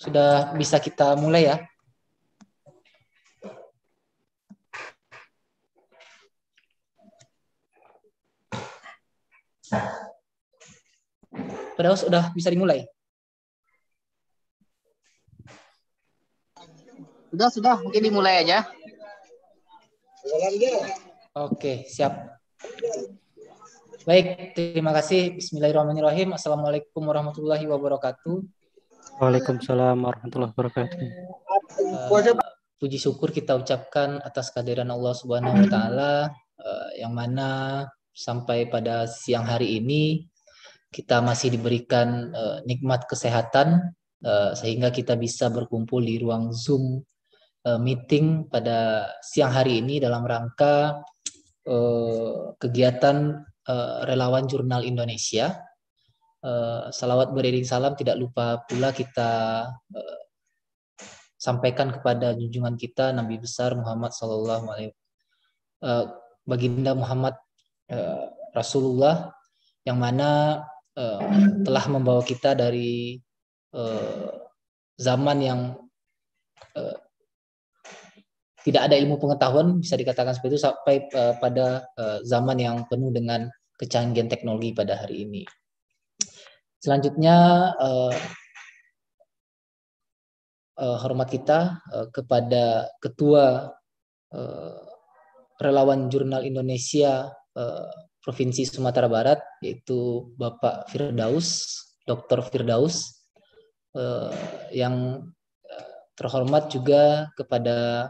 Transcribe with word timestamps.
sudah 0.00 0.56
bisa 0.56 0.80
kita 0.80 1.12
mulai 1.20 1.44
ya. 1.44 1.56
Padahal 11.76 11.96
sudah 12.00 12.32
bisa 12.32 12.48
dimulai. 12.48 12.88
Sudah, 17.30 17.48
sudah. 17.48 17.76
Mungkin 17.80 18.02
dimulai 18.04 18.44
aja. 18.44 18.68
Oke, 21.36 21.88
siap. 21.88 22.40
Baik, 24.04 24.56
terima 24.56 24.92
kasih. 24.96 25.38
Bismillahirrahmanirrahim. 25.38 26.34
Assalamualaikum 26.36 27.00
warahmatullahi 27.04 27.64
wabarakatuh. 27.64 28.59
Waalaikumsalam 29.20 30.00
warahmatullahi 30.00 30.48
wabarakatuh. 30.56 30.96
Uh, 31.76 32.32
puji 32.80 32.96
syukur 32.96 33.28
kita 33.28 33.52
ucapkan 33.52 34.16
atas 34.24 34.48
kehadiran 34.48 34.88
Allah 34.88 35.12
Subhanahu 35.12 35.60
wa 35.60 35.66
taala 35.68 36.12
uh, 36.56 36.88
yang 36.96 37.12
mana 37.12 37.84
sampai 38.16 38.72
pada 38.72 39.04
siang 39.04 39.44
hari 39.44 39.76
ini 39.76 40.24
kita 40.88 41.20
masih 41.20 41.52
diberikan 41.52 42.32
uh, 42.32 42.64
nikmat 42.64 43.04
kesehatan 43.04 43.92
uh, 44.24 44.56
sehingga 44.56 44.88
kita 44.88 45.20
bisa 45.20 45.52
berkumpul 45.52 46.00
di 46.00 46.16
ruang 46.16 46.56
Zoom 46.56 47.04
uh, 47.68 47.76
meeting 47.76 48.48
pada 48.48 49.04
siang 49.20 49.52
hari 49.52 49.84
ini 49.84 50.00
dalam 50.00 50.24
rangka 50.24 50.96
uh, 51.68 52.56
kegiatan 52.56 53.36
uh, 53.68 54.00
relawan 54.08 54.48
jurnal 54.48 54.80
Indonesia. 54.80 55.60
Uh, 56.40 56.88
salawat 56.88 57.36
beriring 57.36 57.68
salam 57.68 57.92
tidak 57.92 58.16
lupa 58.16 58.64
pula 58.64 58.96
kita 58.96 59.28
uh, 59.76 60.20
sampaikan 61.36 61.92
kepada 61.92 62.32
junjungan 62.32 62.80
kita 62.80 63.12
Nabi 63.12 63.36
besar 63.36 63.76
Muhammad 63.76 64.16
Sallallahu 64.16 64.64
Alaihi 64.72 64.96
uh, 65.84 66.08
Baginda 66.48 66.96
Muhammad 66.96 67.36
uh, 67.92 68.32
Rasulullah 68.56 69.36
yang 69.84 70.00
mana 70.00 70.64
telah 71.64 71.84
membawa 71.88 72.20
kita 72.20 72.52
dari 72.52 73.16
zaman 75.00 75.38
yang 75.40 75.60
tidak 78.60 78.82
ada 78.84 79.00
ilmu 79.00 79.16
pengetahuan 79.16 79.80
bisa 79.80 79.96
dikatakan 79.96 80.36
seperti 80.36 80.60
itu 80.60 80.60
sampai 80.60 81.08
pada 81.40 81.88
zaman 82.20 82.60
yang 82.60 82.84
penuh 82.84 83.08
dengan 83.16 83.48
kecanggihan 83.80 84.28
teknologi 84.28 84.76
pada 84.76 85.00
hari 85.00 85.24
ini. 85.24 85.48
Selanjutnya 86.80 87.36
uh, 87.76 88.16
uh, 90.80 90.96
hormat 91.04 91.28
kita 91.28 91.76
uh, 91.92 92.08
kepada 92.08 92.88
Ketua 93.04 93.68
uh, 94.32 94.80
Relawan 95.60 96.08
Jurnal 96.08 96.48
Indonesia 96.48 97.28
uh, 97.52 97.88
Provinsi 98.24 98.64
Sumatera 98.64 99.12
Barat 99.12 99.44
yaitu 99.60 100.32
Bapak 100.40 100.88
Firdaus, 100.88 101.76
Dr. 102.08 102.40
Firdaus 102.48 103.28
uh, 103.92 104.32
yang 104.72 105.28
terhormat 106.16 106.68
juga 106.68 107.32
kepada 107.32 108.08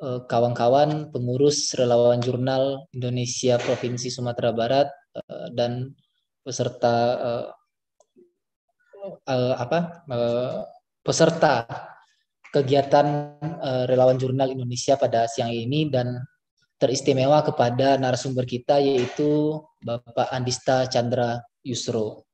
kawan-kawan 0.00 1.12
pengurus 1.12 1.72
relawan 1.76 2.20
jurnal 2.20 2.88
Indonesia 2.96 3.60
Provinsi 3.60 4.08
Sumatera 4.08 4.56
Barat 4.56 4.88
dan 5.52 5.92
peserta 6.40 6.96
uh, 9.26 9.54
apa 9.58 9.78
uh, 10.10 10.66
peserta 11.02 11.66
kegiatan 12.50 13.36
uh, 13.40 13.84
relawan 13.86 14.16
jurnal 14.16 14.50
Indonesia 14.50 14.96
pada 14.96 15.28
siang 15.28 15.52
ini 15.52 15.86
dan 15.92 16.18
teristimewa 16.76 17.40
kepada 17.44 17.96
narasumber 17.96 18.44
kita 18.44 18.80
yaitu 18.80 19.60
Bapak 19.80 20.28
Andista 20.32 20.84
Chandra 20.88 21.40
Yusro. 21.64 22.28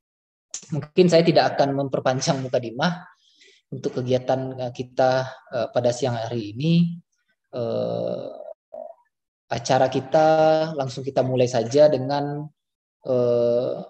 Mungkin 0.75 1.06
saya 1.09 1.22
tidak 1.25 1.56
akan 1.56 1.78
memperpanjang 1.78 2.43
muka 2.43 2.59
dimah 2.59 3.03
untuk 3.72 4.03
kegiatan 4.03 4.72
kita 4.75 5.27
uh, 5.53 5.69
pada 5.72 5.91
siang 5.94 6.19
hari 6.19 6.53
ini. 6.53 6.99
Uh, 7.53 8.33
acara 9.53 9.93
kita 9.93 10.27
langsung 10.72 11.04
kita 11.04 11.21
mulai 11.21 11.44
saja 11.44 11.93
dengan 11.93 12.49
uh, 13.04 13.84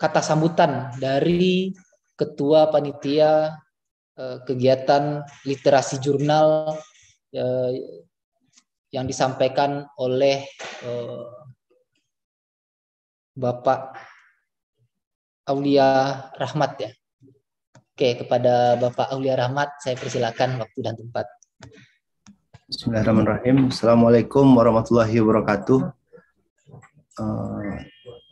kata 0.00 0.24
sambutan 0.24 0.88
dari 0.96 1.76
ketua 2.16 2.72
panitia 2.72 3.52
eh, 4.16 4.38
kegiatan 4.48 5.20
literasi 5.44 6.00
jurnal 6.00 6.72
eh, 7.36 8.00
yang 8.96 9.04
disampaikan 9.04 9.84
oleh 10.00 10.48
eh, 10.88 11.24
Bapak 13.36 13.94
Aulia 15.52 16.18
Rahmat 16.32 16.72
ya. 16.80 16.90
Oke, 17.92 18.24
kepada 18.24 18.80
Bapak 18.80 19.12
Aulia 19.12 19.36
Rahmat 19.36 19.84
saya 19.84 20.00
persilakan 20.00 20.64
waktu 20.64 20.80
dan 20.80 20.96
tempat. 20.96 21.28
Bismillahirrahmanirrahim. 22.72 23.68
Assalamualaikum 23.68 24.46
warahmatullahi 24.56 25.20
wabarakatuh. 25.20 25.92
Uh, 27.20 27.76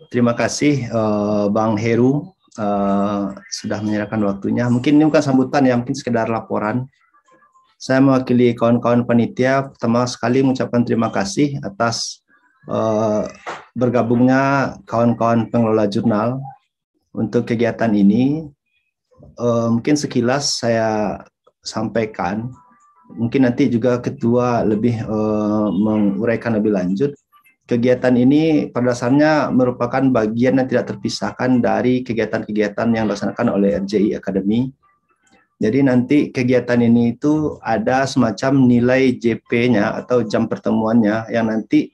Terima 0.08 0.32
kasih 0.32 0.88
uh, 0.88 1.52
Bang 1.52 1.76
Heru 1.76 2.32
uh, 2.56 3.36
sudah 3.52 3.84
menyerahkan 3.84 4.16
waktunya. 4.24 4.64
Mungkin 4.72 4.96
ini 4.96 5.04
bukan 5.04 5.20
sambutan 5.20 5.68
ya, 5.68 5.76
mungkin 5.76 5.92
sekedar 5.92 6.32
laporan. 6.32 6.88
Saya 7.76 8.00
mewakili 8.00 8.56
kawan-kawan 8.56 9.04
panitia 9.04 9.68
pertama 9.68 10.08
sekali 10.08 10.40
mengucapkan 10.40 10.80
terima 10.82 11.12
kasih 11.12 11.60
atas 11.60 12.24
uh, 12.72 13.28
bergabungnya 13.76 14.74
kawan-kawan 14.88 15.46
pengelola 15.52 15.84
jurnal 15.84 16.40
untuk 17.12 17.44
kegiatan 17.44 17.92
ini. 17.92 18.48
Uh, 19.36 19.76
mungkin 19.76 19.92
sekilas 19.92 20.56
saya 20.56 21.20
sampaikan, 21.60 22.48
mungkin 23.12 23.44
nanti 23.44 23.68
juga 23.68 24.00
ketua 24.00 24.64
lebih 24.64 25.04
uh, 25.04 25.68
menguraikan 25.68 26.56
lebih 26.56 26.72
lanjut 26.72 27.12
kegiatan 27.68 28.16
ini 28.16 28.72
pada 28.72 28.96
dasarnya 28.96 29.52
merupakan 29.52 30.00
bagian 30.00 30.56
yang 30.56 30.66
tidak 30.66 30.88
terpisahkan 30.96 31.60
dari 31.60 32.00
kegiatan-kegiatan 32.00 32.88
yang 32.96 33.04
dilaksanakan 33.04 33.46
oleh 33.52 33.76
RJI 33.84 34.16
Academy. 34.16 34.72
Jadi 35.60 35.78
nanti 35.84 36.18
kegiatan 36.32 36.80
ini 36.80 37.18
itu 37.18 37.60
ada 37.60 38.08
semacam 38.08 38.64
nilai 38.64 39.20
JP-nya 39.20 40.00
atau 40.00 40.24
jam 40.24 40.48
pertemuannya 40.48 41.28
yang 41.28 41.50
nanti 41.50 41.92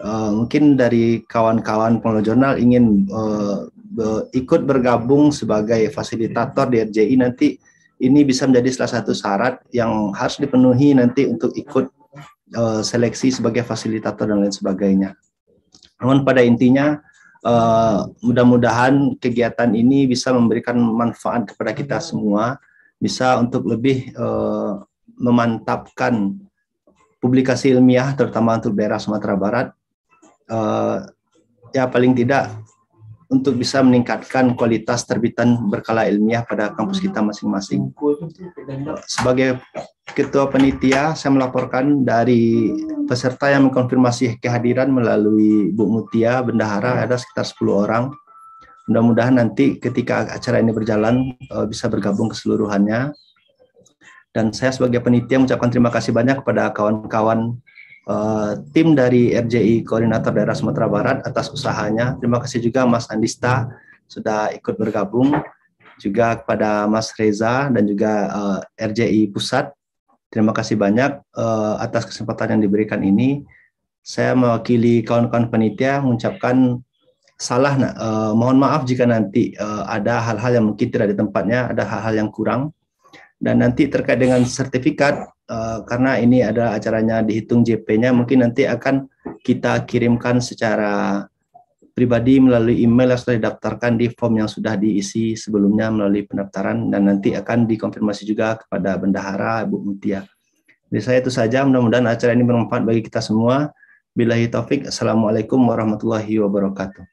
uh, 0.00 0.32
mungkin 0.32 0.78
dari 0.78 1.20
kawan-kawan 1.28 2.00
pengelola 2.00 2.24
jurnal 2.24 2.54
ingin 2.56 3.04
uh, 3.12 3.68
ikut 4.32 4.64
bergabung 4.64 5.34
sebagai 5.34 5.90
fasilitator 5.90 6.70
di 6.70 6.80
RJI 6.86 7.14
nanti 7.20 7.58
ini 8.00 8.24
bisa 8.24 8.48
menjadi 8.48 8.80
salah 8.80 9.02
satu 9.02 9.12
syarat 9.12 9.60
yang 9.74 10.14
harus 10.16 10.40
dipenuhi 10.40 10.96
nanti 10.96 11.28
untuk 11.28 11.52
ikut 11.52 11.92
uh, 12.54 12.80
seleksi 12.80 13.34
sebagai 13.34 13.66
fasilitator 13.66 14.30
dan 14.30 14.42
lain 14.42 14.54
sebagainya. 14.54 15.18
Namun 16.00 16.24
pada 16.24 16.40
intinya 16.40 16.98
uh, 17.44 18.08
mudah-mudahan 18.24 19.18
kegiatan 19.20 19.70
ini 19.74 20.08
bisa 20.08 20.32
memberikan 20.32 20.78
manfaat 20.78 21.50
kepada 21.50 21.76
kita 21.76 21.98
semua, 22.00 22.56
bisa 22.96 23.36
untuk 23.36 23.68
lebih 23.68 24.12
uh, 24.16 24.80
memantapkan 25.20 26.40
publikasi 27.20 27.76
ilmiah 27.76 28.16
terutama 28.16 28.56
untuk 28.56 28.72
daerah 28.72 28.96
Sumatera 28.96 29.36
Barat. 29.36 29.68
Ya 31.70 31.86
paling 31.86 32.10
tidak 32.18 32.50
untuk 33.30 33.54
bisa 33.54 33.78
meningkatkan 33.78 34.58
kualitas 34.58 35.06
terbitan 35.06 35.54
berkala 35.70 36.10
ilmiah 36.10 36.42
pada 36.42 36.74
kampus 36.74 36.98
kita 36.98 37.22
masing-masing. 37.22 37.94
Sebagai 39.06 39.62
ketua 40.18 40.50
penitia, 40.50 41.14
saya 41.14 41.30
melaporkan 41.30 42.02
dari 42.02 42.74
peserta 43.06 43.54
yang 43.54 43.70
mengkonfirmasi 43.70 44.42
kehadiran 44.42 44.90
melalui 44.90 45.70
Bu 45.70 45.86
Mutia 45.86 46.42
Bendahara 46.42 47.06
ada 47.06 47.14
sekitar 47.14 47.46
10 47.46 47.70
orang. 47.70 48.04
Mudah-mudahan 48.90 49.38
nanti 49.38 49.78
ketika 49.78 50.26
acara 50.26 50.58
ini 50.58 50.74
berjalan 50.74 51.30
eh, 51.38 51.66
bisa 51.70 51.86
bergabung 51.86 52.34
keseluruhannya. 52.34 53.14
Dan 54.34 54.54
saya 54.54 54.74
sebagai 54.74 55.02
penitia 55.02 55.38
mengucapkan 55.38 55.70
terima 55.70 55.90
kasih 55.90 56.14
banyak 56.14 56.42
kepada 56.42 56.70
kawan-kawan 56.74 57.58
uh, 58.10 58.58
tim 58.74 58.98
dari 58.98 59.30
RJI 59.30 59.86
Koordinator 59.86 60.34
Daerah 60.34 60.58
Sumatera 60.58 60.90
Barat 60.90 61.18
atas 61.22 61.46
usahanya. 61.54 62.18
Terima 62.18 62.42
kasih 62.42 62.58
juga 62.58 62.82
Mas 62.84 63.06
Andista 63.06 63.70
sudah 64.10 64.50
ikut 64.50 64.74
bergabung, 64.74 65.38
juga 66.02 66.42
kepada 66.42 66.90
Mas 66.90 67.14
Reza 67.14 67.70
dan 67.70 67.86
juga 67.86 68.12
uh, 68.32 68.58
eh, 68.74 68.90
RJI 68.90 69.30
Pusat. 69.30 69.70
Terima 70.30 70.50
kasih 70.50 70.74
banyak 70.74 71.22
uh, 71.38 71.78
atas 71.78 72.06
kesempatan 72.06 72.58
yang 72.58 72.62
diberikan 72.66 72.98
ini. 73.02 73.46
Saya 74.00 74.34
mewakili 74.34 75.06
kawan-kawan 75.06 75.52
penitia 75.52 76.02
mengucapkan 76.02 76.80
salah. 77.36 77.76
Uh, 77.98 78.32
mohon 78.32 78.58
maaf 78.58 78.86
jika 78.86 79.06
nanti 79.06 79.54
uh, 79.58 79.86
ada 79.86 80.22
hal-hal 80.22 80.58
yang 80.58 80.66
mungkin 80.72 80.88
tidak 80.88 81.14
di 81.14 81.16
tempatnya, 81.18 81.70
ada 81.70 81.84
hal-hal 81.86 82.26
yang 82.26 82.30
kurang. 82.32 82.74
Dan 83.40 83.64
nanti 83.64 83.88
terkait 83.88 84.20
dengan 84.20 84.44
sertifikat, 84.44 85.24
uh, 85.50 85.82
karena 85.82 86.16
ini 86.22 86.46
ada 86.46 86.78
acaranya 86.78 87.26
dihitung 87.26 87.66
JP-nya, 87.66 88.14
mungkin 88.14 88.46
nanti 88.46 88.64
akan 88.70 89.10
kita 89.42 89.82
kirimkan 89.84 90.38
secara 90.38 91.26
pribadi 91.90 92.40
melalui 92.40 92.80
email 92.80 93.12
yang 93.12 93.20
sudah 93.20 93.36
didaftarkan 93.36 93.98
di 93.98 94.06
form 94.14 94.40
yang 94.40 94.48
sudah 94.48 94.78
diisi 94.78 95.36
sebelumnya 95.36 95.90
melalui 95.92 96.24
pendaftaran 96.24 96.88
dan 96.88 97.10
nanti 97.10 97.36
akan 97.36 97.68
dikonfirmasi 97.68 98.24
juga 98.24 98.56
kepada 98.56 98.96
bendahara 98.96 99.66
Bu 99.66 99.82
Mutia. 99.82 100.24
Jadi 100.90 101.00
saya 101.04 101.18
itu 101.20 101.30
saja, 101.30 101.62
mudah-mudahan 101.62 102.06
acara 102.08 102.32
ini 102.32 102.42
bermanfaat 102.42 102.82
bagi 102.82 103.04
kita 103.04 103.20
semua. 103.20 103.70
Bilahi 104.10 104.50
taufik, 104.50 104.90
Assalamualaikum 104.90 105.60
warahmatullahi 105.62 106.34
wabarakatuh. 106.42 107.04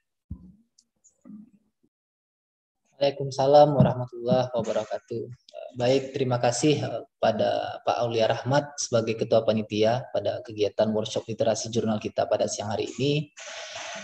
Waalaikumsalam 2.98 3.78
warahmatullahi 3.78 4.50
wabarakatuh. 4.58 5.47
Baik, 5.76 6.16
terima 6.16 6.40
kasih 6.40 6.80
eh, 6.80 7.02
pada 7.20 7.82
Pak 7.84 7.98
Aulia 8.00 8.32
Rahmat 8.32 8.80
sebagai 8.80 9.20
Ketua 9.20 9.44
Panitia 9.44 10.08
pada 10.16 10.40
kegiatan 10.46 10.88
workshop 10.96 11.28
literasi 11.28 11.68
jurnal 11.68 12.00
kita 12.00 12.24
pada 12.30 12.48
siang 12.48 12.72
hari 12.72 12.88
ini. 12.96 13.28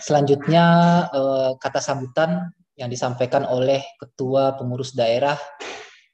Selanjutnya 0.04 0.66
eh, 1.08 1.52
kata 1.56 1.80
sambutan 1.80 2.52
yang 2.76 2.92
disampaikan 2.92 3.48
oleh 3.48 3.80
Ketua 3.96 4.60
Pengurus 4.60 4.92
Daerah 4.92 5.40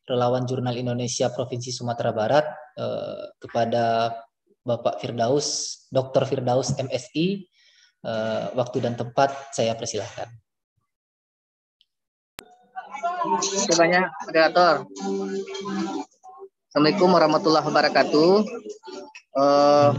Relawan 0.06 0.46
Jurnal 0.46 0.78
Indonesia 0.78 1.34
Provinsi 1.34 1.74
Sumatera 1.74 2.14
Barat 2.14 2.46
eh, 2.78 3.34
kepada 3.42 4.14
Bapak 4.62 5.02
Firdaus, 5.02 5.82
Dr. 5.90 6.30
Firdaus 6.30 6.78
MSI. 6.78 7.50
Waktu 8.56 8.80
dan 8.80 8.96
tempat 8.96 9.52
saya 9.52 9.76
persilahkan. 9.76 10.32
Terima 13.30 13.76
banyak, 13.78 14.06
moderator. 14.26 14.76
Assalamualaikum 16.66 17.10
warahmatullahi 17.14 17.66
wabarakatuh. 17.70 18.32
Uh, 19.38 19.92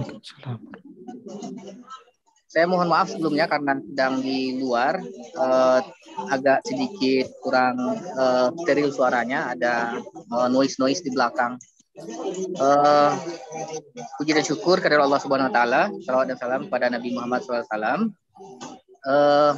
saya 2.50 2.66
mohon 2.66 2.90
maaf 2.90 3.14
sebelumnya 3.14 3.46
karena 3.46 3.78
sedang 3.78 4.18
di 4.18 4.58
luar. 4.58 4.98
Uh, 5.38 5.78
agak 6.34 6.66
sedikit 6.66 7.30
kurang 7.38 7.78
uh, 8.18 8.50
steril 8.66 8.90
suaranya. 8.90 9.54
Ada 9.54 10.02
uh, 10.34 10.50
noise 10.50 10.82
noise 10.82 10.98
di 10.98 11.14
belakang. 11.14 11.54
Uh, 12.58 13.14
puji 14.18 14.34
dan 14.34 14.42
syukur 14.42 14.82
kepada 14.82 15.06
Allah 15.06 15.22
Subhanahu 15.22 15.54
Wa 15.54 15.54
Taala. 15.54 15.82
Salawat 16.02 16.34
dan 16.34 16.38
salam 16.42 16.66
kepada 16.66 16.90
Nabi 16.90 17.14
Muhammad 17.14 17.46
SAW 17.46 18.10
uh, 19.06 19.52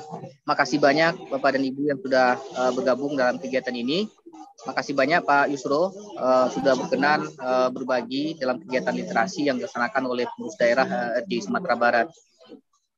makasih 0.46 0.78
banyak 0.78 1.16
Bapak 1.30 1.56
dan 1.56 1.62
Ibu 1.62 1.82
yang 1.88 2.00
sudah 2.02 2.38
uh, 2.58 2.72
bergabung 2.74 3.16
dalam 3.16 3.38
kegiatan 3.38 3.74
ini 3.74 4.10
Makasih 4.62 4.94
banyak 4.94 5.26
Pak 5.26 5.50
Yusro 5.50 5.90
uh, 6.22 6.46
sudah 6.46 6.78
berkenan 6.78 7.26
uh, 7.42 7.66
berbagi 7.74 8.38
dalam 8.38 8.62
kegiatan 8.62 8.94
literasi 8.94 9.50
yang 9.50 9.58
dilaksanakan 9.58 10.06
oleh 10.06 10.22
pengurus 10.30 10.54
daerah 10.54 10.86
uh, 10.86 11.18
di 11.26 11.42
Sumatera 11.42 11.74
Barat 11.74 12.06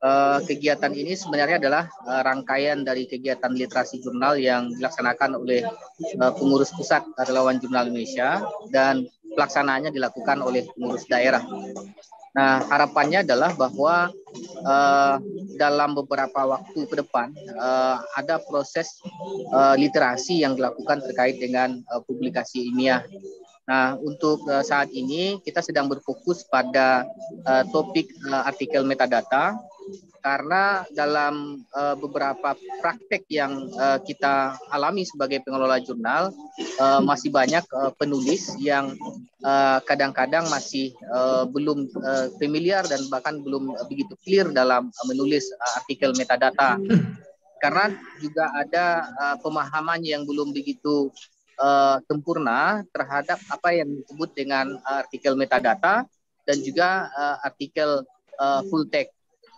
uh, 0.05 0.38
kegiatan 0.44 0.93
ini 0.93 1.17
sebenarnya 1.17 1.56
adalah 1.56 1.88
uh, 2.05 2.20
rangkaian 2.20 2.85
dari 2.85 3.08
kegiatan 3.08 3.49
literasi 3.49 4.05
jurnal 4.05 4.37
yang 4.37 4.69
dilaksanakan 4.76 5.41
oleh 5.41 5.64
uh, 6.20 6.32
pengurus 6.37 6.69
pusat 6.76 7.00
relawan 7.17 7.56
jurnal 7.56 7.88
Indonesia 7.88 8.44
dan 8.69 9.08
pelaksanaannya 9.32 9.91
dilakukan 9.91 10.44
oleh 10.44 10.69
pengurus 10.76 11.08
daerah. 11.08 11.41
Nah, 12.34 12.66
harapannya 12.66 13.22
adalah 13.22 13.54
bahwa 13.54 14.10
uh, 14.66 15.16
dalam 15.54 15.94
beberapa 15.94 16.42
waktu 16.50 16.82
ke 16.90 16.98
depan 16.98 17.31
uh, 17.54 18.02
ada 18.19 18.42
proses 18.42 18.90
uh, 19.54 19.78
literasi 19.78 20.42
yang 20.42 20.58
dilakukan 20.58 20.98
terkait 21.06 21.38
dengan 21.38 21.78
uh, 21.94 22.02
publikasi 22.02 22.66
ilmiah. 22.70 23.06
Nah, 23.70 23.96
untuk 24.02 24.42
uh, 24.50 24.66
saat 24.66 24.90
ini 24.90 25.38
kita 25.46 25.62
sedang 25.62 25.86
berfokus 25.86 26.42
pada 26.50 27.06
uh, 27.46 27.64
topik 27.70 28.10
uh, 28.26 28.50
artikel 28.50 28.82
metadata 28.82 29.54
karena 30.25 30.88
dalam 30.97 31.61
uh, 31.76 31.93
beberapa 32.00 32.56
praktek 32.81 33.29
yang 33.29 33.69
uh, 33.76 34.00
kita 34.00 34.56
alami 34.73 35.05
sebagai 35.05 35.44
pengelola 35.44 35.76
jurnal 35.85 36.32
uh, 36.81 37.05
masih 37.05 37.29
banyak 37.29 37.61
uh, 37.76 37.93
penulis 38.00 38.56
yang 38.56 38.97
kadang-kadang 39.85 40.49
uh, 40.49 40.53
masih 40.56 40.97
uh, 41.12 41.44
belum 41.44 41.93
uh, 42.00 42.32
familiar 42.41 42.81
dan 42.88 43.05
bahkan 43.12 43.44
belum 43.44 43.76
begitu 43.93 44.17
clear 44.25 44.49
dalam 44.49 44.88
uh, 44.88 45.05
menulis 45.05 45.44
uh, 45.61 45.85
artikel 45.85 46.17
metadata. 46.17 46.81
Karena 47.61 47.93
juga 48.17 48.49
ada 48.56 49.05
uh, 49.20 49.37
pemahaman 49.44 50.00
yang 50.00 50.25
belum 50.25 50.56
begitu 50.56 51.12
uh, 51.61 52.00
sempurna 52.09 52.81
terhadap 52.97 53.37
apa 53.53 53.77
yang 53.77 53.93
disebut 53.93 54.32
dengan 54.32 54.81
artikel 54.88 55.37
metadata 55.37 56.09
dan 56.49 56.56
juga 56.65 57.12
uh, 57.12 57.37
artikel 57.44 58.09
uh, 58.41 58.61
full 58.73 58.88
text 58.88 59.13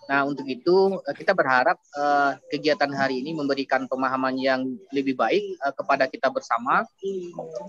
Nah, 0.07 0.23
untuk 0.23 0.47
itu 0.47 1.03
eh, 1.03 1.17
kita 1.19 1.35
berharap 1.35 1.79
uh, 1.99 2.39
kegiatan 2.47 2.91
hari 2.95 3.23
ini 3.23 3.35
memberikan 3.35 3.91
pemahaman 3.91 4.39
yang 4.39 4.63
lebih 4.95 5.19
baik 5.19 5.59
uh, 5.63 5.75
kepada 5.75 6.07
kita 6.07 6.31
bersama 6.31 6.87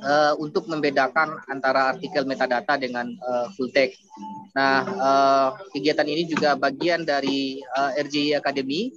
uh, 0.06 0.34
untuk 0.38 0.70
membedakan 0.70 1.42
antara 1.50 1.98
artikel 1.98 2.30
metadata 2.30 2.78
dengan 2.78 3.10
uh, 3.26 3.50
full 3.58 3.74
text. 3.74 4.06
Nah, 4.54 4.86
uh, 4.86 5.50
kegiatan 5.74 6.06
ini 6.06 6.30
juga 6.30 6.54
bagian 6.54 7.02
dari 7.02 7.62
uh, 7.74 7.98
RJI 7.98 8.38
Academy 8.38 8.94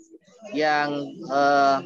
yang 0.53 0.93
uh, 1.33 1.81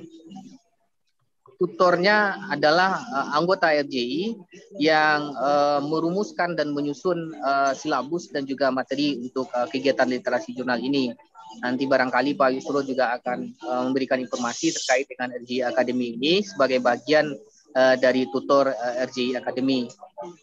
tutornya 1.58 2.50
adalah 2.50 2.98
uh, 2.98 3.26
anggota 3.38 3.70
RJI 3.70 4.34
yang 4.82 5.30
uh, 5.38 5.78
merumuskan 5.86 6.58
dan 6.58 6.74
menyusun 6.74 7.30
uh, 7.38 7.72
silabus 7.78 8.30
dan 8.34 8.42
juga 8.42 8.74
materi 8.74 9.22
untuk 9.22 9.46
uh, 9.54 9.70
kegiatan 9.70 10.06
literasi 10.10 10.50
jurnal 10.54 10.82
ini. 10.82 11.14
Nanti 11.62 11.84
barangkali 11.86 12.34
Pak 12.34 12.50
Yusro 12.58 12.80
juga 12.82 13.14
akan 13.14 13.38
uh, 13.62 13.82
memberikan 13.86 14.18
informasi 14.18 14.74
terkait 14.74 15.06
dengan 15.06 15.34
RJI 15.36 15.62
Academy 15.68 16.18
ini 16.18 16.40
sebagai 16.42 16.80
bagian 16.82 17.30
uh, 17.76 17.94
dari 17.98 18.26
tutor 18.30 18.70
uh, 18.72 18.94
eh, 18.98 19.06
RJI 19.06 19.38
Academy. 19.38 19.86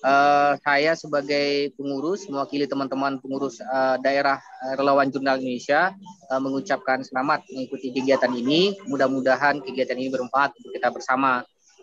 Uh, 0.05 0.53
saya 0.61 0.93
sebagai 0.93 1.73
pengurus 1.73 2.29
mewakili 2.29 2.69
teman-teman 2.69 3.17
pengurus 3.17 3.57
uh, 3.65 3.97
daerah 3.97 4.37
relawan 4.77 5.09
jurnal 5.09 5.41
Indonesia 5.41 5.89
uh, 6.29 6.37
mengucapkan 6.37 7.01
selamat 7.01 7.47
mengikuti 7.49 7.89
kegiatan 7.89 8.29
ini. 8.29 8.77
Mudah-mudahan 8.85 9.63
kegiatan 9.65 9.97
ini 9.97 10.13
bermanfaat 10.13 10.53
untuk 10.61 10.71
kita 10.77 10.93
bersama. 10.93 11.41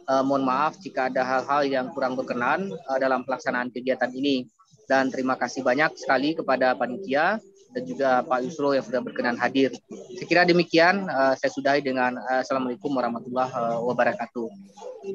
Uh, 0.09 0.25
mohon 0.25 0.41
maaf 0.41 0.81
jika 0.81 1.13
ada 1.13 1.21
hal-hal 1.21 1.69
yang 1.69 1.87
kurang 1.93 2.17
berkenan 2.17 2.73
uh, 2.89 2.97
dalam 2.97 3.29
pelaksanaan 3.29 3.69
kegiatan 3.69 4.09
ini. 4.15 4.49
Dan 4.89 5.13
terima 5.13 5.37
kasih 5.37 5.61
banyak 5.61 6.01
sekali 6.01 6.33
kepada 6.33 6.73
panitia 6.73 7.37
dan 7.73 7.83
juga 7.85 8.09
Pak 8.25 8.39
Yusro 8.45 8.73
yang 8.73 8.85
sudah 8.85 9.01
berkenan 9.05 9.37
hadir. 9.37 9.73
Saya 10.17 10.27
kira 10.27 10.43
demikian, 10.49 11.09
uh, 11.09 11.37
saya 11.37 11.51
sudahi 11.53 11.81
dengan 11.85 12.17
uh, 12.17 12.41
Assalamualaikum 12.41 12.89
warahmatullahi 12.93 13.53
wabarakatuh. 13.85 14.47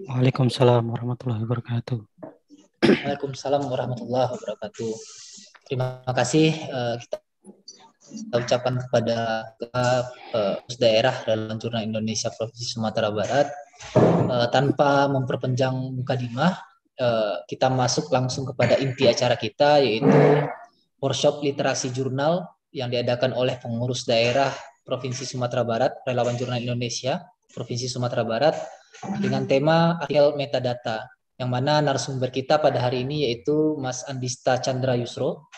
Waalaikumsalam 0.10 0.84
warahmatullahi 0.86 1.42
wabarakatuh. 1.44 2.00
Waalaikumsalam 2.84 3.62
warahmatullahi 3.66 4.30
wabarakatuh. 4.38 4.92
Terima 5.66 6.04
kasih 6.06 6.54
uh, 6.70 6.96
kita 7.00 7.18
kita 8.14 8.36
ucapkan 8.46 8.78
kepada 8.78 9.18
uh, 9.74 10.62
daerah 10.78 11.16
dalam 11.26 11.58
Jurnal 11.58 11.88
Indonesia 11.88 12.30
Provinsi 12.30 12.78
Sumatera 12.78 13.10
Barat 13.10 13.50
uh, 13.98 14.48
tanpa 14.54 15.10
memperpanjang 15.10 15.74
muka 15.74 16.14
dimah 16.14 16.54
uh, 17.02 17.42
kita 17.50 17.74
masuk 17.74 18.14
langsung 18.14 18.46
kepada 18.46 18.78
inti 18.78 19.10
acara 19.10 19.34
kita 19.34 19.82
yaitu 19.82 20.14
workshop 21.04 21.44
literasi 21.44 21.92
jurnal 21.92 22.48
yang 22.72 22.88
diadakan 22.88 23.36
oleh 23.36 23.60
pengurus 23.60 24.08
daerah 24.08 24.48
Provinsi 24.88 25.28
Sumatera 25.28 25.68
Barat, 25.68 25.92
Relawan 26.08 26.40
Jurnal 26.40 26.64
Indonesia, 26.64 27.20
Provinsi 27.52 27.92
Sumatera 27.92 28.24
Barat, 28.24 28.56
dengan 29.20 29.44
tema 29.44 30.00
artikel 30.00 30.36
metadata, 30.40 31.12
yang 31.36 31.52
mana 31.52 31.84
narasumber 31.84 32.32
kita 32.32 32.60
pada 32.64 32.80
hari 32.80 33.04
ini 33.04 33.28
yaitu 33.28 33.76
Mas 33.80 34.08
Andista 34.08 34.60
Chandra 34.64 34.96
Yusro. 34.96 35.52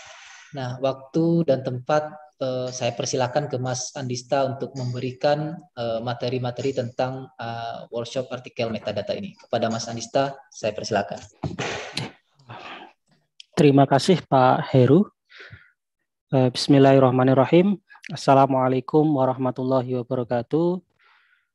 Nah, 0.57 0.81
waktu 0.81 1.45
dan 1.45 1.61
tempat 1.61 2.09
eh, 2.41 2.69
saya 2.69 2.93
persilakan 2.93 3.49
ke 3.49 3.57
Mas 3.57 3.93
Andista 3.97 4.45
untuk 4.45 4.73
memberikan 4.77 5.57
eh, 5.77 5.99
materi-materi 6.01 6.73
eh, 6.73 6.77
tentang 6.85 7.29
eh, 7.37 7.85
workshop 7.89 8.29
artikel 8.33 8.69
metadata 8.73 9.13
ini. 9.13 9.33
Kepada 9.37 9.69
Mas 9.69 9.89
Andista, 9.89 10.37
saya 10.49 10.73
persilakan. 10.73 11.21
Terima 13.55 13.87
kasih 13.87 14.19
Pak 14.25 14.69
Heru. 14.73 15.14
Eh, 16.35 16.51
bismillahirrahmanirrahim. 16.51 17.79
Assalamualaikum 18.11 19.07
warahmatullahi 19.07 19.95
wabarakatuh. 20.03 20.83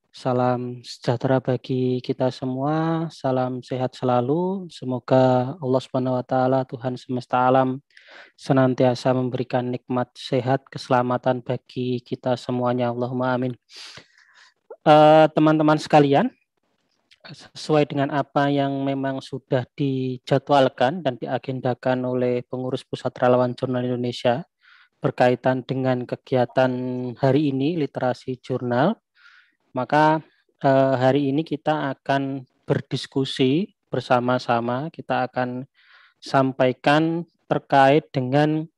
Salam 0.08 0.80
sejahtera 0.80 1.37
bagi 1.37 2.00
kita 2.00 2.32
semua. 2.32 3.04
Salam 3.12 3.60
sehat 3.60 3.92
selalu. 3.92 4.72
Semoga 4.72 5.52
Allah 5.60 5.80
Subhanahu 5.84 6.16
wa 6.16 6.25
taala 6.25 6.64
Tuhan 6.64 6.96
semesta 6.96 7.44
alam 7.44 7.84
senantiasa 8.40 9.12
memberikan 9.12 9.68
nikmat 9.68 10.08
sehat 10.16 10.64
keselamatan 10.72 11.44
bagi 11.44 12.00
kita 12.00 12.40
semuanya. 12.40 12.88
Allahumma 12.88 13.37
amin. 13.37 13.52
eh, 14.88 15.26
teman-teman 15.37 15.76
uh, 15.76 15.84
sekalian, 15.84 16.32
sesuai 17.52 17.84
dengan 17.84 18.08
apa 18.16 18.49
yang 18.49 18.80
memang 18.80 19.20
sudah 19.20 19.68
dijadwalkan 19.76 21.04
dan 21.04 21.20
diagendakan 21.20 22.00
oleh 22.08 22.40
pengurus 22.49 22.80
Pusat 22.80 23.28
Relawan 23.28 23.52
Jurnal 23.52 23.84
Indonesia 23.84 24.49
berkaitan 25.00 25.64
dengan 25.64 26.04
kegiatan 26.04 26.73
hari 27.16 27.50
ini 27.50 27.80
literasi 27.80 28.37
jurnal, 28.38 29.00
maka 29.73 30.21
uh, 30.61 30.95
hari 31.00 31.33
ini 31.33 31.40
kita 31.40 31.97
akan 31.97 32.45
berdiskusi 32.69 33.73
bersama-sama, 33.88 34.92
kita 34.92 35.26
akan 35.26 35.66
sampaikan 36.21 37.25
terkait 37.49 38.07
dengan 38.12 38.69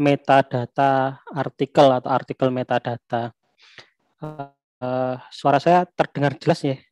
metadata 0.00 1.22
artikel 1.30 1.86
atau 1.94 2.10
artikel 2.10 2.48
metadata. 2.50 3.36
Uh, 4.18 5.14
suara 5.30 5.60
saya 5.62 5.86
terdengar 5.86 6.34
jelas 6.40 6.64
ya? 6.64 6.87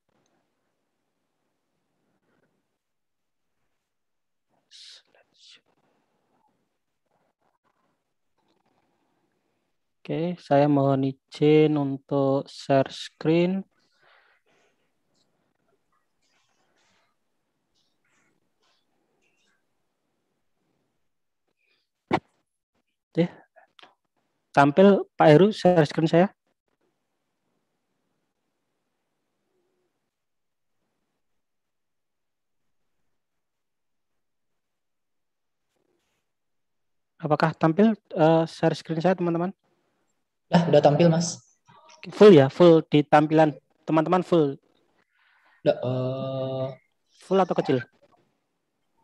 Oke, 10.07 10.39
saya 10.39 10.71
mohon 10.71 11.03
izin 11.03 11.75
untuk 11.75 12.47
share 12.47 12.87
screen. 12.95 13.67
Oke. 23.11 23.27
Tampil 24.55 25.03
Pak 25.19 25.27
Heru 25.27 25.51
share 25.51 25.83
screen 25.91 26.07
saya. 26.07 26.31
Apakah 37.19 37.51
tampil 37.59 37.99
uh, 38.15 38.47
share 38.47 38.79
screen 38.79 39.03
saya, 39.03 39.19
teman-teman? 39.19 39.66
Ya, 40.47 40.63
udah 40.71 40.79
tampil, 40.79 41.11
Mas. 41.11 41.43
Full 42.15 42.39
ya, 42.39 42.47
full 42.47 42.87
di 42.87 43.03
tampilan 43.03 43.51
teman-teman 43.83 44.23
full. 44.23 44.55
Udah, 45.67 45.77
uh... 45.83 46.67
Full 47.27 47.43
atau 47.43 47.55
kecil? 47.59 47.83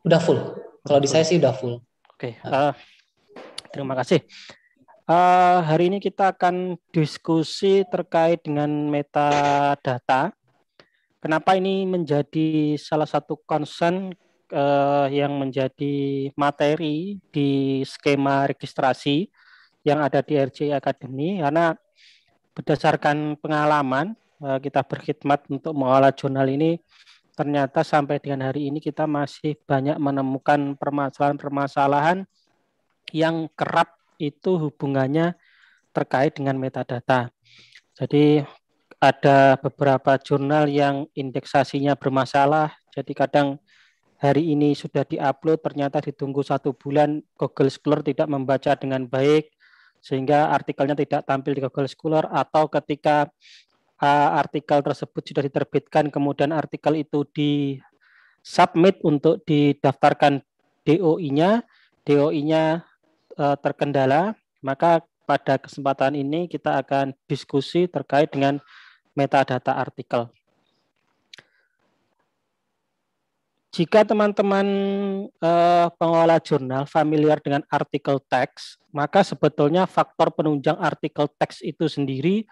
Udah 0.06 0.22
full. 0.22 0.38
Kalau 0.86 1.02
di 1.02 1.10
saya 1.10 1.26
sih 1.26 1.42
udah 1.42 1.50
full. 1.50 1.82
Oke, 2.14 2.38
okay. 2.38 2.46
uh, 2.46 2.70
eh, 2.70 2.72
terima 3.74 3.98
kasih. 3.98 4.22
Uh, 5.10 5.58
hari 5.66 5.90
ini 5.90 5.98
kita 5.98 6.30
akan 6.30 6.78
diskusi 6.94 7.82
terkait 7.90 8.38
dengan 8.46 8.70
metadata. 8.86 10.30
Kenapa 11.18 11.58
ini 11.58 11.82
menjadi 11.86 12.78
salah 12.78 13.06
satu 13.06 13.34
concern 13.42 14.14
uh, 14.54 15.06
yang 15.10 15.34
menjadi 15.34 16.30
materi 16.38 17.18
di 17.34 17.82
skema 17.82 18.46
registrasi 18.46 19.26
yang 19.82 20.02
ada 20.02 20.22
di 20.22 20.38
RJ 20.38 20.78
Academy 20.78 21.42
karena 21.42 21.74
berdasarkan 22.54 23.38
pengalaman 23.38 24.14
eh, 24.42 24.58
kita 24.62 24.82
berkhidmat 24.86 25.46
untuk 25.50 25.74
mengolah 25.74 26.14
jurnal 26.14 26.46
ini 26.46 26.78
ternyata 27.32 27.80
sampai 27.80 28.20
dengan 28.20 28.52
hari 28.52 28.68
ini 28.68 28.78
kita 28.78 29.08
masih 29.08 29.56
banyak 29.64 29.96
menemukan 29.96 30.76
permasalahan-permasalahan 30.76 32.28
yang 33.10 33.48
kerap 33.56 33.96
itu 34.20 34.60
hubungannya 34.68 35.34
terkait 35.92 36.36
dengan 36.36 36.56
metadata. 36.60 37.32
Jadi 37.96 38.44
ada 39.02 39.58
beberapa 39.60 40.16
jurnal 40.20 40.70
yang 40.70 41.10
indeksasinya 41.12 41.98
bermasalah, 41.98 42.72
jadi 42.94 43.12
kadang 43.12 43.48
hari 44.22 44.54
ini 44.54 44.78
sudah 44.78 45.02
diupload, 45.02 45.58
ternyata 45.58 45.98
ditunggu 45.98 46.40
satu 46.46 46.70
bulan 46.70 47.20
Google 47.34 47.68
Scholar 47.68 48.00
tidak 48.06 48.30
membaca 48.30 48.72
dengan 48.78 49.04
baik, 49.10 49.50
sehingga 50.02 50.50
artikelnya 50.50 50.98
tidak 50.98 51.22
tampil 51.22 51.54
di 51.54 51.62
Google 51.62 51.86
Scholar 51.86 52.26
atau 52.26 52.66
ketika 52.66 53.30
artikel 54.34 54.82
tersebut 54.82 55.22
sudah 55.22 55.46
diterbitkan 55.46 56.10
kemudian 56.10 56.50
artikel 56.50 56.98
itu 56.98 57.22
di 57.30 57.78
submit 58.42 58.98
untuk 59.06 59.46
didaftarkan 59.46 60.42
DOI-nya, 60.82 61.62
DOI-nya 62.02 62.82
uh, 63.38 63.56
terkendala, 63.62 64.34
maka 64.58 65.06
pada 65.22 65.54
kesempatan 65.62 66.18
ini 66.18 66.50
kita 66.50 66.82
akan 66.82 67.14
diskusi 67.30 67.86
terkait 67.86 68.34
dengan 68.34 68.58
metadata 69.14 69.78
artikel. 69.78 70.26
Jika 73.72 74.04
teman-teman 74.04 74.68
uh, 75.40 75.88
pengelola 75.96 76.36
jurnal 76.44 76.84
familiar 76.84 77.40
dengan 77.40 77.64
artikel 77.72 78.20
teks, 78.20 78.76
maka 78.92 79.24
sebetulnya 79.24 79.88
faktor 79.88 80.28
penunjang 80.28 80.76
artikel 80.76 81.24
teks 81.40 81.64
itu 81.64 81.88
sendiri 81.88 82.44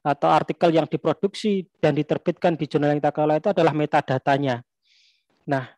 atau 0.00 0.32
artikel 0.32 0.72
yang 0.72 0.88
diproduksi 0.88 1.68
dan 1.84 1.92
diterbitkan 1.92 2.56
di 2.56 2.64
jurnal 2.64 2.96
yang 2.96 3.00
kita 3.04 3.12
kelola 3.12 3.36
itu 3.36 3.52
adalah 3.52 3.76
metadatanya. 3.76 4.64
Nah, 5.44 5.68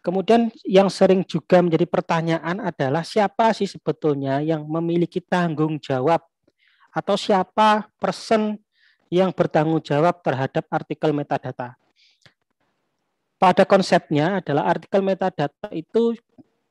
kemudian 0.00 0.48
yang 0.64 0.88
sering 0.88 1.20
juga 1.28 1.60
menjadi 1.60 1.84
pertanyaan 1.84 2.64
adalah 2.64 3.04
siapa 3.04 3.52
sih 3.52 3.68
sebetulnya 3.68 4.40
yang 4.40 4.64
memiliki 4.64 5.20
tanggung 5.20 5.76
jawab 5.84 6.24
atau 6.96 7.12
siapa 7.12 7.92
person 8.00 8.56
yang 9.12 9.36
bertanggung 9.36 9.84
jawab 9.84 10.16
terhadap 10.24 10.64
artikel 10.72 11.12
metadata 11.12 11.76
pada 13.38 13.62
konsepnya 13.62 14.42
adalah 14.42 14.66
artikel 14.66 14.98
metadata 14.98 15.70
itu 15.70 16.18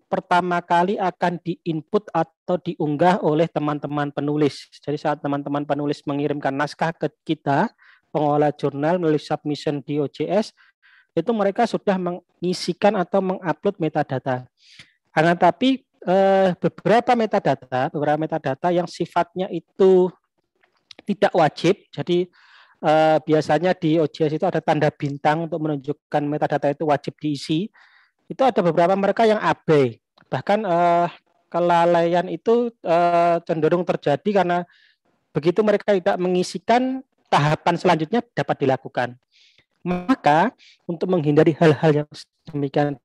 pertama 0.07 0.59
kali 0.63 0.95
akan 1.00 1.39
diinput 1.39 2.07
atau 2.12 2.55
diunggah 2.59 3.24
oleh 3.24 3.47
teman-teman 3.47 4.12
penulis. 4.12 4.67
Jadi 4.79 5.00
saat 5.00 5.19
teman-teman 5.19 5.67
penulis 5.67 6.03
mengirimkan 6.07 6.51
naskah 6.55 6.95
ke 6.95 7.12
kita, 7.27 7.71
pengolah 8.12 8.51
jurnal 8.55 9.00
melalui 9.00 9.19
submission 9.19 9.83
di 9.83 10.00
OJS, 10.00 10.55
itu 11.12 11.31
mereka 11.36 11.67
sudah 11.67 12.00
mengisikan 12.00 12.95
atau 12.95 13.19
mengupload 13.19 13.75
metadata. 13.83 14.47
Karena 15.12 15.36
tapi 15.36 15.83
eh, 16.07 16.50
beberapa 16.55 17.15
metadata, 17.15 17.91
beberapa 17.91 18.19
metadata 18.19 18.71
yang 18.71 18.88
sifatnya 18.88 19.51
itu 19.51 20.07
tidak 21.03 21.31
wajib, 21.36 21.79
jadi 21.95 22.27
uh, 22.81 23.17
biasanya 23.24 23.74
di 23.77 23.98
OJS 23.98 24.41
itu 24.41 24.46
ada 24.46 24.62
tanda 24.62 24.89
bintang 24.93 25.50
untuk 25.50 25.62
menunjukkan 25.62 26.24
metadata 26.25 26.72
itu 26.72 26.86
wajib 26.88 27.17
diisi. 27.17 27.69
Itu 28.27 28.43
ada 28.43 28.60
beberapa 28.60 28.93
mereka 28.98 29.24
yang 29.24 29.39
abai. 29.39 29.98
Bahkan 30.27 30.60
uh, 30.67 31.07
kelalaian 31.48 32.27
itu 32.27 32.74
uh, 32.84 33.39
cenderung 33.48 33.88
terjadi 33.88 34.43
karena 34.43 34.67
begitu 35.31 35.63
mereka 35.63 35.96
tidak 35.96 36.17
mengisikan 36.19 37.00
tahapan 37.31 37.75
selanjutnya 37.79 38.22
dapat 38.36 38.55
dilakukan. 38.60 39.10
Maka 39.86 40.51
untuk 40.84 41.07
menghindari 41.07 41.55
hal-hal 41.55 42.03
yang 42.03 42.10
demikian 42.51 43.00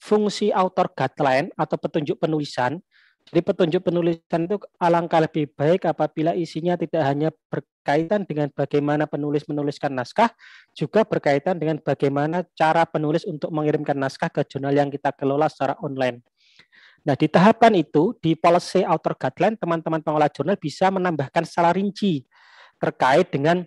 fungsi 0.00 0.50
author 0.50 0.88
guideline 0.90 1.52
atau 1.54 1.76
petunjuk 1.76 2.16
penulisan 2.16 2.80
jadi 3.30 3.46
petunjuk 3.46 3.86
penulisan 3.86 4.42
itu 4.42 4.58
alangkah 4.82 5.22
lebih 5.22 5.54
baik 5.54 5.86
apabila 5.86 6.34
isinya 6.34 6.74
tidak 6.74 6.98
hanya 7.06 7.30
berkaitan 7.46 8.26
dengan 8.26 8.50
bagaimana 8.50 9.06
penulis 9.06 9.46
menuliskan 9.46 9.94
naskah, 9.94 10.34
juga 10.74 11.06
berkaitan 11.06 11.54
dengan 11.54 11.78
bagaimana 11.78 12.42
cara 12.58 12.82
penulis 12.90 13.22
untuk 13.22 13.54
mengirimkan 13.54 13.94
naskah 13.94 14.34
ke 14.34 14.42
jurnal 14.50 14.74
yang 14.74 14.90
kita 14.90 15.14
kelola 15.14 15.46
secara 15.46 15.78
online. 15.78 16.26
Nah, 17.06 17.14
di 17.14 17.30
tahapan 17.30 17.78
itu, 17.78 18.18
di 18.18 18.34
policy 18.34 18.82
author 18.82 19.14
guideline, 19.14 19.54
teman-teman 19.54 20.02
pengolah 20.02 20.28
jurnal 20.28 20.58
bisa 20.58 20.90
menambahkan 20.90 21.46
secara 21.46 21.70
rinci 21.70 22.26
terkait 22.82 23.30
dengan 23.30 23.62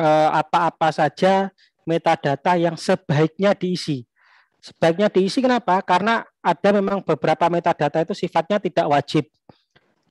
eh, 0.00 0.30
apa-apa 0.32 0.88
saja 0.88 1.52
metadata 1.84 2.56
yang 2.56 2.80
sebaiknya 2.80 3.52
diisi. 3.52 4.08
Sebaiknya 4.60 5.08
diisi 5.08 5.40
kenapa? 5.40 5.80
Karena 5.80 6.20
ada 6.44 6.68
memang 6.70 7.00
beberapa 7.00 7.48
metadata 7.48 8.04
itu 8.04 8.12
sifatnya 8.12 8.60
tidak 8.60 8.86
wajib. 8.92 9.24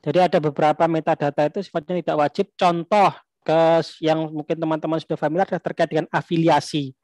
Jadi 0.01 0.19
ada 0.19 0.37
beberapa 0.41 0.89
metadata 0.89 1.41
itu 1.45 1.61
sifatnya 1.61 2.01
tidak 2.01 2.17
wajib. 2.17 2.45
Contoh 2.57 3.13
ke 3.45 3.61
yang 4.01 4.29
mungkin 4.29 4.57
teman-teman 4.57 4.97
sudah 5.01 5.17
familiar 5.17 5.47
terkait 5.47 5.89
dengan 5.89 6.07
afiliasi. 6.09 6.97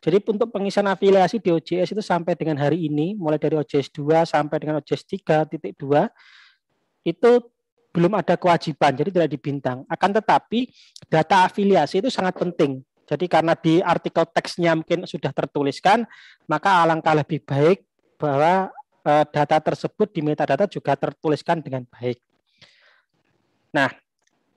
Jadi 0.00 0.20
untuk 0.28 0.52
pengisian 0.52 0.84
afiliasi 0.88 1.40
di 1.40 1.48
OJS 1.48 1.96
itu 1.96 2.02
sampai 2.04 2.36
dengan 2.36 2.60
hari 2.60 2.84
ini, 2.84 3.16
mulai 3.16 3.40
dari 3.40 3.56
OJS 3.56 3.88
2 3.96 4.28
sampai 4.28 4.56
dengan 4.60 4.76
OJS 4.84 5.02
3.2, 5.08 5.72
itu 7.08 7.30
belum 7.96 8.12
ada 8.12 8.36
kewajiban, 8.36 8.92
jadi 8.92 9.08
tidak 9.08 9.30
dibintang. 9.32 9.88
Akan 9.88 10.12
tetapi 10.12 10.68
data 11.08 11.48
afiliasi 11.48 12.04
itu 12.04 12.12
sangat 12.12 12.36
penting. 12.36 12.84
Jadi 13.06 13.30
karena 13.30 13.54
di 13.54 13.78
artikel 13.78 14.26
teksnya 14.26 14.74
mungkin 14.74 15.06
sudah 15.06 15.30
tertuliskan, 15.30 16.02
maka 16.50 16.82
alangkah 16.82 17.14
lebih 17.14 17.38
baik 17.46 17.86
bahwa 18.18 18.74
e, 19.06 19.12
data 19.30 19.62
tersebut 19.62 20.10
di 20.10 20.26
metadata 20.26 20.66
juga 20.66 20.98
tertuliskan 20.98 21.62
dengan 21.62 21.86
baik. 21.86 22.18
Nah, 23.70 23.94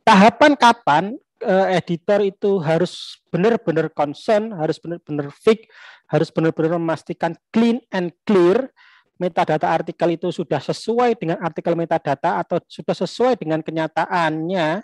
tahapan 0.01 0.57
kapan 0.57 1.03
uh, 1.43 1.67
editor 1.75 2.23
itu 2.23 2.59
harus 2.59 3.19
benar-benar 3.31 3.91
concern, 3.91 4.51
harus 4.55 4.79
benar-benar 4.79 5.31
fix, 5.35 5.67
harus 6.07 6.29
benar-benar 6.31 6.79
memastikan 6.79 7.35
clean 7.51 7.79
and 7.93 8.11
clear 8.27 8.71
metadata 9.19 9.67
artikel 9.67 10.15
itu 10.15 10.31
sudah 10.31 10.63
sesuai 10.63 11.19
dengan 11.19 11.43
artikel 11.43 11.75
metadata 11.75 12.39
atau 12.39 12.63
sudah 12.63 12.95
sesuai 12.95 13.35
dengan 13.35 13.59
kenyataannya 13.59 14.79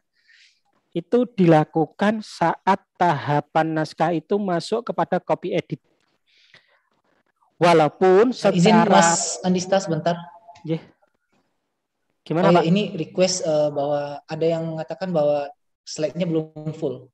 itu 0.96 1.28
dilakukan 1.36 2.24
saat 2.24 2.80
tahapan 2.96 3.68
naskah 3.76 4.16
itu 4.16 4.40
masuk 4.40 4.88
kepada 4.88 5.20
copy 5.20 5.52
edit. 5.52 5.84
Walaupun 7.60 8.32
secara 8.32 8.56
izin 8.56 8.80
Mas 8.88 9.44
Andista 9.44 9.76
sebentar. 9.84 10.16
Yeah. 10.64 10.80
Gimana 12.24 12.48
oh, 12.48 12.52
Pak? 12.56 12.64
Ya, 12.64 12.72
ini 12.72 12.96
request 12.96 13.44
uh, 13.44 13.70
bahwa 13.76 14.24
ada 14.24 14.46
yang 14.48 14.64
mengatakan 14.72 15.12
bahwa 15.12 15.52
slide-nya 15.84 16.26
belum 16.26 16.72
full. 16.72 17.12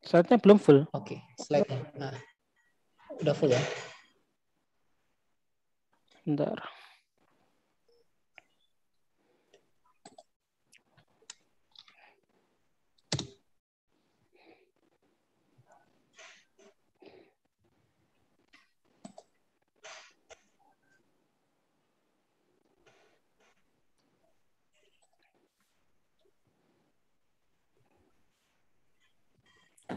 Slide-nya 0.00 0.40
belum 0.40 0.56
full. 0.56 0.88
Oke, 0.90 1.16
okay, 1.16 1.18
slide-nya. 1.36 1.76
Nah, 2.00 2.16
udah 3.20 3.34
full 3.36 3.52
ya. 3.52 3.60
Bentar. 6.24 6.79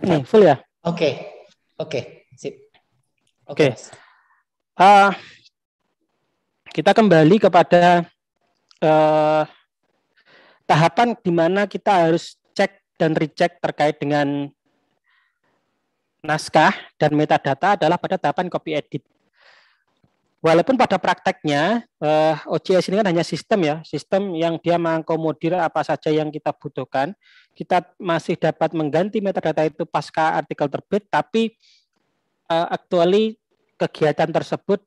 Nih, 0.01 0.25
full 0.25 0.47
ya? 0.47 0.57
Oke. 0.81 0.97
Okay. 0.97 1.13
Oke, 1.73 1.89
okay. 1.89 2.03
sip. 2.37 2.55
Oke. 3.49 3.67
Okay. 3.67 3.71
Uh, 4.77 5.09
kita 6.73 6.93
kembali 6.93 7.37
kepada 7.37 8.05
uh, 8.81 9.43
tahapan 10.69 11.17
di 11.17 11.31
mana 11.33 11.65
kita 11.65 12.07
harus 12.07 12.37
cek 12.53 12.71
dan 12.97 13.17
recheck 13.17 13.57
terkait 13.61 13.97
dengan 13.97 14.49
naskah 16.23 16.71
dan 16.95 17.13
metadata 17.13 17.75
adalah 17.75 17.99
pada 17.99 18.15
tahapan 18.15 18.47
copy 18.47 18.77
edit. 18.77 19.03
Walaupun 20.43 20.75
pada 20.75 20.99
prakteknya 20.99 21.87
eh, 22.03 22.35
OCS 22.51 22.91
ini 22.91 22.99
kan 22.99 23.07
hanya 23.07 23.23
sistem 23.23 23.63
ya, 23.63 23.75
sistem 23.87 24.35
yang 24.35 24.59
dia 24.59 24.75
mengakomodir 24.75 25.55
apa 25.55 25.87
saja 25.87 26.11
yang 26.11 26.27
kita 26.27 26.51
butuhkan. 26.51 27.15
Kita 27.55 27.95
masih 27.95 28.35
dapat 28.35 28.75
mengganti 28.75 29.23
metadata 29.23 29.63
itu 29.63 29.87
pasca 29.87 30.35
artikel 30.35 30.67
terbit, 30.67 31.07
tapi 31.07 31.55
uh, 32.49 32.67
actually 32.73 33.37
kegiatan 33.77 34.29
tersebut 34.33 34.81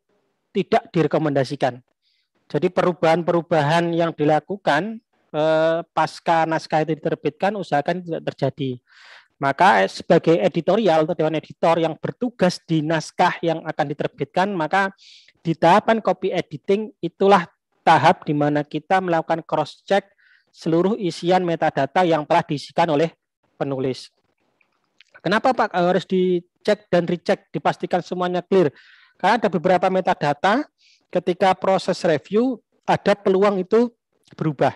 tidak 0.53 0.91
direkomendasikan. 0.91 1.79
Jadi 2.47 2.69
perubahan-perubahan 2.71 3.95
yang 3.95 4.11
dilakukan 4.13 4.99
uh, 5.31 5.87
pasca 5.95 6.43
naskah 6.43 6.87
itu 6.87 6.99
diterbitkan 6.99 7.55
usahakan 7.55 8.03
tidak 8.03 8.23
terjadi. 8.35 8.71
Maka 9.37 9.85
sebagai 9.85 10.41
editorial 10.41 11.05
atau 11.05 11.13
dewan 11.13 11.37
editor 11.37 11.77
yang 11.77 11.93
bertugas 12.01 12.57
di 12.65 12.81
naskah 12.81 13.37
yang 13.45 13.61
akan 13.69 13.87
diterbitkan, 13.93 14.49
maka 14.57 14.97
di 15.47 15.55
tahapan 15.55 16.03
copy 16.03 16.35
editing 16.35 16.91
itulah 16.99 17.47
tahap 17.87 18.26
di 18.26 18.35
mana 18.35 18.67
kita 18.67 18.99
melakukan 18.99 19.47
cross 19.47 19.79
check 19.87 20.11
seluruh 20.50 20.99
isian 20.99 21.47
metadata 21.47 22.03
yang 22.03 22.26
telah 22.26 22.43
diisikan 22.43 22.91
oleh 22.91 23.15
penulis. 23.55 24.11
Kenapa 25.23 25.55
Pak 25.55 25.71
harus 25.71 26.03
dicek 26.03 26.91
dan 26.91 27.07
recheck, 27.07 27.47
dipastikan 27.55 28.03
semuanya 28.03 28.43
clear? 28.43 28.75
Karena 29.23 29.38
ada 29.38 29.47
beberapa 29.47 29.87
metadata 29.87 30.66
ketika 31.14 31.55
proses 31.55 32.03
review 32.03 32.59
ada 32.83 33.14
peluang 33.14 33.62
itu 33.62 33.94
berubah. 34.35 34.75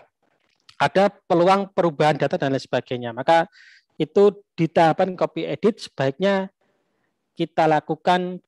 Ada 0.79 1.11
peluang 1.27 1.75
perubahan 1.75 2.15
data 2.15 2.39
dan 2.39 2.55
lain 2.55 2.63
sebagainya. 2.63 3.11
Maka 3.11 3.51
itu 3.99 4.39
di 4.55 4.71
tahapan 4.71 5.19
copy 5.19 5.51
edit 5.51 5.83
sebaiknya 5.83 6.47
kita 7.35 7.67
lakukan 7.67 8.39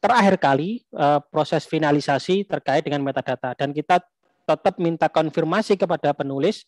terakhir 0.00 0.40
kali 0.40 0.82
uh, 0.96 1.20
proses 1.28 1.68
finalisasi 1.68 2.48
terkait 2.48 2.82
dengan 2.82 3.04
metadata 3.04 3.52
dan 3.52 3.70
kita 3.70 4.00
tetap 4.48 4.74
minta 4.80 5.06
konfirmasi 5.06 5.76
kepada 5.76 6.16
penulis 6.16 6.64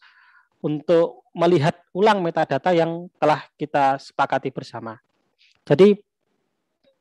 untuk 0.62 1.27
melihat 1.35 1.75
ulang 1.90 2.23
metadata 2.23 2.71
yang 2.71 3.11
telah 3.18 3.42
kita 3.59 3.99
sepakati 3.99 4.55
bersama. 4.55 5.01
Jadi 5.66 5.99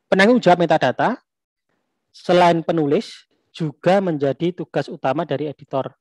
penanggung 0.09 0.41
jawab 0.41 0.65
metadata 0.65 1.21
selain 2.09 2.65
penulis 2.65 3.29
juga 3.53 4.01
menjadi 4.01 4.55
tugas 4.55 4.89
utama 4.89 5.27
dari 5.27 5.45
editor. 5.51 5.93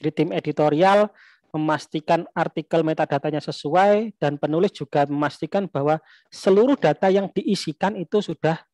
Jadi 0.00 0.10
tim 0.10 0.30
editorial 0.34 1.06
memastikan 1.52 2.28
artikel 2.36 2.84
metadatanya 2.84 3.40
sesuai 3.40 4.16
dan 4.20 4.36
penulis 4.36 4.72
juga 4.74 5.08
memastikan 5.08 5.64
bahwa 5.64 5.96
seluruh 6.28 6.76
data 6.76 7.08
yang 7.08 7.32
diisikan 7.32 7.96
itu 7.96 8.20
sudah 8.20 8.67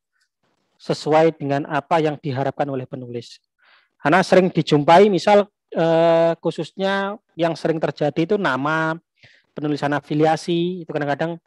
sesuai 0.79 1.39
dengan 1.39 1.65
apa 1.71 2.01
yang 2.03 2.19
diharapkan 2.19 2.69
oleh 2.69 2.85
penulis. 2.85 3.41
Karena 4.01 4.21
sering 4.21 4.53
dijumpai 4.53 5.09
misal 5.09 5.49
eh, 5.73 6.33
khususnya 6.39 7.17
yang 7.35 7.57
sering 7.57 7.81
terjadi 7.81 8.35
itu 8.35 8.37
nama, 8.37 8.99
penulisan 9.57 9.95
afiliasi, 9.95 10.85
itu 10.85 10.91
kadang-kadang 10.91 11.41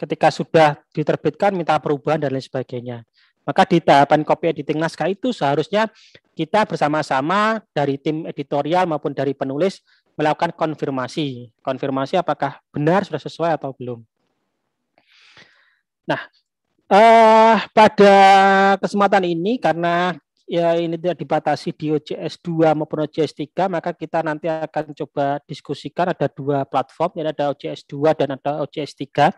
ketika 0.00 0.32
sudah 0.32 0.80
diterbitkan 0.96 1.52
minta 1.52 1.76
perubahan 1.76 2.18
dan 2.18 2.32
lain 2.32 2.40
sebagainya. 2.40 3.04
Maka 3.44 3.68
di 3.68 3.80
tahapan 3.80 4.24
copy 4.24 4.52
editing 4.52 4.80
naskah 4.80 5.08
itu 5.12 5.32
seharusnya 5.32 5.88
kita 6.36 6.64
bersama-sama 6.64 7.60
dari 7.72 8.00
tim 8.00 8.24
editorial 8.28 8.88
maupun 8.88 9.12
dari 9.12 9.36
penulis 9.36 9.84
melakukan 10.16 10.52
konfirmasi. 10.52 11.52
Konfirmasi 11.64 12.20
apakah 12.20 12.60
benar 12.72 13.04
sudah 13.04 13.20
sesuai 13.20 13.56
atau 13.56 13.72
belum. 13.72 14.00
Nah, 16.08 16.20
Uh, 16.90 17.54
pada 17.70 18.14
kesempatan 18.82 19.22
ini 19.22 19.62
karena 19.62 20.18
ya 20.50 20.74
ini 20.74 20.98
tidak 20.98 21.22
dibatasi 21.22 21.70
di 21.70 21.94
OJS 21.94 22.42
2 22.42 22.74
maupun 22.74 23.06
OJS 23.06 23.30
3 23.46 23.70
maka 23.70 23.94
kita 23.94 24.26
nanti 24.26 24.50
akan 24.50 24.90
coba 24.98 25.38
diskusikan 25.46 26.10
ada 26.10 26.26
dua 26.26 26.66
platform 26.66 27.22
yang 27.22 27.30
ada 27.30 27.54
OJS 27.54 27.86
2 27.86 28.18
dan 28.18 28.34
ada 28.34 28.66
OJS 28.66 28.98
3. 29.06 29.30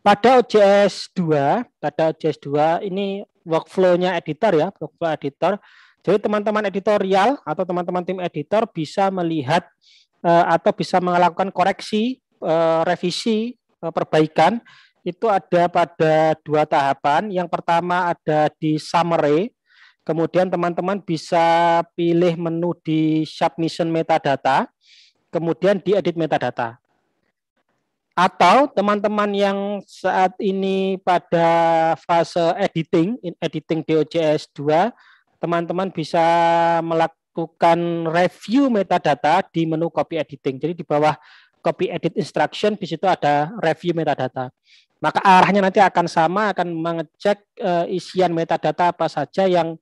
Pada 0.00 0.40
OJS 0.40 1.12
2, 1.12 1.60
pada 1.76 2.02
OJS 2.16 2.40
2 2.40 2.88
ini 2.88 3.20
workflow-nya 3.44 4.16
editor 4.16 4.56
ya, 4.56 4.72
workflow 4.80 5.12
editor. 5.12 5.60
Jadi 6.00 6.24
teman-teman 6.24 6.72
editorial 6.72 7.36
atau 7.44 7.68
teman-teman 7.68 8.00
tim 8.00 8.16
editor 8.24 8.64
bisa 8.64 9.12
melihat 9.12 9.68
uh, 10.24 10.56
atau 10.56 10.72
bisa 10.72 11.04
melakukan 11.04 11.52
koreksi, 11.52 12.16
uh, 12.40 12.80
revisi, 12.88 13.60
perbaikan 13.76 14.64
itu 15.08 15.26
ada 15.26 15.66
pada 15.72 16.36
dua 16.44 16.68
tahapan. 16.68 17.32
Yang 17.32 17.48
pertama 17.48 18.12
ada 18.12 18.52
di 18.60 18.76
summary, 18.76 19.48
kemudian 20.04 20.52
teman-teman 20.52 21.00
bisa 21.00 21.80
pilih 21.96 22.36
menu 22.36 22.76
di 22.84 23.24
submission 23.24 23.88
metadata, 23.88 24.68
kemudian 25.32 25.80
di 25.80 25.96
edit 25.96 26.16
metadata. 26.16 26.76
Atau 28.18 28.66
teman-teman 28.74 29.30
yang 29.30 29.58
saat 29.86 30.34
ini 30.42 30.98
pada 31.00 31.94
fase 32.02 32.50
editing, 32.58 33.14
editing 33.38 33.86
DOJS 33.86 34.50
2, 34.58 34.90
teman-teman 35.38 35.86
bisa 35.94 36.18
melakukan 36.82 38.10
review 38.10 38.66
metadata 38.74 39.38
di 39.54 39.70
menu 39.70 39.86
copy 39.86 40.18
editing. 40.18 40.58
Jadi 40.58 40.82
di 40.82 40.84
bawah 40.84 41.14
copy 41.62 41.90
edit 41.90 42.14
instruction 42.18 42.74
di 42.74 42.86
situ 42.90 43.06
ada 43.06 43.54
review 43.62 43.94
metadata. 43.94 44.50
Maka 44.98 45.22
arahnya 45.22 45.62
nanti 45.62 45.78
akan 45.78 46.06
sama, 46.10 46.50
akan 46.50 46.74
mengecek 46.74 47.46
uh, 47.62 47.86
isian 47.86 48.34
metadata 48.34 48.90
apa 48.90 49.06
saja 49.06 49.46
yang 49.46 49.78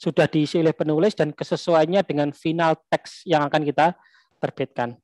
sudah 0.00 0.24
diisi 0.24 0.56
oleh 0.56 0.72
penulis 0.72 1.12
dan 1.12 1.34
kesesuaiannya 1.36 2.00
dengan 2.08 2.28
final 2.32 2.72
teks 2.88 3.28
yang 3.28 3.44
akan 3.44 3.62
kita 3.68 3.92
terbitkan. 4.40 4.96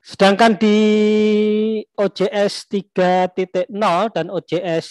Sedangkan 0.00 0.56
di 0.56 0.78
OJS 1.92 2.70
3.0 2.70 3.68
dan 4.14 4.26
OJS 4.32 4.88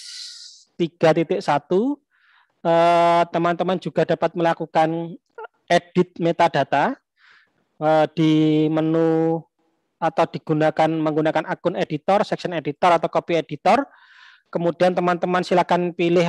3.1, 0.78 1.42
eh, 1.42 3.24
teman-teman 3.34 3.80
juga 3.82 4.06
dapat 4.06 4.38
melakukan 4.38 5.18
edit 5.66 6.14
metadata 6.22 7.00
eh, 7.82 8.06
di 8.14 8.34
menu 8.70 9.40
atau 10.00 10.26
digunakan 10.26 10.88
menggunakan 10.88 11.44
akun 11.46 11.76
editor, 11.76 12.24
section 12.24 12.56
editor 12.56 12.96
atau 12.96 13.12
copy 13.12 13.36
editor. 13.36 13.84
Kemudian 14.50 14.96
teman-teman 14.96 15.44
silakan 15.46 15.94
pilih 15.94 16.26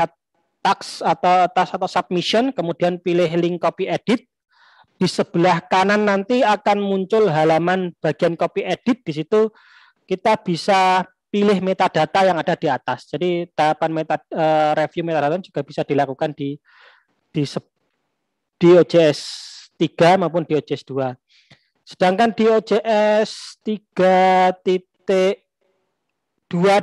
task 0.60 1.00
atau 1.00 1.48
task 1.48 1.78
atau 1.78 1.88
submission, 1.88 2.52
kemudian 2.52 3.00
pilih 3.00 3.30
link 3.38 3.62
copy 3.62 3.88
edit. 3.88 4.26
di 5.00 5.08
sebelah 5.08 5.64
kanan 5.64 6.04
nanti 6.04 6.44
akan 6.44 6.76
muncul 6.84 7.32
halaman 7.32 7.88
bagian 8.04 8.36
copy 8.36 8.68
edit. 8.68 9.00
Di 9.00 9.16
situ 9.16 9.48
kita 10.04 10.36
bisa 10.36 11.08
pilih 11.32 11.56
metadata 11.64 12.20
yang 12.26 12.36
ada 12.36 12.52
di 12.52 12.68
atas. 12.68 13.08
Jadi 13.08 13.48
tahapan 13.56 13.90
meta 13.96 14.20
uh, 14.34 14.76
review 14.76 15.06
metadata 15.06 15.40
juga 15.40 15.64
bisa 15.64 15.86
dilakukan 15.88 16.36
di 16.36 16.60
di 17.32 17.46
di 18.60 18.68
OJS 18.76 19.20
3 19.80 20.20
maupun 20.20 20.44
di 20.44 20.58
OJS 20.58 20.84
2. 20.84 21.16
Sedangkan 21.90 22.30
di 22.30 22.46
OJS 22.46 23.58
3.2 23.66 24.54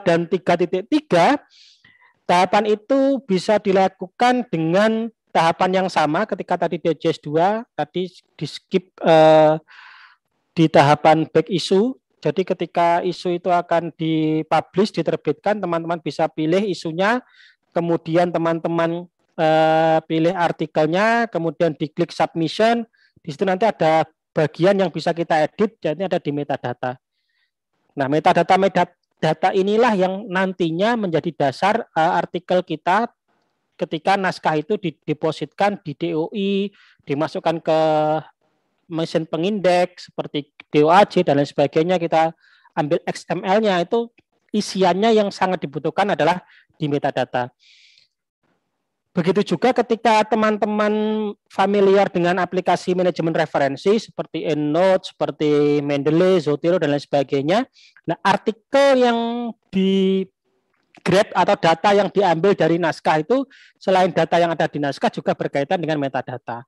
dan 0.03 0.27
3.3 0.27 2.27
tahapan 2.27 2.63
itu 2.67 3.23
bisa 3.23 3.55
dilakukan 3.55 4.43
dengan 4.51 5.07
tahapan 5.31 5.79
yang 5.79 5.87
sama 5.87 6.27
ketika 6.27 6.67
tadi 6.67 6.83
di 6.83 6.91
OJS 6.91 7.23
2 7.23 7.63
tadi 7.71 8.11
di 8.11 8.43
skip 8.43 8.91
uh, 8.99 9.55
di 10.51 10.67
tahapan 10.67 11.23
back 11.31 11.47
issue. 11.47 11.95
Jadi 12.19 12.43
ketika 12.43 12.99
isu 12.99 13.39
itu 13.39 13.47
akan 13.47 13.95
dipublish, 13.95 14.91
diterbitkan, 14.91 15.63
teman-teman 15.63 16.03
bisa 16.03 16.27
pilih 16.27 16.59
isunya, 16.65 17.21
kemudian 17.71 18.33
teman-teman 18.33 19.05
uh, 19.39 19.99
pilih 20.03 20.35
artikelnya, 20.35 21.31
kemudian 21.31 21.77
diklik 21.77 22.09
submission, 22.09 22.89
di 23.21 23.29
situ 23.29 23.45
nanti 23.45 23.69
ada 23.69 24.09
bagian 24.37 24.77
yang 24.77 24.93
bisa 24.93 25.17
kita 25.17 25.41
edit, 25.41 25.81
jadi 25.81 26.05
ada 26.05 26.21
di 26.21 26.29
metadata. 26.29 27.01
Nah, 27.97 28.05
metadata 28.05 28.53
metadata 28.61 29.49
inilah 29.57 29.97
yang 29.97 30.29
nantinya 30.29 30.93
menjadi 30.93 31.33
dasar 31.33 31.89
uh, 31.97 32.21
artikel 32.21 32.61
kita 32.61 33.09
ketika 33.77 34.13
naskah 34.13 34.61
itu 34.61 34.77
didepositkan 34.77 35.81
di 35.81 35.97
DOI, 35.97 36.69
dimasukkan 37.09 37.57
ke 37.65 37.79
mesin 38.85 39.25
pengindeks 39.25 40.13
seperti 40.13 40.53
DOAJ 40.69 41.25
dan 41.25 41.41
lain 41.41 41.49
sebagainya, 41.49 41.97
kita 41.97 42.33
ambil 42.77 43.01
XML-nya 43.09 43.81
itu 43.81 44.09
isiannya 44.53 45.17
yang 45.17 45.29
sangat 45.33 45.65
dibutuhkan 45.65 46.13
adalah 46.13 46.45
di 46.77 46.85
metadata. 46.85 47.49
Begitu 49.17 49.57
juga 49.57 49.73
ketika 49.73 50.21
teman-teman 50.29 50.93
familiar 51.49 52.05
dengan 52.05 52.37
aplikasi 52.37 52.93
manajemen 52.93 53.33
referensi 53.33 53.97
seperti 53.97 54.45
EndNote, 54.45 55.09
seperti 55.09 55.81
Mendeley, 55.81 56.37
Zotero, 56.37 56.77
dan 56.77 56.93
lain 56.93 57.01
sebagainya. 57.01 57.65
Nah, 58.05 58.13
artikel 58.21 59.01
yang 59.01 59.17
di 59.73 60.21
grab 61.01 61.33
atau 61.33 61.57
data 61.57 61.97
yang 61.97 62.13
diambil 62.13 62.53
dari 62.53 62.77
naskah 62.77 63.17
itu 63.25 63.41
selain 63.81 64.13
data 64.13 64.37
yang 64.37 64.53
ada 64.53 64.69
di 64.69 64.77
naskah 64.77 65.09
juga 65.09 65.33
berkaitan 65.33 65.81
dengan 65.81 65.97
metadata. 65.97 66.61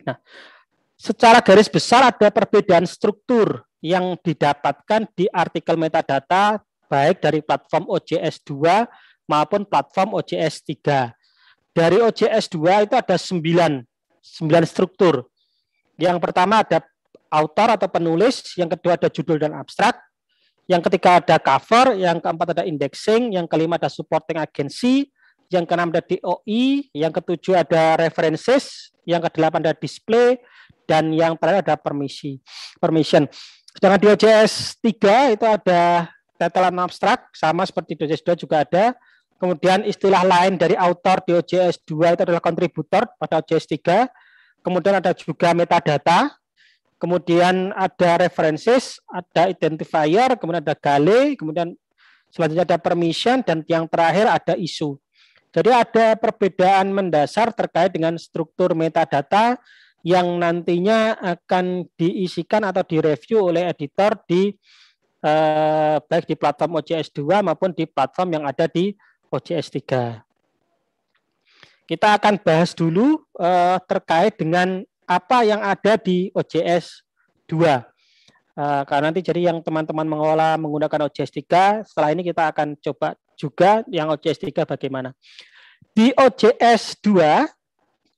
Nah, 0.00 0.16
secara 0.96 1.44
garis 1.44 1.68
besar 1.68 2.08
ada 2.08 2.32
perbedaan 2.32 2.88
struktur 2.88 3.68
yang 3.84 4.16
didapatkan 4.24 5.12
di 5.12 5.28
artikel 5.28 5.76
metadata 5.76 6.64
baik 6.88 7.20
dari 7.20 7.44
platform 7.44 7.84
OJS 7.92 8.40
2 8.48 9.05
maupun 9.26 9.66
platform 9.66 10.16
OJS 10.16 10.62
3. 10.64 11.12
Dari 11.76 12.00
OJS 12.00 12.48
2 12.50 12.86
itu 12.88 12.94
ada 12.96 13.16
9, 13.20 13.84
9 14.40 14.64
struktur. 14.64 15.28
Yang 16.00 16.18
pertama 16.22 16.64
ada 16.64 16.80
author 17.28 17.76
atau 17.76 17.88
penulis, 17.90 18.56
yang 18.56 18.70
kedua 18.70 18.96
ada 18.96 19.12
judul 19.12 19.36
dan 19.36 19.52
abstrak, 19.52 19.98
yang 20.66 20.82
ketiga 20.82 21.22
ada 21.22 21.36
cover, 21.38 21.94
yang 21.94 22.18
keempat 22.18 22.56
ada 22.56 22.64
indexing, 22.66 23.34
yang 23.34 23.46
kelima 23.46 23.78
ada 23.78 23.90
supporting 23.90 24.40
agency, 24.40 25.10
yang 25.50 25.62
keenam 25.62 25.94
ada 25.94 26.02
DOI, 26.02 26.90
yang 26.90 27.12
ketujuh 27.14 27.54
ada 27.54 27.98
references, 28.02 28.90
yang 29.06 29.22
kedelapan 29.22 29.62
ada 29.62 29.74
display, 29.78 30.42
dan 30.86 31.10
yang 31.14 31.38
terakhir 31.38 31.62
ada 31.66 31.76
permisi, 31.78 32.42
permission. 32.82 33.30
Sedangkan 33.76 34.00
di 34.00 34.08
OJS 34.10 34.80
3 34.80 35.36
itu 35.36 35.44
ada 35.46 36.10
title 36.36 36.66
abstrak, 36.82 37.30
sama 37.36 37.62
seperti 37.62 37.94
di 37.94 38.02
OJS 38.08 38.22
2 38.24 38.42
juga 38.42 38.64
ada. 38.66 38.96
Kemudian 39.36 39.84
istilah 39.84 40.24
lain 40.24 40.56
dari 40.56 40.72
author 40.80 41.20
di 41.20 41.36
OJS 41.36 41.84
2 41.84 42.16
itu 42.16 42.22
adalah 42.24 42.40
kontributor 42.40 43.04
pada 43.20 43.44
OJS 43.44 43.68
3. 43.68 44.08
Kemudian 44.64 44.96
ada 44.96 45.12
juga 45.12 45.52
metadata, 45.52 46.32
kemudian 46.96 47.70
ada 47.76 48.24
references, 48.24 48.96
ada 49.12 49.52
identifier, 49.52 50.40
kemudian 50.40 50.64
ada 50.64 50.72
gale, 50.72 51.36
kemudian 51.36 51.76
selanjutnya 52.32 52.64
ada 52.64 52.78
permission, 52.80 53.44
dan 53.44 53.60
yang 53.68 53.84
terakhir 53.84 54.26
ada 54.26 54.56
isu. 54.56 54.96
Jadi 55.52 55.70
ada 55.72 56.16
perbedaan 56.16 56.92
mendasar 56.92 57.52
terkait 57.52 57.92
dengan 57.92 58.16
struktur 58.16 58.72
metadata 58.72 59.60
yang 60.04 60.40
nantinya 60.40 61.16
akan 61.18 61.88
diisikan 61.96 62.64
atau 62.64 62.84
direview 62.84 63.52
oleh 63.52 63.68
editor 63.68 64.16
di 64.24 64.52
eh, 65.24 65.96
baik 65.98 66.24
di 66.28 66.36
platform 66.36 66.80
OJS 66.80 67.12
2 67.12 67.44
maupun 67.44 67.72
di 67.72 67.84
platform 67.84 68.40
yang 68.40 68.44
ada 68.48 68.68
di 68.68 68.96
OJS 69.30 69.68
3. 69.72 70.22
Kita 71.86 72.18
akan 72.18 72.34
bahas 72.42 72.74
dulu 72.74 73.22
eh, 73.38 73.78
terkait 73.86 74.34
dengan 74.34 74.82
apa 75.06 75.46
yang 75.46 75.62
ada 75.62 75.94
di 75.94 76.34
OJS 76.34 77.06
2. 77.46 77.54
Uh, 77.54 77.70
eh, 78.58 78.82
karena 78.88 79.12
nanti 79.12 79.22
jadi 79.22 79.54
yang 79.54 79.62
teman-teman 79.62 80.08
mengolah 80.08 80.58
menggunakan 80.58 81.06
OJS 81.06 81.30
3, 81.46 81.86
setelah 81.86 82.10
ini 82.10 82.26
kita 82.26 82.50
akan 82.50 82.74
coba 82.82 83.14
juga 83.38 83.86
yang 83.86 84.10
OJS 84.10 84.42
3 84.42 84.66
bagaimana. 84.66 85.14
Di 85.94 86.10
OJS 86.16 86.98
2 87.04 87.46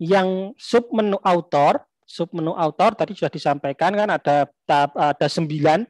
yang 0.00 0.54
sub 0.56 0.88
menu 0.94 1.18
author, 1.20 1.82
sub 2.06 2.30
menu 2.32 2.54
author 2.54 2.94
tadi 2.94 3.18
sudah 3.18 3.28
disampaikan 3.28 3.92
kan 3.92 4.08
ada 4.08 4.48
ada 4.96 5.26
9. 5.28 5.84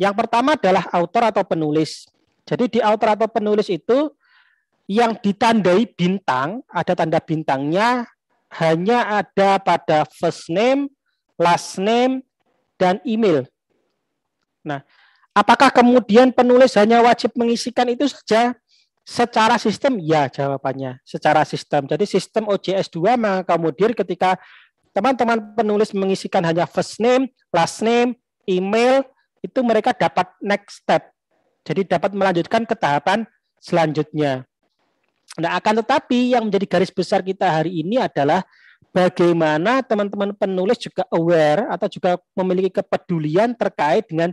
Yang 0.00 0.14
pertama 0.18 0.58
adalah 0.58 0.90
author 0.90 1.30
atau 1.30 1.44
penulis. 1.46 2.08
Jadi 2.44 2.76
di 2.76 2.80
author 2.82 3.14
atau 3.14 3.28
penulis 3.30 3.70
itu 3.70 4.10
yang 4.84 5.16
ditandai 5.16 5.88
bintang, 5.96 6.60
ada 6.68 6.92
tanda 6.92 7.20
bintangnya 7.20 8.04
hanya 8.60 9.24
ada 9.24 9.58
pada 9.58 10.04
first 10.06 10.52
name, 10.52 10.92
last 11.40 11.80
name, 11.80 12.22
dan 12.76 13.00
email. 13.02 13.48
Nah, 14.62 14.84
apakah 15.32 15.72
kemudian 15.72 16.30
penulis 16.30 16.76
hanya 16.76 17.02
wajib 17.02 17.32
mengisikan 17.34 17.88
itu 17.90 18.06
saja? 18.06 18.54
Secara 19.04 19.60
sistem, 19.60 20.00
ya 20.00 20.32
jawabannya. 20.32 20.96
Secara 21.04 21.44
sistem. 21.44 21.84
Jadi 21.84 22.08
sistem 22.08 22.48
OJS 22.48 22.88
2 22.88 23.20
mengakomodir 23.20 23.92
ketika 23.92 24.40
teman-teman 24.96 25.52
penulis 25.52 25.92
mengisikan 25.92 26.40
hanya 26.40 26.64
first 26.64 26.96
name, 27.04 27.28
last 27.52 27.84
name, 27.84 28.16
email, 28.48 29.04
itu 29.44 29.60
mereka 29.60 29.92
dapat 29.92 30.32
next 30.40 30.80
step. 30.80 31.12
Jadi 31.68 31.84
dapat 31.84 32.16
melanjutkan 32.16 32.64
ke 32.64 32.72
tahapan 32.72 33.28
selanjutnya. 33.60 34.48
Nah, 35.34 35.58
akan 35.58 35.82
tetapi 35.82 36.36
yang 36.38 36.46
menjadi 36.46 36.66
garis 36.78 36.94
besar 36.94 37.18
kita 37.18 37.50
hari 37.50 37.82
ini 37.82 37.98
adalah 37.98 38.46
bagaimana 38.94 39.82
teman-teman 39.82 40.30
penulis 40.38 40.78
juga 40.78 41.02
aware 41.10 41.66
atau 41.74 41.90
juga 41.90 42.14
memiliki 42.38 42.78
kepedulian 42.78 43.50
terkait 43.58 44.06
dengan 44.06 44.30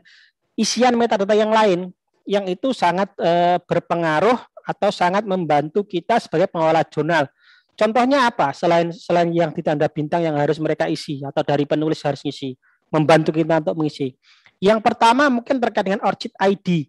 isian 0.53 0.93
metadata 0.93 1.33
yang 1.33 1.49
lain 1.49 1.89
yang 2.29 2.45
itu 2.45 2.69
sangat 2.69 3.09
e, 3.17 3.57
berpengaruh 3.65 4.37
atau 4.61 4.93
sangat 4.93 5.25
membantu 5.25 5.81
kita 5.81 6.21
sebagai 6.21 6.45
pengelola 6.45 6.85
jurnal. 6.85 7.25
Contohnya 7.73 8.29
apa? 8.29 8.53
Selain 8.53 8.93
selain 8.93 9.33
yang 9.33 9.49
ditanda 9.49 9.89
bintang 9.89 10.21
yang 10.21 10.37
harus 10.37 10.61
mereka 10.61 10.85
isi 10.85 11.25
atau 11.25 11.41
dari 11.41 11.65
penulis 11.65 11.97
harus 12.05 12.21
isi, 12.21 12.53
membantu 12.93 13.33
kita 13.33 13.57
untuk 13.57 13.81
mengisi. 13.81 14.13
Yang 14.61 14.85
pertama 14.85 15.33
mungkin 15.33 15.57
terkait 15.57 15.89
dengan 15.89 16.05
ORCID 16.05 16.37
ID. 16.37 16.85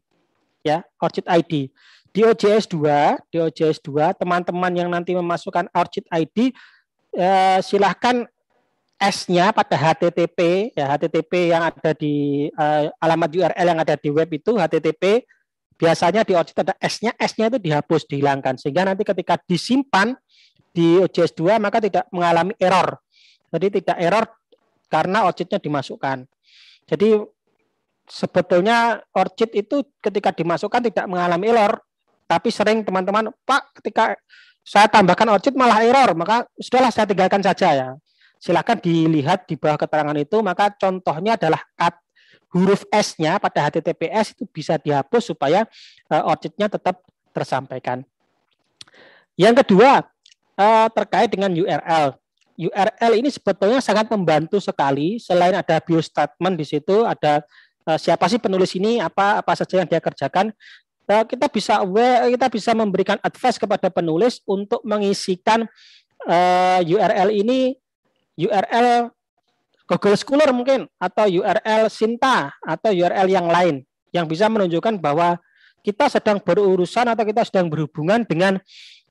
Ya, 0.60 0.84
ORCID 1.00 1.24
ID. 1.24 1.72
Di 2.12 2.20
OJS 2.28 2.68
2, 2.68 3.32
di 3.32 3.40
OJS 3.40 3.80
2, 3.80 4.20
teman-teman 4.20 4.72
yang 4.76 4.92
nanti 4.92 5.16
memasukkan 5.16 5.72
ORCID 5.72 6.04
ID, 6.12 6.52
eh, 7.16 7.58
silahkan 7.64 8.28
S-nya 9.02 9.50
pada 9.50 9.74
HTTP, 9.74 10.70
ya 10.78 10.94
HTTP 10.94 11.50
yang 11.50 11.66
ada 11.66 11.90
di 11.90 12.46
uh, 12.54 12.86
alamat 13.02 13.34
URL 13.34 13.66
yang 13.74 13.80
ada 13.82 13.98
di 13.98 14.14
web 14.14 14.30
itu 14.30 14.54
HTTP, 14.54 15.26
biasanya 15.74 16.22
di 16.22 16.38
OJS 16.38 16.62
ada 16.62 16.74
S-nya, 16.78 17.10
S-nya 17.18 17.50
itu 17.50 17.58
dihapus, 17.58 18.06
dihilangkan. 18.06 18.62
Sehingga 18.62 18.86
nanti 18.86 19.02
ketika 19.02 19.42
disimpan 19.42 20.14
di 20.70 21.02
OJS 21.02 21.34
2 21.34 21.58
maka 21.58 21.82
tidak 21.82 22.06
mengalami 22.14 22.54
error. 22.62 23.02
Jadi 23.50 23.82
tidak 23.82 23.98
error 23.98 24.24
karena 24.86 25.26
OJS-nya 25.26 25.58
dimasukkan. 25.58 26.22
Jadi 26.86 27.18
sebetulnya 28.06 29.02
ORCID 29.10 29.66
itu 29.66 29.82
ketika 29.98 30.30
dimasukkan 30.30 30.94
tidak 30.94 31.10
mengalami 31.10 31.50
error 31.50 31.82
tapi 32.26 32.48
sering 32.48 32.82
teman-teman, 32.86 33.30
Pak, 33.44 33.80
ketika 33.80 34.16
saya 34.62 34.86
tambahkan 34.86 35.26
ORCID 35.26 35.58
malah 35.58 35.82
error, 35.82 36.14
maka 36.14 36.46
sudahlah 36.54 36.94
saya 36.94 37.06
tinggalkan 37.06 37.42
saja 37.42 37.68
ya. 37.74 37.88
Silakan 38.38 38.78
dilihat 38.78 39.46
di 39.46 39.54
bawah 39.54 39.78
keterangan 39.78 40.14
itu, 40.18 40.38
maka 40.42 40.70
contohnya 40.74 41.38
adalah 41.38 41.62
kat, 41.78 41.94
huruf 42.54 42.86
S-nya 42.90 43.38
pada 43.38 43.70
HTTPS 43.70 44.34
itu 44.38 44.44
bisa 44.50 44.78
dihapus 44.78 45.34
supaya 45.34 45.66
uh, 46.10 46.30
ORCID-nya 46.30 46.70
tetap 46.70 47.02
tersampaikan. 47.32 48.04
Yang 49.34 49.64
kedua, 49.64 50.04
uh, 50.58 50.88
terkait 50.92 51.32
dengan 51.32 51.50
URL. 51.50 52.14
URL 52.60 53.12
ini 53.16 53.32
sebetulnya 53.32 53.80
sangat 53.80 54.06
membantu 54.12 54.60
sekali. 54.60 55.16
Selain 55.16 55.56
ada 55.56 55.80
bio 55.80 55.98
statement 55.98 56.54
di 56.54 56.66
situ, 56.68 57.02
ada 57.08 57.40
uh, 57.88 57.98
siapa 57.98 58.28
sih 58.28 58.38
penulis 58.38 58.76
ini, 58.76 59.00
apa 59.00 59.40
apa 59.40 59.52
saja 59.56 59.80
yang 59.82 59.88
dia 59.88 59.98
kerjakan. 59.98 60.52
Uh, 61.02 61.26
kita 61.26 61.50
bisa 61.50 61.82
kita 62.30 62.46
bisa 62.46 62.70
memberikan 62.78 63.18
advice 63.26 63.58
kepada 63.58 63.90
penulis 63.90 64.38
untuk 64.46 64.78
mengisikan 64.86 65.66
uh, 66.30 66.78
URL 66.78 67.34
ini 67.34 67.74
URL 68.38 69.10
Google 69.90 70.14
Scholar 70.14 70.54
mungkin 70.54 70.86
atau 71.02 71.26
URL 71.26 71.90
Sinta 71.90 72.54
atau 72.62 72.94
URL 72.94 73.26
yang 73.26 73.50
lain 73.50 73.82
yang 74.14 74.30
bisa 74.30 74.46
menunjukkan 74.46 75.02
bahwa 75.02 75.42
kita 75.82 76.06
sedang 76.06 76.38
berurusan 76.38 77.10
atau 77.10 77.26
kita 77.26 77.42
sedang 77.42 77.66
berhubungan 77.66 78.22
dengan 78.22 78.62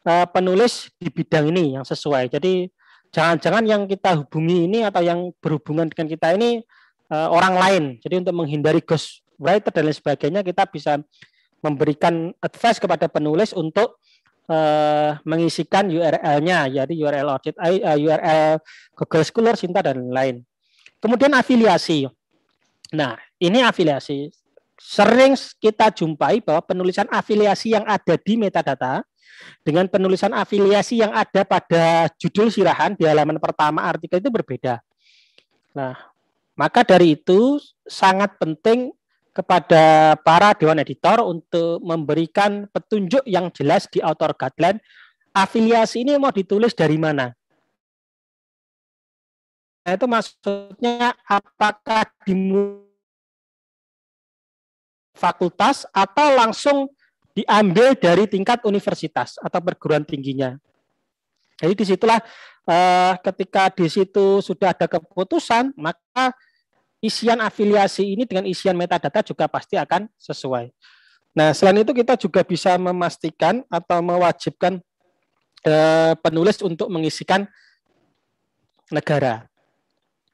uh, 0.08 0.26
penulis 0.32 0.88
di 0.96 1.12
bidang 1.12 1.52
ini 1.52 1.76
yang 1.76 1.84
sesuai. 1.84 2.32
Jadi 2.32 2.72
jangan-jangan 3.12 3.68
yang 3.68 3.84
kita 3.84 4.16
hubungi 4.16 4.72
ini 4.72 4.88
atau 4.88 5.04
yang 5.04 5.36
berhubungan 5.44 5.92
dengan 5.92 6.08
kita 6.08 6.40
ini 6.40 6.64
orang 7.12 7.60
lain. 7.60 7.84
Jadi 8.00 8.24
untuk 8.24 8.40
menghindari 8.40 8.80
ghostwriter 8.80 9.68
dan 9.68 9.84
lain 9.84 9.98
sebagainya 10.00 10.48
kita 10.48 10.64
bisa 10.64 11.04
memberikan 11.62 12.34
advice 12.42 12.82
kepada 12.82 13.06
penulis 13.08 13.54
untuk 13.54 14.02
uh, 14.50 15.18
mengisikan 15.24 15.88
URL-nya, 15.88 16.68
jadi 16.82 16.94
URL 16.94 17.30
audit, 17.30 17.56
uh, 17.56 17.98
URL 17.98 18.60
Google 18.98 19.26
Scholar, 19.26 19.56
Sinta 19.56 19.86
dan 19.86 20.02
lain. 20.10 20.42
Kemudian 21.02 21.34
afiliasi. 21.34 22.10
Nah, 22.94 23.18
ini 23.42 23.64
afiliasi. 23.64 24.30
Sering 24.82 25.38
kita 25.62 25.94
jumpai 25.94 26.42
bahwa 26.42 26.62
penulisan 26.66 27.06
afiliasi 27.10 27.78
yang 27.78 27.86
ada 27.86 28.18
di 28.18 28.34
metadata 28.38 29.06
dengan 29.62 29.86
penulisan 29.90 30.34
afiliasi 30.34 31.02
yang 31.02 31.14
ada 31.14 31.46
pada 31.46 32.10
judul 32.18 32.50
sirahan 32.50 32.94
di 32.98 33.06
halaman 33.06 33.38
pertama 33.38 33.86
artikel 33.86 34.22
itu 34.22 34.30
berbeda. 34.30 34.82
Nah, 35.74 35.98
maka 36.58 36.86
dari 36.86 37.18
itu 37.18 37.58
sangat 37.86 38.38
penting 38.38 38.94
kepada 39.32 40.16
para 40.20 40.52
dewan 40.56 40.84
editor 40.84 41.24
untuk 41.24 41.80
memberikan 41.80 42.68
petunjuk 42.72 43.24
yang 43.24 43.48
jelas 43.56 43.88
di 43.88 44.04
author 44.04 44.36
guideline 44.36 44.80
afiliasi 45.32 46.04
ini 46.04 46.20
mau 46.20 46.32
ditulis 46.32 46.76
dari 46.76 47.00
mana. 47.00 47.32
Nah, 49.82 49.98
itu 49.98 50.06
maksudnya 50.06 51.18
apakah 51.26 52.06
di 52.28 52.36
fakultas 55.18 55.90
atau 55.90 56.28
langsung 56.38 56.78
diambil 57.34 57.96
dari 57.98 58.28
tingkat 58.28 58.62
universitas 58.68 59.40
atau 59.42 59.60
perguruan 59.64 60.06
tingginya. 60.06 60.60
Jadi 61.58 61.74
di 61.74 61.86
situlah 61.88 62.20
eh, 62.68 63.14
ketika 63.26 63.72
di 63.74 63.88
situ 63.90 64.44
sudah 64.44 64.76
ada 64.76 64.86
keputusan, 64.86 65.74
maka 65.78 66.36
isian 67.02 67.42
afiliasi 67.42 68.14
ini 68.14 68.24
dengan 68.30 68.46
isian 68.46 68.78
metadata 68.78 69.26
juga 69.26 69.50
pasti 69.50 69.76
akan 69.76 70.06
sesuai. 70.22 70.70
Nah, 71.34 71.52
selain 71.58 71.82
itu 71.82 71.92
kita 71.92 72.14
juga 72.16 72.46
bisa 72.46 72.78
memastikan 72.78 73.66
atau 73.68 74.00
mewajibkan 74.06 74.78
eh, 75.66 76.14
penulis 76.22 76.62
untuk 76.62 76.88
mengisikan 76.94 77.50
negara. 78.94 79.50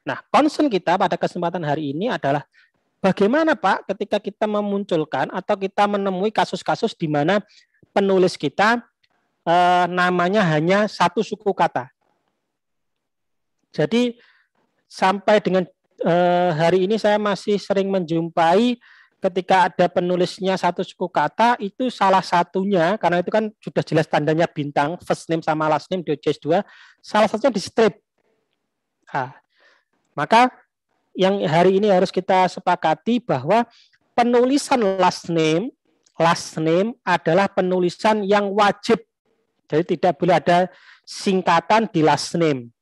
Nah, 0.04 0.20
concern 0.28 0.68
kita 0.68 1.00
pada 1.00 1.16
kesempatan 1.16 1.64
hari 1.64 1.96
ini 1.96 2.12
adalah 2.12 2.44
bagaimana 3.00 3.56
Pak 3.56 3.88
ketika 3.94 4.18
kita 4.20 4.44
memunculkan 4.44 5.32
atau 5.32 5.54
kita 5.56 5.88
menemui 5.88 6.28
kasus-kasus 6.28 6.92
di 6.92 7.08
mana 7.08 7.40
penulis 7.96 8.36
kita 8.36 8.84
eh, 9.48 9.86
namanya 9.88 10.44
hanya 10.44 10.84
satu 10.84 11.24
suku 11.24 11.54
kata. 11.56 11.88
Jadi 13.72 14.18
sampai 14.88 15.38
dengan 15.38 15.62
eh, 16.02 16.50
hari 16.54 16.86
ini 16.86 16.96
saya 17.00 17.16
masih 17.16 17.58
sering 17.58 17.90
menjumpai 17.90 18.78
ketika 19.18 19.66
ada 19.66 19.86
penulisnya 19.90 20.54
satu 20.54 20.86
suku 20.86 21.10
kata 21.10 21.58
itu 21.58 21.90
salah 21.90 22.22
satunya 22.22 22.94
karena 23.02 23.18
itu 23.18 23.34
kan 23.34 23.50
sudah 23.58 23.82
jelas 23.82 24.06
tandanya 24.06 24.46
bintang 24.46 24.94
first 25.02 25.26
name 25.26 25.42
sama 25.42 25.66
last 25.66 25.90
name 25.90 26.06
di 26.06 26.14
OJS 26.14 26.38
2 26.38 26.62
salah 27.02 27.26
satunya 27.26 27.50
di 27.50 27.62
strip. 27.62 27.98
Nah, 29.10 29.34
maka 30.14 30.54
yang 31.18 31.42
hari 31.50 31.82
ini 31.82 31.90
harus 31.90 32.14
kita 32.14 32.46
sepakati 32.46 33.18
bahwa 33.18 33.66
penulisan 34.14 34.78
last 35.02 35.26
name 35.26 35.74
last 36.18 36.58
name 36.58 36.98
adalah 37.06 37.46
penulisan 37.46 38.26
yang 38.26 38.50
wajib. 38.50 38.98
Jadi 39.70 39.96
tidak 39.96 40.18
boleh 40.18 40.36
ada 40.36 40.66
singkatan 41.06 41.86
di 41.88 42.02
last 42.02 42.34
name. 42.34 42.74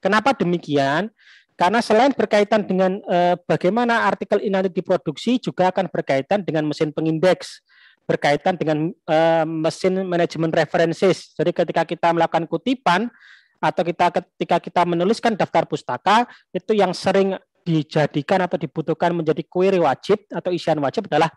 Kenapa 0.00 0.32
demikian? 0.32 1.12
Karena 1.58 1.82
selain 1.82 2.14
berkaitan 2.14 2.62
dengan 2.62 3.02
eh, 3.02 3.34
bagaimana 3.42 4.06
artikel 4.06 4.38
ini 4.46 4.54
nanti 4.54 4.70
diproduksi, 4.70 5.42
juga 5.42 5.74
akan 5.74 5.90
berkaitan 5.90 6.46
dengan 6.46 6.62
mesin 6.62 6.94
pengindeks, 6.94 7.66
berkaitan 8.06 8.54
dengan 8.54 8.94
eh, 8.94 9.42
mesin 9.42 10.06
manajemen 10.06 10.54
references. 10.54 11.34
Jadi 11.34 11.50
ketika 11.50 11.82
kita 11.82 12.14
melakukan 12.14 12.46
kutipan 12.46 13.10
atau 13.58 13.82
kita 13.82 14.22
ketika 14.22 14.62
kita 14.62 14.82
menuliskan 14.86 15.34
daftar 15.34 15.66
pustaka, 15.66 16.30
itu 16.54 16.78
yang 16.78 16.94
sering 16.94 17.34
dijadikan 17.66 18.46
atau 18.46 18.54
dibutuhkan 18.54 19.10
menjadi 19.10 19.42
query 19.42 19.82
wajib 19.82 20.30
atau 20.30 20.54
isian 20.54 20.78
wajib 20.78 21.10
adalah 21.10 21.28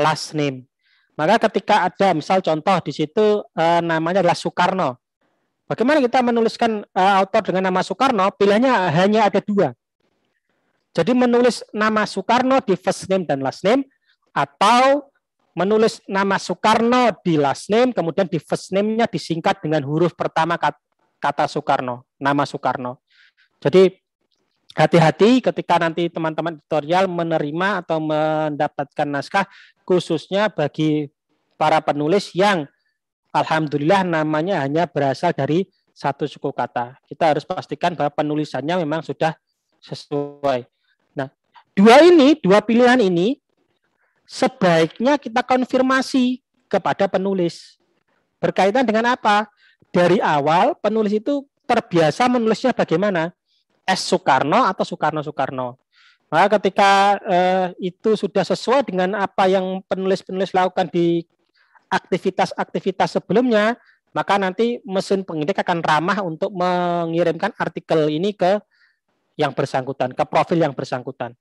last 0.00 0.32
name. 0.32 0.64
Maka 1.12 1.44
ketika 1.50 1.84
ada 1.84 2.16
misal 2.16 2.40
contoh 2.40 2.80
di 2.88 2.92
situ 2.96 3.44
eh, 3.52 3.80
namanya 3.84 4.24
adalah 4.24 4.38
Soekarno, 4.38 4.96
Bagaimana 5.68 6.00
kita 6.00 6.24
menuliskan 6.24 6.80
uh, 6.96 7.14
autor 7.20 7.52
dengan 7.52 7.68
nama 7.68 7.84
Soekarno? 7.84 8.24
Pilihannya 8.32 8.72
hanya 8.88 9.28
ada 9.28 9.36
dua. 9.44 9.76
Jadi 10.96 11.12
menulis 11.12 11.60
nama 11.76 12.08
Soekarno 12.08 12.64
di 12.64 12.72
first 12.72 13.04
name 13.12 13.28
dan 13.28 13.44
last 13.44 13.60
name, 13.60 13.84
atau 14.32 15.12
menulis 15.52 16.00
nama 16.08 16.40
Soekarno 16.40 17.12
di 17.20 17.36
last 17.36 17.68
name, 17.68 17.92
kemudian 17.92 18.24
di 18.24 18.40
first 18.40 18.72
name-nya 18.72 19.04
disingkat 19.04 19.60
dengan 19.60 19.84
huruf 19.84 20.16
pertama 20.16 20.56
kata 21.20 21.44
Soekarno, 21.44 22.08
nama 22.16 22.48
Soekarno. 22.48 23.04
Jadi 23.60 23.92
hati-hati 24.72 25.44
ketika 25.44 25.76
nanti 25.76 26.08
teman-teman 26.08 26.56
tutorial 26.64 27.04
menerima 27.10 27.84
atau 27.84 28.00
mendapatkan 28.00 29.08
naskah, 29.10 29.44
khususnya 29.84 30.48
bagi 30.48 31.12
para 31.60 31.82
penulis 31.84 32.32
yang 32.32 32.64
alhamdulillah 33.32 34.04
namanya 34.04 34.64
hanya 34.64 34.84
berasal 34.88 35.32
dari 35.32 35.68
satu 35.92 36.30
suku 36.30 36.54
kata. 36.54 36.94
Kita 37.10 37.34
harus 37.34 37.42
pastikan 37.42 37.98
bahwa 37.98 38.14
penulisannya 38.14 38.86
memang 38.86 39.02
sudah 39.02 39.34
sesuai. 39.82 40.62
Nah, 41.18 41.28
dua 41.74 42.06
ini, 42.06 42.38
dua 42.38 42.62
pilihan 42.62 42.98
ini 43.02 43.38
sebaiknya 44.22 45.18
kita 45.18 45.42
konfirmasi 45.42 46.38
kepada 46.70 47.10
penulis. 47.10 47.80
Berkaitan 48.38 48.86
dengan 48.86 49.18
apa? 49.18 49.50
Dari 49.90 50.22
awal 50.22 50.78
penulis 50.78 51.16
itu 51.16 51.42
terbiasa 51.66 52.30
menulisnya 52.30 52.70
bagaimana? 52.70 53.34
S 53.88 54.04
Soekarno 54.04 54.68
atau 54.68 54.84
Soekarno 54.84 55.24
Soekarno. 55.24 55.80
Maka 56.28 56.60
ketika 56.60 57.16
eh, 57.24 57.66
itu 57.80 58.12
sudah 58.12 58.44
sesuai 58.44 58.84
dengan 58.84 59.16
apa 59.16 59.48
yang 59.48 59.80
penulis-penulis 59.88 60.52
lakukan 60.52 60.92
di 60.92 61.24
aktivitas-aktivitas 61.88 63.20
sebelumnya, 63.20 63.76
maka 64.12 64.40
nanti 64.40 64.80
mesin 64.84 65.24
pengindeks 65.24 65.60
akan 65.60 65.84
ramah 65.84 66.18
untuk 66.24 66.52
mengirimkan 66.52 67.52
artikel 67.56 68.08
ini 68.08 68.32
ke 68.32 68.60
yang 69.38 69.52
bersangkutan, 69.52 70.12
ke 70.12 70.24
profil 70.26 70.58
yang 70.58 70.74
bersangkutan. 70.74 71.36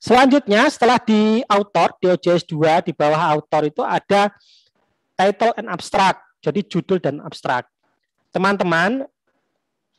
Selanjutnya, 0.00 0.68
setelah 0.68 1.00
di 1.00 1.40
author, 1.48 1.96
di 1.96 2.12
OJS 2.12 2.44
2, 2.44 2.84
di 2.84 2.92
bawah 2.92 3.32
author 3.32 3.64
itu 3.64 3.80
ada 3.80 4.28
title 5.16 5.56
and 5.56 5.72
abstract, 5.72 6.20
jadi 6.44 6.60
judul 6.60 7.00
dan 7.00 7.24
abstrak. 7.24 7.64
Teman-teman, 8.28 9.08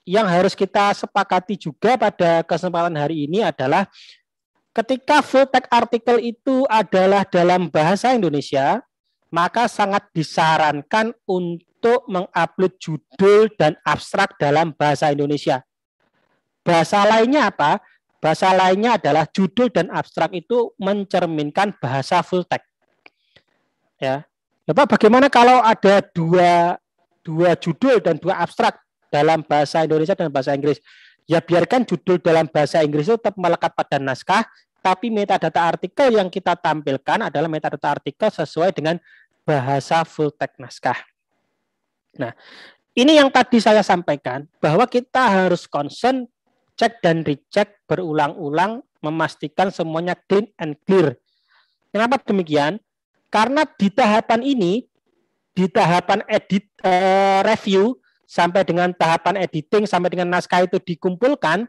yang 0.06 0.30
harus 0.30 0.54
kita 0.54 0.94
sepakati 0.94 1.58
juga 1.58 1.98
pada 1.98 2.46
kesempatan 2.46 2.94
hari 2.94 3.26
ini 3.26 3.42
adalah 3.42 3.90
Ketika 4.76 5.24
full 5.24 5.48
text 5.48 5.72
artikel 5.72 6.20
itu 6.20 6.68
adalah 6.68 7.24
dalam 7.24 7.72
bahasa 7.72 8.12
Indonesia, 8.12 8.84
maka 9.32 9.72
sangat 9.72 10.04
disarankan 10.12 11.16
untuk 11.24 12.04
mengupload 12.12 12.76
judul 12.76 13.48
dan 13.56 13.80
abstrak 13.88 14.36
dalam 14.36 14.76
bahasa 14.76 15.16
Indonesia. 15.16 15.64
Bahasa 16.60 17.08
lainnya 17.08 17.48
apa? 17.48 17.80
Bahasa 18.20 18.52
lainnya 18.52 19.00
adalah 19.00 19.24
judul 19.32 19.72
dan 19.72 19.88
abstrak 19.94 20.36
itu 20.36 20.76
mencerminkan 20.76 21.72
bahasa 21.80 22.20
full 22.20 22.44
text. 22.44 22.68
Ya. 23.96 24.28
Bapak, 24.66 24.98
bagaimana 24.98 25.30
kalau 25.30 25.62
ada 25.62 26.02
dua 26.12 26.76
dua 27.22 27.54
judul 27.56 28.02
dan 28.02 28.18
dua 28.18 28.42
abstrak 28.42 28.82
dalam 29.14 29.46
bahasa 29.46 29.86
Indonesia 29.86 30.18
dan 30.18 30.34
bahasa 30.34 30.52
Inggris? 30.58 30.82
Ya 31.30 31.38
biarkan 31.42 31.86
judul 31.86 32.18
dalam 32.18 32.50
bahasa 32.50 32.82
Inggris 32.82 33.06
itu 33.06 33.18
tetap 33.18 33.38
melekat 33.38 33.74
pada 33.78 33.98
naskah, 34.02 34.46
tapi 34.86 35.10
metadata 35.10 35.66
artikel 35.66 36.14
yang 36.14 36.30
kita 36.30 36.54
tampilkan 36.54 37.26
adalah 37.26 37.50
metadata 37.50 37.98
artikel 37.98 38.30
sesuai 38.30 38.70
dengan 38.70 39.02
bahasa 39.42 40.06
full 40.06 40.30
text 40.30 40.62
naskah. 40.62 41.00
Nah, 42.22 42.38
ini 42.94 43.18
yang 43.18 43.34
tadi 43.34 43.58
saya 43.58 43.82
sampaikan 43.82 44.46
bahwa 44.62 44.86
kita 44.86 45.26
harus 45.26 45.66
concern 45.66 46.30
cek 46.78 47.02
dan 47.02 47.26
recheck 47.26 47.82
berulang-ulang 47.90 48.86
memastikan 49.02 49.74
semuanya 49.74 50.14
clean 50.30 50.54
and 50.62 50.78
clear. 50.86 51.18
Kenapa 51.90 52.22
demikian? 52.22 52.78
Karena 53.34 53.66
di 53.66 53.90
tahapan 53.90 54.46
ini, 54.46 54.86
di 55.50 55.66
tahapan 55.66 56.22
edit 56.30 56.70
uh, 56.86 57.42
review 57.42 57.98
sampai 58.30 58.62
dengan 58.62 58.94
tahapan 58.94 59.50
editing 59.50 59.90
sampai 59.90 60.14
dengan 60.14 60.30
naskah 60.30 60.62
itu 60.62 60.78
dikumpulkan 60.78 61.66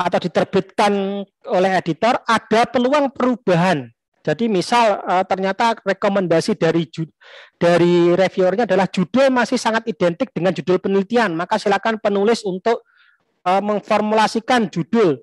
atau 0.00 0.16
diterbitkan 0.16 0.92
oleh 1.52 1.70
editor 1.76 2.16
ada 2.24 2.64
peluang 2.64 3.12
perubahan. 3.12 3.84
Jadi 4.20 4.52
misal 4.52 5.00
uh, 5.00 5.24
ternyata 5.24 5.76
rekomendasi 5.80 6.56
dari 6.56 6.88
dari 7.56 8.12
reviewernya 8.12 8.68
adalah 8.68 8.88
judul 8.88 9.32
masih 9.32 9.56
sangat 9.56 9.88
identik 9.88 10.32
dengan 10.32 10.52
judul 10.52 10.76
penelitian, 10.76 11.32
maka 11.36 11.56
silakan 11.56 11.96
penulis 12.00 12.44
untuk 12.44 12.84
uh, 13.44 13.60
memformulasikan 13.64 14.68
judul. 14.68 15.20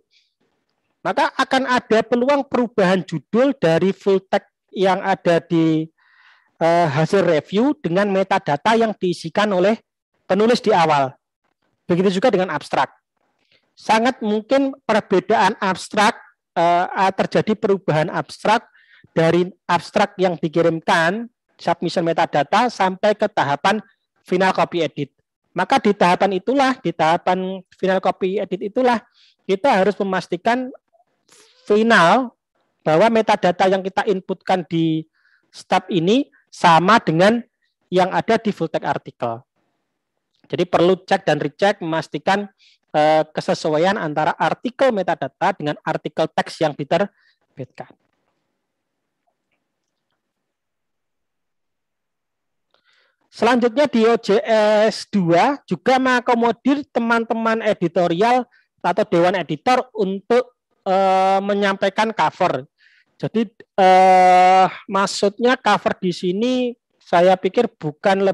Maka 1.06 1.30
akan 1.38 1.70
ada 1.70 2.02
peluang 2.02 2.50
perubahan 2.50 3.06
judul 3.06 3.54
dari 3.58 3.94
full 3.94 4.22
text 4.26 4.50
yang 4.74 4.98
ada 5.06 5.46
di 5.46 5.86
uh, 6.58 6.90
hasil 6.90 7.22
review 7.22 7.78
dengan 7.78 8.10
metadata 8.10 8.74
yang 8.74 8.98
diisikan 8.98 9.54
oleh 9.54 9.78
penulis 10.26 10.58
di 10.58 10.74
awal. 10.74 11.14
Begitu 11.86 12.18
juga 12.18 12.34
dengan 12.34 12.50
abstrak. 12.50 13.07
Sangat 13.78 14.26
mungkin 14.26 14.74
perbedaan 14.90 15.54
abstrak 15.62 16.18
uh, 16.58 16.90
terjadi 17.14 17.54
perubahan 17.54 18.10
abstrak 18.10 18.66
dari 19.14 19.54
abstrak 19.70 20.18
yang 20.18 20.34
dikirimkan 20.34 21.30
submission 21.62 22.02
metadata 22.02 22.74
sampai 22.74 23.14
ke 23.14 23.30
tahapan 23.30 23.78
final 24.26 24.50
copy 24.50 24.82
edit. 24.82 25.10
Maka 25.54 25.82
di 25.82 25.94
tahapan 25.94 26.38
itulah, 26.38 26.78
di 26.82 26.94
tahapan 26.94 27.62
final 27.78 28.02
copy 28.02 28.38
edit 28.38 28.62
itulah, 28.74 29.02
kita 29.46 29.74
harus 29.74 29.98
memastikan 29.98 30.70
final 31.66 32.34
bahwa 32.86 33.10
metadata 33.10 33.66
yang 33.66 33.82
kita 33.82 34.06
inputkan 34.06 34.62
di 34.70 35.06
step 35.50 35.90
ini 35.90 36.30
sama 36.54 37.02
dengan 37.02 37.42
yang 37.90 38.14
ada 38.14 38.38
di 38.38 38.54
full 38.54 38.70
text 38.70 38.86
artikel. 38.86 39.42
Jadi 40.48 40.64
perlu 40.64 40.96
cek 41.04 41.28
dan 41.28 41.42
recheck 41.44 41.84
memastikan 41.84 42.48
eh, 42.48 42.77
kesesuaian 43.36 43.94
antara 43.94 44.34
artikel 44.34 44.90
metadata 44.90 45.54
dengan 45.54 45.78
artikel 45.86 46.26
teks 46.34 46.66
yang 46.66 46.74
diterbitkan. 46.74 47.92
Selanjutnya 53.38 53.86
di 53.86 54.02
OJS 54.02 55.14
2 55.14 55.70
juga 55.70 56.02
mengakomodir 56.02 56.82
teman-teman 56.90 57.62
editorial 57.62 58.50
atau 58.82 59.06
dewan 59.06 59.38
editor 59.38 59.86
untuk 59.94 60.58
uh, 60.82 61.38
menyampaikan 61.46 62.10
cover. 62.16 62.66
Jadi 63.14 63.46
uh, 63.78 64.66
maksudnya 64.90 65.54
cover 65.54 65.94
di 66.02 66.10
sini 66.10 66.54
saya 66.98 67.38
pikir 67.38 67.70
bukan 67.78 68.34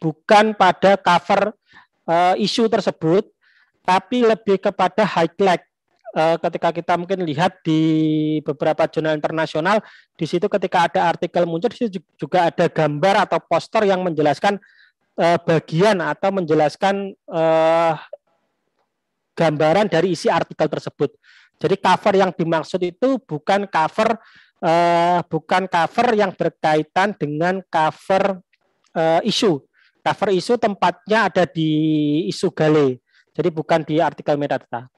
bukan 0.00 0.56
pada 0.56 0.96
cover 0.96 1.52
uh, 2.08 2.32
isu 2.40 2.72
tersebut, 2.72 3.28
tapi 3.88 4.20
lebih 4.20 4.60
kepada 4.60 5.08
highlight 5.08 5.64
Eh, 6.16 6.36
ketika 6.40 6.72
kita 6.72 6.96
mungkin 6.96 7.20
lihat 7.20 7.60
di 7.60 7.80
beberapa 8.40 8.88
jurnal 8.88 9.12
internasional, 9.14 9.84
di 10.16 10.24
situ 10.24 10.48
ketika 10.48 10.88
ada 10.88 11.00
artikel 11.12 11.44
muncul, 11.44 11.68
di 11.68 11.84
situ 11.84 12.00
juga 12.16 12.48
ada 12.48 12.64
gambar 12.64 13.28
atau 13.28 13.38
poster 13.44 13.84
yang 13.84 14.00
menjelaskan 14.00 14.56
uh, 15.20 15.36
bagian 15.44 16.00
atau 16.00 16.32
menjelaskan 16.32 17.12
uh, 17.28 17.92
gambaran 19.36 19.92
dari 19.92 20.16
isi 20.16 20.32
artikel 20.32 20.64
tersebut. 20.66 21.12
Jadi 21.60 21.76
cover 21.76 22.14
yang 22.16 22.32
dimaksud 22.32 22.80
itu 22.80 23.20
bukan 23.22 23.68
cover 23.68 24.16
bukan 25.30 25.70
cover 25.70 26.06
yang 26.18 26.34
berkaitan 26.34 27.14
dengan 27.14 27.62
cover 27.70 28.42
isu. 29.22 29.62
Cover 30.02 30.34
isu 30.34 30.58
tempatnya 30.58 31.30
ada 31.30 31.46
di 31.46 31.70
isu 32.26 32.50
gale. 32.50 32.98
Jadi 33.38 33.54
bukan 33.54 33.86
di 33.86 34.02
artikel 34.02 34.34
metadata. 34.34 34.90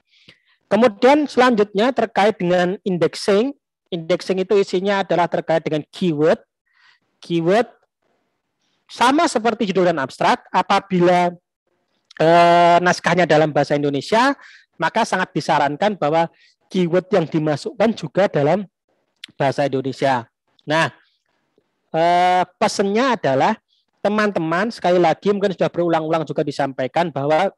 Kemudian 0.65 1.29
selanjutnya 1.29 1.93
terkait 1.93 2.41
dengan 2.41 2.81
indexing. 2.89 3.53
Indexing 3.93 4.41
itu 4.41 4.57
isinya 4.57 5.05
adalah 5.05 5.29
terkait 5.29 5.61
dengan 5.61 5.85
keyword. 5.93 6.41
Keyword 7.21 7.69
sama 8.89 9.29
seperti 9.29 9.69
judul 9.69 9.93
dan 9.93 10.01
abstrak. 10.01 10.41
Apabila 10.49 11.37
eh, 12.17 12.77
naskahnya 12.81 13.29
dalam 13.29 13.53
bahasa 13.53 13.77
Indonesia, 13.77 14.33
maka 14.81 15.05
sangat 15.05 15.37
disarankan 15.37 16.01
bahwa 16.01 16.33
keyword 16.73 17.13
yang 17.13 17.29
dimasukkan 17.29 17.93
juga 17.93 18.25
dalam 18.33 18.65
bahasa 19.37 19.69
Indonesia. 19.69 20.25
Nah, 20.65 20.89
eh, 21.93 22.43
pesannya 22.57 23.21
adalah 23.21 23.59
teman-teman 24.01 24.73
sekali 24.73 24.97
lagi 24.97 25.29
mungkin 25.29 25.53
sudah 25.53 25.69
berulang-ulang 25.69 26.25
juga 26.25 26.41
disampaikan 26.41 27.13
bahwa 27.13 27.53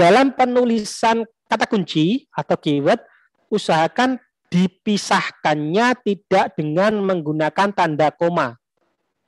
dalam 0.00 0.32
penulisan 0.32 1.28
kata 1.44 1.68
kunci 1.68 2.24
atau 2.32 2.56
keyword 2.56 3.04
usahakan 3.52 4.16
dipisahkannya 4.48 5.92
tidak 6.00 6.56
dengan 6.56 6.96
menggunakan 7.04 7.68
tanda 7.68 8.08
koma. 8.08 8.56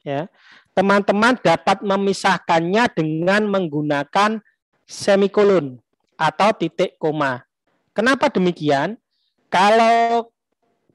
Ya. 0.00 0.32
Teman-teman 0.72 1.36
dapat 1.36 1.84
memisahkannya 1.84 2.88
dengan 2.96 3.44
menggunakan 3.52 4.40
semikolon 4.88 5.76
atau 6.16 6.56
titik 6.56 6.96
koma. 6.96 7.44
Kenapa 7.92 8.32
demikian? 8.32 8.96
Kalau 9.52 10.32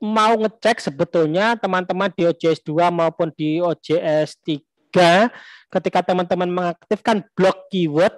mau 0.01 0.33
ngecek 0.41 0.81
sebetulnya 0.81 1.53
teman-teman 1.53 2.09
di 2.17 2.25
OJS 2.25 2.65
2 2.65 2.89
maupun 2.89 3.29
di 3.37 3.61
OJS 3.61 4.41
3 4.41 5.29
ketika 5.69 6.01
teman-teman 6.01 6.49
mengaktifkan 6.49 7.21
blok 7.37 7.69
keyword 7.69 8.17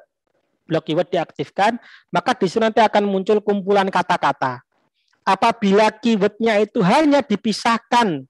blok 0.70 0.86
keyword 0.86 1.10
diaktifkan, 1.10 1.82
maka 2.14 2.38
di 2.38 2.46
sini 2.46 2.70
nanti 2.70 2.86
akan 2.86 3.10
muncul 3.10 3.42
kumpulan 3.42 3.90
kata-kata. 3.90 4.62
Apabila 5.26 5.90
keywordnya 5.90 6.62
itu 6.62 6.86
hanya 6.86 7.26
dipisahkan 7.26 8.30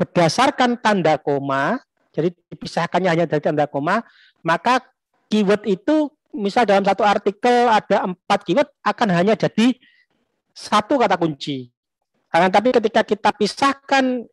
berdasarkan 0.00 0.80
tanda 0.80 1.20
koma, 1.20 1.84
jadi 2.16 2.32
dipisahkannya 2.48 3.10
hanya 3.12 3.24
dari 3.28 3.44
tanda 3.44 3.68
koma, 3.68 4.00
maka 4.40 4.80
keyword 5.28 5.68
itu 5.68 6.08
misal 6.32 6.64
dalam 6.64 6.82
satu 6.82 7.04
artikel 7.04 7.68
ada 7.68 8.08
empat 8.08 8.40
keyword 8.42 8.68
akan 8.82 9.08
hanya 9.12 9.36
jadi 9.36 9.76
satu 10.56 10.96
kata 10.96 11.20
kunci. 11.20 11.68
Akan 12.34 12.50
tapi 12.50 12.74
ketika 12.74 13.06
kita 13.06 13.30
pisahkan 13.30 14.26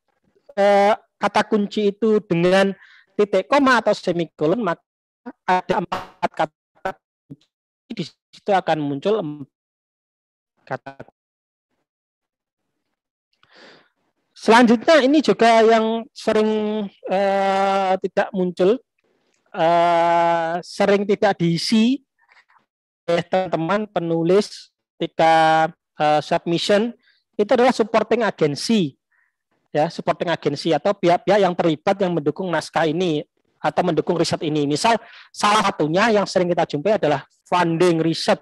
eh, 0.57 0.93
kata 1.21 1.41
kunci 1.45 1.93
itu 1.93 2.17
dengan 2.25 2.73
titik 3.13 3.45
koma 3.45 3.77
atau 3.77 3.93
semikolon, 3.93 4.57
maka 4.57 4.81
ada 5.45 5.85
empat 5.85 6.20
di 7.93 8.04
situ 8.08 8.51
akan 8.51 8.77
muncul 8.80 9.19
kata 10.65 11.06
Selanjutnya 14.41 15.06
ini 15.06 15.21
juga 15.21 15.62
yang 15.62 16.01
sering 16.17 16.49
uh, 16.89 17.93
tidak 18.01 18.27
muncul, 18.34 18.82
uh, 19.54 20.58
sering 20.65 21.06
tidak 21.06 21.38
diisi 21.38 22.01
oleh 23.06 23.21
teman-teman 23.21 23.86
penulis 23.86 24.73
ketika 24.97 25.69
uh, 26.01 26.17
submission 26.25 26.89
itu 27.38 27.54
adalah 27.54 27.69
supporting 27.69 28.25
agency, 28.25 28.97
ya 29.69 29.93
supporting 29.93 30.34
agency 30.34 30.73
atau 30.73 30.89
pihak-pihak 30.97 31.38
yang 31.38 31.54
terlibat 31.54 32.01
yang 32.01 32.10
mendukung 32.10 32.49
naskah 32.49 32.89
ini 32.89 33.21
atau 33.62 33.86
mendukung 33.86 34.17
riset 34.17 34.41
ini. 34.41 34.65
Misal 34.65 34.97
salah 35.30 35.62
satunya 35.69 36.17
yang 36.17 36.25
sering 36.25 36.49
kita 36.49 36.65
jumpai 36.65 36.98
adalah 36.98 37.29
funding 37.52 37.99
riset. 37.99 38.39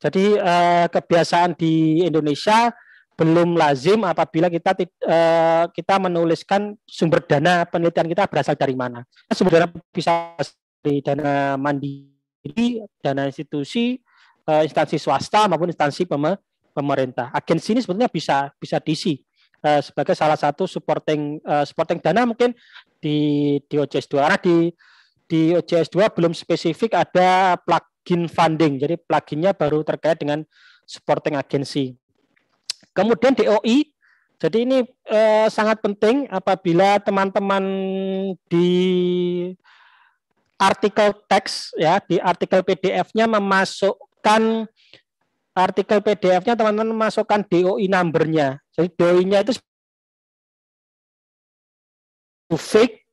Jadi 0.00 0.40
eh, 0.40 0.86
kebiasaan 0.88 1.52
di 1.52 2.00
Indonesia 2.08 2.72
belum 3.16 3.56
lazim 3.56 4.04
apabila 4.04 4.48
kita 4.48 4.72
eh, 4.80 5.64
kita 5.72 5.94
menuliskan 6.00 6.76
sumber 6.88 7.20
dana 7.24 7.68
penelitian 7.68 8.08
kita 8.08 8.24
berasal 8.24 8.56
dari 8.56 8.72
mana. 8.72 9.04
Sumber 9.32 9.60
dana 9.60 9.68
bisa 9.92 10.36
dari 10.80 11.04
dana 11.04 11.60
mandiri, 11.60 12.80
dana 13.04 13.28
institusi, 13.28 14.00
eh, 14.48 14.62
instansi 14.64 14.96
swasta 14.96 15.48
maupun 15.48 15.68
instansi 15.72 16.08
pemerintah. 16.72 17.32
Agensi 17.32 17.76
ini 17.76 17.80
sebetulnya 17.84 18.08
bisa 18.08 18.48
bisa 18.56 18.80
diisi 18.80 19.20
sebagai 19.66 20.14
salah 20.14 20.38
satu 20.38 20.62
supporting 20.68 21.42
supporting 21.66 21.98
dana 21.98 22.22
mungkin 22.22 22.54
di 23.02 23.58
di 23.66 23.74
OJS 23.74 24.06
2 24.06 24.22
karena 24.22 24.38
di 24.38 24.70
di 25.26 25.54
OJS 25.54 25.90
2 25.90 26.10
belum 26.14 26.32
spesifik 26.32 26.94
ada 26.94 27.58
plugin 27.62 28.30
funding. 28.30 28.78
Jadi 28.78 28.94
pluginnya 28.98 29.52
baru 29.52 29.82
terkait 29.82 30.18
dengan 30.22 30.46
supporting 30.86 31.34
agency. 31.34 31.98
Kemudian 32.94 33.36
DOI 33.36 33.96
jadi 34.36 34.68
ini 34.68 34.84
eh, 35.08 35.48
sangat 35.48 35.80
penting 35.80 36.28
apabila 36.28 37.00
teman-teman 37.00 37.64
di 38.52 38.70
artikel 40.60 41.12
teks 41.24 41.72
ya 41.76 42.00
di 42.04 42.20
artikel 42.20 42.60
PDF-nya 42.60 43.24
memasukkan 43.28 44.68
artikel 45.56 45.98
PDF-nya 46.04 46.52
teman-teman 46.52 46.92
memasukkan 46.92 47.48
DOI 47.48 47.88
number-nya. 47.88 48.60
Jadi 48.76 48.88
DOI-nya 48.92 49.40
itu 49.40 49.56
fake 52.52 53.05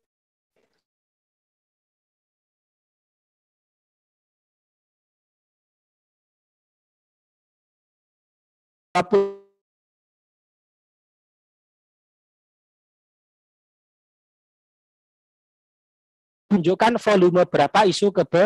tunjukkan 16.54 17.02
volume 17.02 17.42
berapa 17.50 17.80
isu 17.90 18.14
ke, 18.14 18.24
be, 18.30 18.44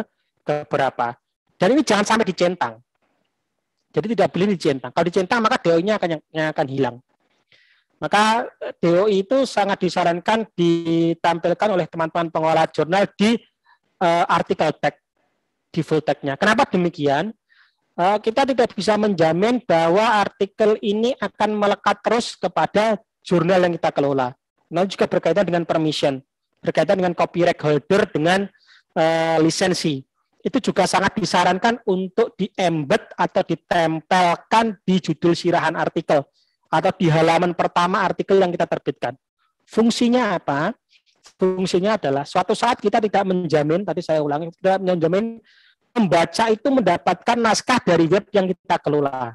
ke 0.47 0.63
berapa. 0.71 1.19
Dan 1.59 1.75
ini 1.75 1.83
jangan 1.83 2.07
sampai 2.07 2.23
dicentang. 2.23 2.79
Jadi 3.91 4.15
tidak 4.15 4.31
boleh 4.31 4.55
dicentang. 4.55 4.91
Kalau 4.95 5.05
dicentang 5.11 5.39
maka 5.43 5.59
DOI-nya 5.59 5.99
akan 5.99 6.09
yang 6.31 6.47
akan 6.55 6.67
hilang. 6.71 6.95
Maka 7.99 8.47
DOI 8.79 9.25
itu 9.25 9.43
sangat 9.43 9.83
disarankan 9.83 10.47
ditampilkan 10.55 11.69
oleh 11.75 11.89
teman-teman 11.89 12.31
pengolah 12.31 12.69
jurnal 12.71 13.09
di 13.17 13.35
uh, 13.99 14.25
artikel 14.29 14.69
tag, 14.79 14.95
di 15.73 15.81
full 15.83 15.99
tag-nya. 15.99 16.39
Kenapa 16.39 16.69
demikian? 16.69 17.33
Uh, 17.97 18.21
kita 18.21 18.45
tidak 18.45 18.77
bisa 18.77 18.93
menjamin 18.93 19.57
bahwa 19.65 20.21
artikel 20.21 20.77
ini 20.85 21.17
akan 21.17 21.57
melekat 21.57 21.97
terus 22.05 22.37
kepada 22.37 23.01
jurnal 23.25 23.65
yang 23.65 23.73
kita 23.73 23.89
kelola. 23.89 24.37
Nah, 24.69 24.85
juga 24.85 25.09
berkaitan 25.09 25.49
dengan 25.49 25.65
permission 25.65 26.21
berkaitan 26.61 26.99
dengan 26.99 27.13
copyright 27.13 27.59
holder 27.61 28.01
dengan 28.09 28.39
uh, 28.97 29.37
lisensi. 29.41 30.01
Itu 30.41 30.63
juga 30.63 30.87
sangat 30.87 31.17
disarankan 31.17 31.83
untuk 31.89 32.37
di-embed 32.39 33.15
atau 33.19 33.41
ditempelkan 33.43 34.79
di 34.85 34.95
judul 35.01 35.35
sirahan 35.35 35.75
artikel 35.75 36.23
atau 36.67 36.91
di 36.95 37.07
halaman 37.11 37.51
pertama 37.51 38.03
artikel 38.03 38.39
yang 38.39 38.51
kita 38.53 38.67
terbitkan. 38.67 39.13
Fungsinya 39.67 40.39
apa? 40.39 40.71
Fungsinya 41.35 41.99
adalah 41.99 42.23
suatu 42.23 42.55
saat 42.55 42.79
kita 42.79 43.03
tidak 43.03 43.27
menjamin, 43.27 43.83
tadi 43.83 43.99
saya 43.99 44.23
ulangi, 44.23 44.47
tidak 44.55 44.79
menjamin 44.79 45.43
membaca 45.97 46.45
itu 46.53 46.67
mendapatkan 46.69 47.37
naskah 47.37 47.81
dari 47.81 48.05
web 48.05 48.25
yang 48.29 48.45
kita 48.45 48.77
kelola. 48.79 49.33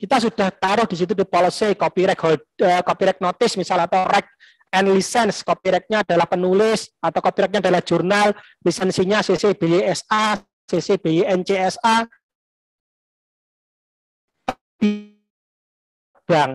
Kita 0.00 0.16
sudah 0.16 0.48
taruh 0.50 0.88
di 0.88 0.96
situ 0.96 1.12
di 1.12 1.28
policy 1.28 1.76
copyright 1.76 2.18
hold, 2.18 2.40
uh, 2.64 2.80
copyright 2.80 3.20
notice 3.20 3.54
misalnya 3.60 3.84
atau 3.86 4.08
reg 4.08 4.26
and 4.72 4.86
license. 4.90 5.44
Copyrightnya 5.44 6.02
adalah 6.02 6.24
penulis 6.24 6.88
atau 6.98 7.20
copyrightnya 7.20 7.60
adalah 7.60 7.84
jurnal. 7.84 8.32
Lisensinya 8.64 9.20
CC 9.20 9.52
BYSA 9.52 10.40
CC 10.70 10.96
BYNCSA 10.96 12.08
bank. 16.24 16.52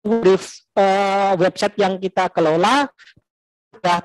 Di 0.00 0.34
uh, 0.80 1.32
website 1.38 1.76
yang 1.78 2.00
kita 2.02 2.26
kelola. 2.32 2.90
Sudah 3.70 4.02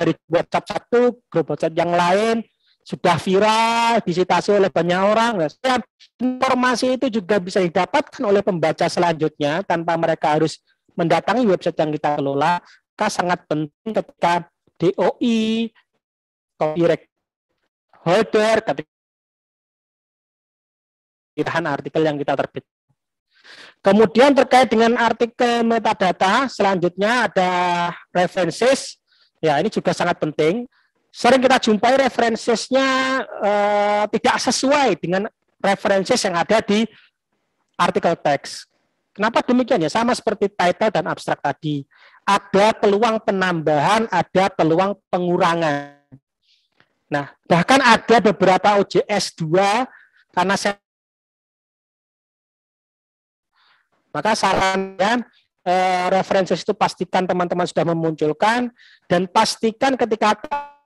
dari 0.00 0.12
WhatsApp 0.30 0.64
satu 0.64 1.20
grup 1.28 1.52
WhatsApp 1.52 1.76
yang 1.76 1.92
lain 1.92 2.40
sudah 2.90 3.22
viral 3.22 4.02
disitasi 4.02 4.50
oleh 4.50 4.66
banyak 4.66 4.98
orang 4.98 5.46
nah, 5.62 5.78
informasi 6.18 6.98
itu 6.98 7.06
juga 7.22 7.38
bisa 7.38 7.62
didapatkan 7.62 8.18
oleh 8.26 8.42
pembaca 8.42 8.90
selanjutnya 8.90 9.62
tanpa 9.62 9.94
mereka 9.94 10.34
harus 10.34 10.58
mendatangi 10.98 11.48
website 11.48 11.78
yang 11.78 11.90
kita 11.96 12.20
kelola, 12.20 12.60
maka 12.60 13.06
sangat 13.08 13.40
penting 13.48 13.90
ketika 13.96 14.44
DOI, 14.76 15.72
copyright 16.60 17.08
holder, 18.04 18.56
ketika 18.60 18.88
artikel 21.64 22.02
yang 22.04 22.20
kita 22.20 22.36
terbit. 22.36 22.64
Kemudian 23.80 24.36
terkait 24.36 24.68
dengan 24.68 24.92
artikel 25.00 25.64
metadata, 25.64 26.44
selanjutnya 26.52 27.32
ada 27.32 27.50
references. 28.12 29.00
Ya, 29.40 29.56
ini 29.56 29.72
juga 29.72 29.96
sangat 29.96 30.20
penting. 30.20 30.68
Sering 31.10 31.42
kita 31.42 31.58
jumpai 31.58 31.98
referensinya 31.98 32.88
eh, 33.42 34.04
tidak 34.14 34.36
sesuai 34.46 34.88
dengan 35.02 35.26
references 35.58 36.22
yang 36.22 36.38
ada 36.38 36.62
di 36.62 36.86
artikel 37.74 38.14
teks. 38.14 38.70
Kenapa 39.10 39.42
demikian 39.42 39.82
ya? 39.82 39.90
Sama 39.90 40.14
seperti 40.14 40.46
title 40.48 40.94
dan 40.94 41.10
abstrak 41.10 41.42
tadi. 41.42 41.82
Ada 42.22 42.78
peluang 42.78 43.18
penambahan, 43.26 44.06
ada 44.06 44.46
peluang 44.54 44.94
pengurangan. 45.10 45.98
Nah, 47.10 47.26
bahkan 47.50 47.82
ada 47.82 48.22
beberapa 48.22 48.78
OJS 48.78 49.34
2 49.34 50.30
karena 50.30 50.54
saya 50.54 50.78
maka 54.14 54.34
sarannya 54.34 55.26
eh, 55.66 56.06
referensi 56.10 56.54
itu 56.54 56.74
pastikan 56.74 57.26
teman-teman 57.26 57.66
sudah 57.66 57.86
memunculkan 57.86 58.70
dan 59.10 59.26
pastikan 59.26 59.94
ketika 59.98 60.38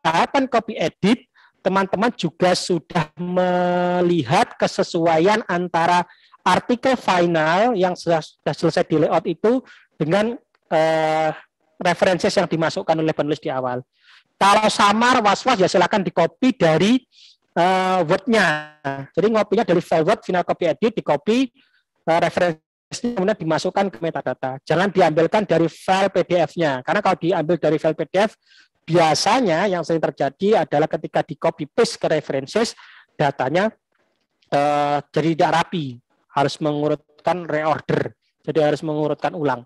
tahapan 0.04 0.44
copy 0.44 0.76
edit 0.76 1.24
teman-teman 1.64 2.12
juga 2.12 2.52
sudah 2.52 3.08
melihat 3.16 4.52
kesesuaian 4.60 5.40
antara 5.48 6.04
artikel 6.44 6.92
final 7.00 7.72
yang 7.72 7.96
sudah, 7.96 8.20
sudah 8.20 8.52
selesai 8.52 8.84
di 8.84 9.00
layout 9.00 9.24
itu 9.24 9.64
dengan 9.96 10.36
uh, 10.68 11.30
referensi 11.80 12.28
yang 12.28 12.44
dimasukkan 12.44 12.92
oleh 13.00 13.16
penulis 13.16 13.40
di 13.40 13.48
awal. 13.48 13.80
Kalau 14.36 14.68
samar 14.68 15.24
was-was 15.24 15.56
ya 15.56 15.64
silakan 15.64 16.04
di 16.04 16.12
copy 16.12 16.52
dari 16.52 17.00
uh, 17.56 18.04
Word-nya. 18.04 18.76
Jadi 19.16 19.26
ngopinya 19.32 19.64
dari 19.64 19.80
file 19.80 20.04
Word, 20.04 20.20
final 20.20 20.44
copy 20.44 20.68
edit, 20.68 20.92
di 21.00 21.02
copy 21.02 21.48
uh, 22.04 22.20
referensi 22.20 22.60
kemudian 22.92 23.38
dimasukkan 23.38 23.88
ke 23.88 23.98
metadata. 24.04 24.60
Jangan 24.68 24.92
diambilkan 24.92 25.48
dari 25.48 25.66
file 25.70 26.12
PDF-nya. 26.12 26.84
Karena 26.84 27.00
kalau 27.00 27.16
diambil 27.16 27.56
dari 27.56 27.78
file 27.80 27.96
PDF, 27.96 28.36
biasanya 28.84 29.64
yang 29.66 29.80
sering 29.82 30.00
terjadi 30.00 30.68
adalah 30.68 30.86
ketika 30.86 31.24
di 31.24 31.34
copy 31.40 31.64
paste 31.64 31.96
ke 31.96 32.06
references, 32.12 32.76
datanya 33.16 33.72
uh, 34.52 35.00
jadi 35.08 35.34
tidak 35.34 35.50
rapi 35.64 35.96
harus 36.36 36.54
mengurutkan 36.60 37.48
reorder, 37.48 38.12
jadi 38.44 38.70
harus 38.72 38.84
mengurutkan 38.84 39.32
ulang. 39.32 39.64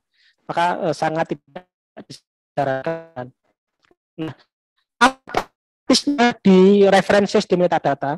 Maka 0.48 0.88
eh, 0.88 0.94
sangat 0.96 1.36
tidak 1.36 1.68
disarankan. 2.08 3.26
Nah, 4.16 4.34
di 6.40 6.84
references 6.88 7.44
di 7.44 7.56
metadata? 7.56 8.16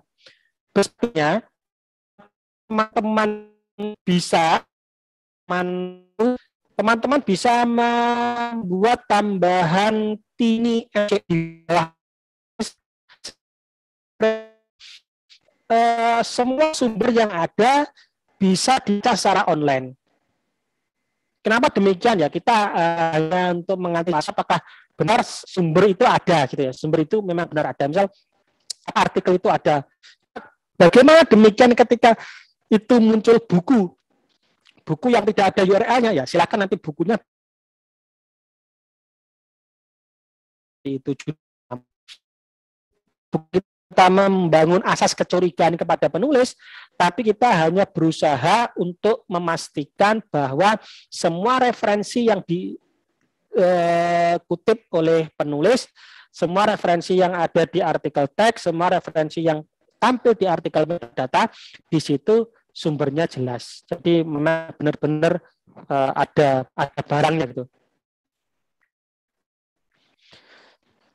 Biasanya 0.70 1.42
teman-teman 2.70 3.50
bisa 4.06 4.62
teman-teman 6.80 7.20
bisa 7.20 7.68
membuat 7.68 9.04
tambahan 9.04 10.16
tini 10.32 10.88
uh, 10.88 11.92
semua 16.24 16.72
sumber 16.72 17.12
yang 17.12 17.28
ada 17.28 17.84
bisa 18.40 18.80
dicas 18.80 19.20
secara 19.20 19.44
online. 19.52 19.92
Kenapa 21.44 21.68
demikian 21.68 22.16
ya? 22.16 22.32
Kita 22.32 22.72
uh, 22.72 23.12
hanya 23.12 23.60
untuk 23.60 23.76
mengantisipasi 23.76 24.32
apakah 24.32 24.64
benar 24.96 25.20
sumber 25.20 25.84
itu 25.84 26.08
ada 26.08 26.48
gitu 26.48 26.64
ya. 26.64 26.72
Sumber 26.72 27.04
itu 27.04 27.20
memang 27.20 27.44
benar 27.44 27.76
ada. 27.76 27.84
Misal 27.92 28.08
artikel 28.96 29.36
itu 29.36 29.52
ada. 29.52 29.84
Bagaimana 30.80 31.28
demikian 31.28 31.76
ketika 31.76 32.16
itu 32.72 32.96
muncul 32.96 33.36
buku 33.44 33.99
buku 34.90 35.14
yang 35.14 35.22
tidak 35.30 35.54
ada 35.54 35.62
URL-nya 35.62 36.10
ya 36.10 36.26
silakan 36.26 36.66
nanti 36.66 36.74
bukunya. 36.74 37.14
Itu 40.82 41.14
kita 41.14 41.38
membangun 44.10 44.82
asas 44.82 45.14
kecurigaan 45.14 45.78
kepada 45.78 46.10
penulis, 46.10 46.58
tapi 46.98 47.30
kita 47.30 47.46
hanya 47.46 47.86
berusaha 47.86 48.74
untuk 48.74 49.22
memastikan 49.30 50.18
bahwa 50.26 50.74
semua 51.06 51.62
referensi 51.62 52.26
yang 52.26 52.42
dikutip 52.42 52.74
eh, 54.82 54.98
oleh 54.98 55.30
penulis, 55.38 55.86
semua 56.34 56.74
referensi 56.74 57.14
yang 57.14 57.38
ada 57.38 57.62
di 57.62 57.78
artikel 57.78 58.26
teks, 58.26 58.66
semua 58.66 58.98
referensi 58.98 59.46
yang 59.46 59.62
tampil 60.00 60.32
di 60.34 60.48
artikel 60.48 60.88
metadata, 60.88 61.52
di 61.86 62.00
situ 62.00 62.48
sumbernya 62.80 63.28
jelas. 63.28 63.84
Jadi 63.84 64.24
memang 64.24 64.72
benar-benar 64.80 65.32
eh, 65.84 66.10
ada 66.16 66.64
ada 66.72 67.00
barangnya 67.04 67.44
gitu. 67.52 67.64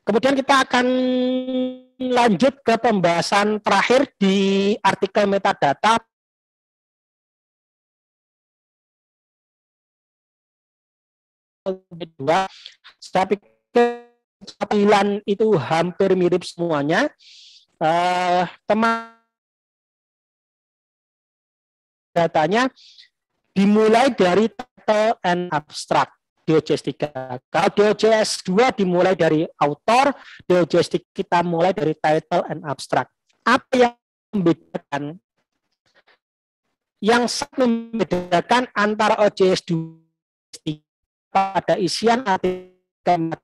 Kemudian 0.05 0.38
kita 0.38 0.61
akan 0.70 0.86
lanjut 1.97 2.61
ke 2.61 2.78
pembahasan 2.78 3.57
terakhir 3.57 4.05
di 4.22 4.38
artikel 4.86 5.26
metadata 5.26 5.97
kedua 11.66 12.45
saya 13.01 13.26
pikir 13.26 13.49
itu 15.26 15.47
hampir 15.57 16.13
mirip 16.13 16.45
semuanya. 16.45 17.09
Uh, 17.76 18.47
teman 18.63 19.14
datanya 22.16 22.72
dimulai 23.51 24.16
dari 24.16 24.47
title 24.47 25.20
and 25.28 25.51
abstract 25.51 26.16
DOJS 26.45 26.82
3. 26.95 27.41
Kalau 27.49 27.70
DOJS 27.74 28.45
2 28.45 28.80
dimulai 28.80 29.18
dari 29.18 29.43
author, 29.59 30.13
DOJS 30.45 31.01
kita 31.11 31.41
mulai 31.41 31.74
dari 31.74 31.97
title 31.97 32.45
and 32.47 32.61
abstract. 32.63 33.09
Apa 33.43 33.74
yang 33.74 33.93
membedakan? 34.32 35.18
Yang 37.01 37.24
membedakan 37.57 38.70
antara 38.78 39.20
OJS 39.26 39.66
2 39.68 40.05
pada 41.34 41.76
isian 41.76 42.24
artikel 42.24 43.36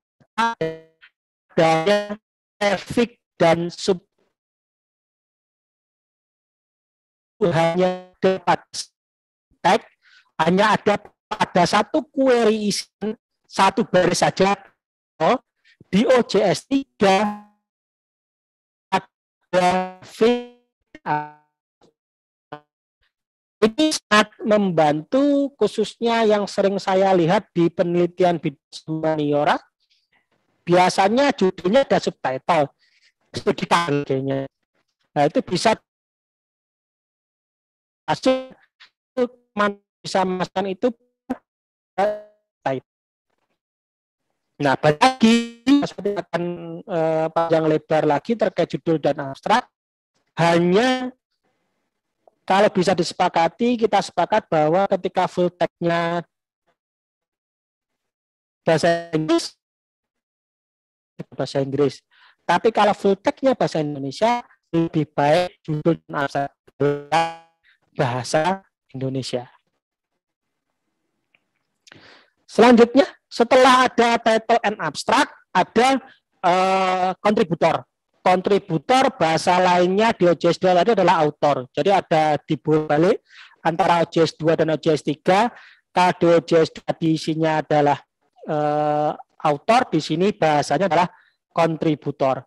daya 1.58 2.16
efek 2.62 3.20
dan 3.36 3.68
sub 3.68 4.00
hanya 7.50 8.14
dapat 8.22 8.62
tag 9.66 9.82
hanya 10.38 10.78
ada 10.78 11.02
pada 11.26 11.64
satu 11.66 12.06
query 12.14 12.70
isian 12.70 13.18
satu 13.50 13.84
baris 13.84 14.22
saja. 14.22 14.56
Oh, 15.22 15.38
di 15.92 16.08
OJS 16.08 16.66
3 16.70 17.52
ada 18.90 19.68
ini 23.62 23.94
sangat 23.94 24.34
membantu 24.42 25.54
khususnya 25.54 26.26
yang 26.26 26.50
sering 26.50 26.82
saya 26.82 27.14
lihat 27.14 27.46
di 27.54 27.70
penelitian 27.70 28.42
Bidmaniora 28.42 29.62
biasanya 30.66 31.30
judulnya 31.36 31.86
ada 31.86 32.02
subtitle 32.02 32.74
studi 33.30 33.66
kayaknya 33.70 34.50
nah 35.14 35.24
itu 35.30 35.40
bisa 35.46 35.78
hasil 38.06 38.54
bisa 40.02 40.26
memasukkan 40.26 40.68
itu 40.72 40.88
Nah, 44.62 44.78
lagi 44.78 45.66
akan 46.22 46.44
eh, 46.86 47.28
panjang 47.34 47.66
lebar 47.66 48.04
lagi 48.06 48.38
terkait 48.38 48.70
judul 48.70 49.02
dan 49.02 49.18
abstrak. 49.18 49.66
Hanya 50.38 51.10
kalau 52.46 52.70
bisa 52.70 52.94
disepakati, 52.94 53.74
kita 53.74 54.06
sepakat 54.06 54.46
bahwa 54.46 54.86
ketika 54.86 55.26
full 55.26 55.50
text-nya 55.50 56.22
bahasa 58.62 59.10
Inggris, 59.18 59.58
bahasa 61.34 61.58
Inggris. 61.66 62.06
Tapi 62.46 62.70
kalau 62.70 62.94
full 62.94 63.18
text-nya 63.18 63.58
bahasa 63.58 63.82
Indonesia, 63.82 64.46
lebih 64.70 65.10
baik 65.10 65.58
judul 65.66 65.98
dan 66.06 66.30
abstrak 66.30 67.41
bahasa 67.96 68.64
Indonesia. 68.92 69.48
Selanjutnya, 72.48 73.08
setelah 73.32 73.88
ada 73.88 74.20
title 74.20 74.60
and 74.68 74.76
abstract, 74.84 75.32
ada 75.56 76.04
uh, 76.44 77.12
kontributor. 77.24 77.88
Kontributor 78.22 79.08
bahasa 79.16 79.56
lainnya 79.58 80.12
di 80.14 80.28
OJS 80.28 80.60
2 80.60 80.78
tadi 80.84 80.92
adalah 80.94 81.24
author. 81.24 81.66
Jadi 81.72 81.90
ada 81.90 82.36
dibalik 82.44 83.24
antara 83.64 84.04
OJS 84.04 84.36
2 84.36 84.60
dan 84.62 84.68
OJS 84.76 85.02
3. 85.24 85.48
Kalau 85.92 86.44
OJS 86.44 86.70
2 86.86 87.02
di 87.02 87.08
isinya 87.16 87.64
adalah 87.64 87.98
uh, 88.52 89.16
author, 89.48 89.88
di 89.90 90.00
sini 90.04 90.36
bahasanya 90.36 90.92
adalah 90.92 91.08
kontributor. 91.56 92.46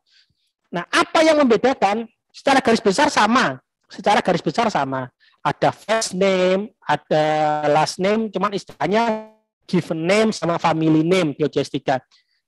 Nah, 0.68 0.84
apa 0.90 1.24
yang 1.24 1.40
membedakan? 1.40 2.09
Secara 2.34 2.59
garis 2.59 2.82
besar 2.82 3.09
sama. 3.09 3.62
Secara 3.86 4.18
garis 4.18 4.42
besar 4.42 4.66
sama. 4.68 5.07
Ada 5.45 5.76
first 5.76 6.16
name, 6.16 6.72
ada 6.80 7.24
last 7.68 8.01
name, 8.01 8.32
cuman 8.32 8.57
istilahnya 8.57 9.28
given 9.68 10.01
name 10.09 10.30
sama 10.32 10.57
family 10.57 11.05
name 11.05 11.36
di 11.36 11.45
OJS 11.45 11.68
3. 11.68 12.01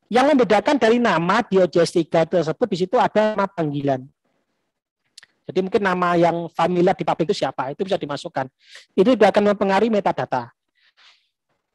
Yang 0.08 0.26
membedakan 0.32 0.80
dari 0.80 0.96
nama 0.96 1.44
di 1.44 1.60
OJS 1.60 1.92
3 1.92 2.24
tersebut 2.24 2.66
di 2.72 2.76
situ 2.80 2.96
ada 2.96 3.36
nama 3.36 3.44
panggilan. 3.44 4.00
Jadi 5.46 5.58
mungkin 5.62 5.82
nama 5.84 6.16
yang 6.16 6.48
familiar 6.50 6.96
di 6.96 7.04
publik 7.06 7.30
itu 7.30 7.44
siapa, 7.44 7.70
itu 7.70 7.84
bisa 7.84 8.00
dimasukkan. 8.00 8.48
Itu 8.96 9.14
juga 9.14 9.30
akan 9.30 9.54
mempengaruhi 9.54 9.92
metadata. 9.92 10.50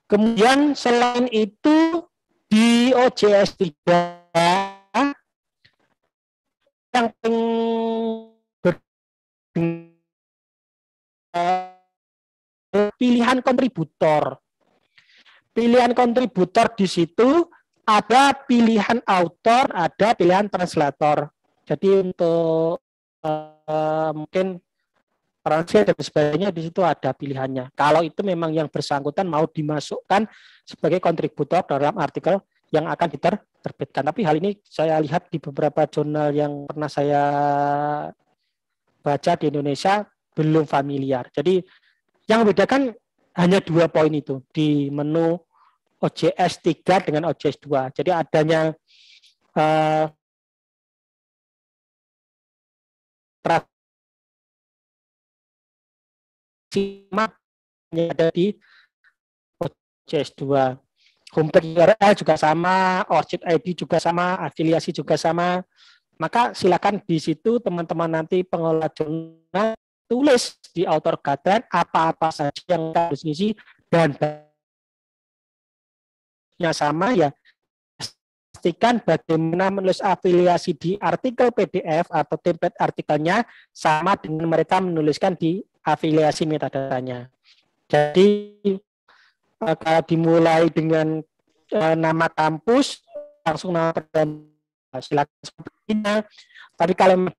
Kemudian 0.10 0.76
selain 0.76 1.30
itu 1.32 2.04
di 2.52 2.92
OJS 2.92 3.56
3 3.56 4.52
yang 6.92 7.08
pilihan 13.02 13.42
kontributor 13.42 14.38
pilihan 15.52 15.92
kontributor 15.92 16.72
di 16.76 16.88
situ 16.88 17.48
ada 17.84 18.32
pilihan 18.48 19.04
author, 19.04 19.68
ada 19.74 20.16
pilihan 20.16 20.48
translator. 20.48 21.28
Jadi 21.68 22.12
untuk 22.12 22.80
uh, 23.24 24.12
mungkin 24.16 24.60
translate 25.42 25.92
dan 25.92 25.98
sebagainya 25.98 26.50
di 26.54 26.70
situ 26.70 26.86
ada 26.86 27.12
pilihannya. 27.12 27.74
Kalau 27.74 28.06
itu 28.06 28.22
memang 28.22 28.54
yang 28.54 28.70
bersangkutan 28.70 29.26
mau 29.26 29.50
dimasukkan 29.50 30.30
sebagai 30.64 31.02
kontributor 31.02 31.66
dalam 31.66 31.98
artikel 31.98 32.40
yang 32.72 32.88
akan 32.88 33.08
diterbitkan. 33.12 34.06
Tapi 34.08 34.22
hal 34.24 34.38
ini 34.40 34.56
saya 34.64 35.02
lihat 35.02 35.28
di 35.28 35.42
beberapa 35.42 35.84
jurnal 35.90 36.32
yang 36.32 36.70
pernah 36.70 36.88
saya 36.88 37.24
baca 39.02 39.32
di 39.36 39.50
Indonesia 39.50 40.06
belum 40.38 40.70
familiar. 40.70 41.28
Jadi 41.34 41.60
yang 42.30 42.44
membedakan 42.46 42.94
hanya 43.38 43.64
dua 43.64 43.88
poin 43.88 44.12
itu 44.12 44.44
di 44.52 44.92
menu 44.92 45.40
OJS 46.02 46.60
3 46.66 47.08
dengan 47.08 47.30
OJS 47.30 47.62
2. 47.62 47.96
Jadi 47.96 48.10
adanya 48.10 48.74
uh, 49.56 50.06
ada 57.92 58.28
di 58.34 58.56
OJS 59.62 60.34
2. 60.40 60.80
Homepage 61.32 61.64
URL 61.64 62.14
juga 62.18 62.36
sama, 62.36 63.08
ORCID 63.08 63.42
ID 63.48 63.88
juga 63.88 64.04
sama, 64.04 64.36
afiliasi 64.44 64.92
juga 64.92 65.16
sama. 65.16 65.64
Maka 66.20 66.52
silakan 66.52 67.00
di 67.00 67.18
situ 67.24 67.58
teman-teman 67.64 68.20
nanti 68.20 68.44
pengelola 68.44 68.92
jurnal 68.92 69.74
tulis 70.12 70.60
di 70.76 70.84
author 70.84 71.16
guideline 71.24 71.64
apa-apa 71.72 72.28
saja 72.36 72.62
yang 72.68 72.92
harus 72.92 73.24
diisi 73.24 73.56
dan 73.88 74.12
sama 76.76 77.16
ya 77.16 77.32
pastikan 78.62 79.02
bagaimana 79.02 79.74
menulis 79.74 80.04
afiliasi 80.04 80.78
di 80.78 80.92
artikel 81.00 81.50
PDF 81.50 82.06
atau 82.12 82.38
template 82.38 82.78
artikelnya 82.78 83.42
sama 83.74 84.14
dengan 84.20 84.46
mereka 84.52 84.78
menuliskan 84.78 85.34
di 85.34 85.64
afiliasi 85.82 86.46
metadatanya. 86.46 87.26
Jadi 87.90 88.54
eh, 89.66 89.76
kalau 89.82 90.02
dimulai 90.06 90.70
dengan 90.70 91.26
uh, 91.74 91.96
nama 91.98 92.30
kampus 92.30 93.02
langsung 93.42 93.74
nama 93.74 93.98
silakan 95.02 95.42
sepertinya. 95.42 96.22
Tapi 96.78 96.94
kalau 96.94 97.34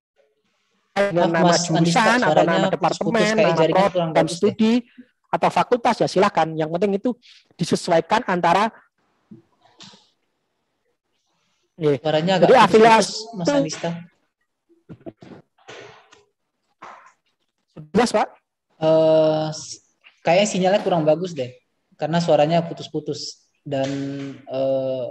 dengan 0.92 1.28
nama 1.32 1.52
Mas 1.52 1.64
jurusan 1.64 2.18
atau 2.20 2.44
nama 2.44 2.68
departemen, 2.68 3.32
nama 3.40 3.88
program 3.88 4.28
studi 4.28 4.84
deh. 4.84 5.32
atau 5.32 5.48
fakultas 5.48 5.96
ya 6.04 6.08
silakan. 6.08 6.54
Yang 6.56 6.70
penting 6.76 6.92
itu 7.00 7.10
disesuaikan 7.56 8.22
antara 8.28 8.68
Yeah. 11.82 11.98
Suaranya 11.98 12.32
agak 12.38 12.46
Jadi 12.52 12.58
afiliasi 12.62 13.14
Mas 13.32 13.48
Anista. 13.48 13.90
Jelas, 17.90 18.10
Pak? 18.12 18.28
Uh, 18.76 19.48
kayaknya 20.22 20.46
sinyalnya 20.46 20.80
kurang 20.84 21.02
bagus 21.02 21.32
deh. 21.32 21.50
Karena 21.96 22.20
suaranya 22.20 22.62
putus-putus 22.62 23.48
dan 23.64 23.88
uh, 24.46 25.10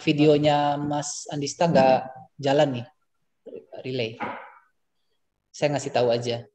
videonya 0.00 0.78
Mas 0.78 1.28
Andista 1.28 1.66
nggak 1.68 1.98
jalan 2.40 2.68
nih 2.80 2.86
relay. 3.82 4.16
Saya 5.52 5.76
ngasih 5.76 5.92
tahu 5.92 6.08
aja. 6.08 6.48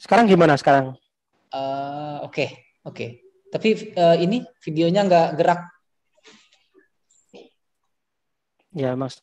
Sekarang 0.00 0.30
gimana 0.30 0.54
sekarang? 0.56 0.96
Uh, 1.50 2.22
Oke, 2.24 2.46
okay, 2.46 2.48
oke. 2.86 2.94
Okay. 2.94 3.10
Tapi 3.50 3.68
uh, 3.98 4.16
ini 4.16 4.46
videonya 4.62 5.02
nggak 5.04 5.28
gerak. 5.34 5.60
Ya, 8.70 8.94
Mas. 8.94 9.18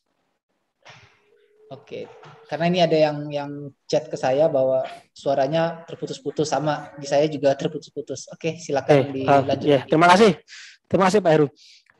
Oke, 1.68 2.08
karena 2.48 2.64
ini 2.68 2.80
ada 2.80 2.96
yang 2.96 3.28
yang 3.28 3.50
chat 3.84 4.08
ke 4.08 4.16
saya 4.16 4.48
bahwa 4.48 4.84
suaranya 5.12 5.84
terputus-putus 5.84 6.48
sama 6.48 6.92
di 6.96 7.04
saya 7.04 7.28
juga 7.28 7.52
terputus-putus. 7.52 8.28
Oke, 8.32 8.56
silakan 8.56 8.92
eh, 8.96 9.04
uh, 9.04 9.12
dilanjut. 9.44 9.68
Yeah, 9.68 9.82
terima 9.84 10.08
kasih, 10.08 10.40
terima 10.88 11.12
kasih 11.12 11.20
Pak 11.20 11.32
Heru. 11.32 11.48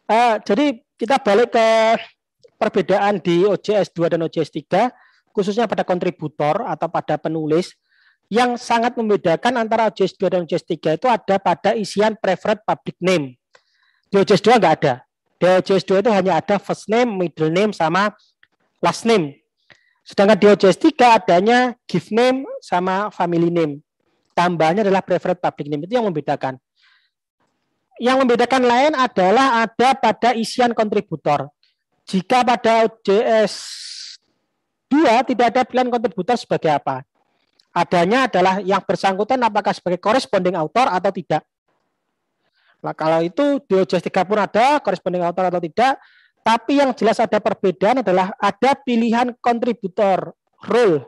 Uh, 0.08 0.40
jadi 0.40 0.80
kita 0.96 1.20
balik 1.20 1.52
ke 1.52 1.68
perbedaan 2.56 3.20
di 3.20 3.44
OJS 3.44 3.92
2 3.92 4.16
dan 4.16 4.24
OJS 4.24 4.50
3 4.50 4.88
khususnya 5.36 5.68
pada 5.68 5.84
kontributor 5.84 6.64
atau 6.64 6.88
pada 6.88 7.20
penulis 7.20 7.76
yang 8.32 8.56
sangat 8.56 8.96
membedakan 8.96 9.60
antara 9.60 9.92
OJS 9.92 10.16
2 10.16 10.32
dan 10.32 10.40
OJS 10.48 10.64
3 10.64 10.96
itu 10.96 11.06
ada 11.12 11.36
pada 11.36 11.76
isian 11.76 12.16
preferred 12.16 12.64
public 12.64 12.96
name. 13.04 13.36
Di 14.08 14.16
OJS 14.16 14.40
2 14.40 14.56
enggak 14.56 14.74
ada. 14.80 14.94
Di 15.36 15.44
OJS 15.44 15.84
2 15.84 16.00
itu 16.00 16.10
hanya 16.10 16.40
ada 16.40 16.56
first 16.56 16.88
name, 16.88 17.08
middle 17.12 17.52
name, 17.52 17.76
sama 17.76 18.10
last 18.80 19.04
name. 19.04 19.38
Sedangkan 20.08 20.40
di 20.40 20.48
OJS 20.48 20.80
3 20.88 21.20
adanya 21.20 21.76
gift 21.84 22.08
name 22.16 22.48
sama 22.64 23.12
family 23.12 23.52
name. 23.52 23.84
Tambahnya 24.32 24.88
adalah 24.88 25.04
preferred 25.04 25.36
public 25.36 25.68
name. 25.68 25.84
Itu 25.84 26.00
yang 26.00 26.08
membedakan. 26.08 26.56
Yang 27.98 28.16
membedakan 28.22 28.62
lain 28.62 28.92
adalah 28.94 29.66
ada 29.66 29.90
pada 29.98 30.30
isian 30.38 30.70
kontributor. 30.70 31.50
Jika 32.06 32.46
pada 32.46 32.86
OJS 32.86 33.54
2 34.88 35.28
tidak 35.34 35.46
ada 35.52 35.62
pilihan 35.66 35.90
kontributor 35.90 36.38
sebagai 36.38 36.72
apa? 36.72 37.02
Adanya 37.74 38.30
adalah 38.30 38.62
yang 38.64 38.80
bersangkutan 38.80 39.36
apakah 39.44 39.74
sebagai 39.76 40.00
corresponding 40.00 40.56
author 40.56 40.88
atau 40.88 41.10
tidak. 41.12 41.42
Nah, 42.78 42.94
kalau 42.94 43.18
itu 43.20 43.58
di 43.66 43.74
OJS 43.76 44.06
3 44.06 44.24
pun 44.24 44.38
ada 44.38 44.78
corresponding 44.78 45.26
author 45.26 45.50
atau 45.50 45.58
tidak, 45.58 45.98
tapi 46.46 46.78
yang 46.78 46.94
jelas 46.94 47.18
ada 47.18 47.42
perbedaan 47.42 48.00
adalah 48.00 48.32
ada 48.38 48.78
pilihan 48.78 49.34
kontributor 49.42 50.32
role. 50.70 51.02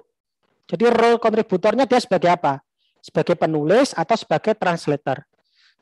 Jadi 0.67 0.85
role 0.91 1.23
kontributornya 1.23 1.87
dia 1.87 2.03
sebagai 2.03 2.35
apa? 2.35 2.61
Sebagai 3.01 3.39
penulis 3.39 3.95
atau 3.97 4.19
sebagai 4.19 4.53
translator. 4.59 5.25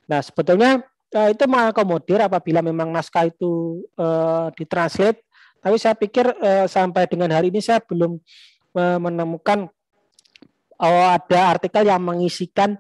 Nah, 0.06 0.22
sebetulnya 0.22 0.84
eh, 1.14 1.28
itu 1.32 1.44
mengakomodir 1.48 2.20
apabila 2.24 2.60
memang 2.60 2.92
naskah 2.92 3.28
itu 3.28 3.84
eh, 3.96 4.46
ditranslate. 4.56 5.24
Tapi 5.58 5.76
saya 5.76 5.94
pikir 5.98 6.26
eh, 6.38 6.66
sampai 6.70 7.10
dengan 7.10 7.34
hari 7.34 7.50
ini 7.50 7.58
saya 7.58 7.82
belum 7.82 8.18
eh, 8.78 8.98
menemukan 8.98 9.68
oh, 10.78 11.08
ada 11.10 11.58
artikel 11.58 11.82
yang 11.86 12.00
mengisikan 12.00 12.78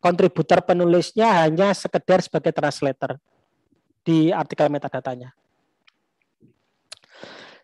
kontributor 0.00 0.62
penulisnya 0.62 1.44
hanya 1.44 1.74
sekedar 1.74 2.22
sebagai 2.22 2.54
translator 2.54 3.18
di 4.06 4.30
artikel 4.30 4.70
metadatanya. 4.70 5.34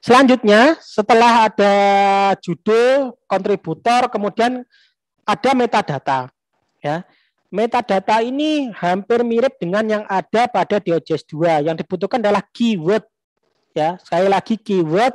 Selanjutnya, 0.03 0.75
setelah 0.83 1.47
ada 1.47 1.75
judul, 2.43 3.15
kontributor, 3.31 4.11
kemudian 4.11 4.67
ada 5.23 5.51
metadata. 5.55 6.27
Ya. 6.83 7.07
Metadata 7.53 8.25
ini 8.25 8.73
hampir 8.73 9.21
mirip 9.21 9.61
dengan 9.61 9.85
yang 9.85 10.05
ada 10.09 10.49
pada 10.49 10.81
DOJS 10.81 11.29
2. 11.29 11.69
Yang 11.69 11.85
dibutuhkan 11.85 12.25
adalah 12.25 12.41
keyword. 12.49 13.05
Ya, 13.77 14.01
sekali 14.01 14.29
lagi 14.33 14.57
keyword 14.57 15.13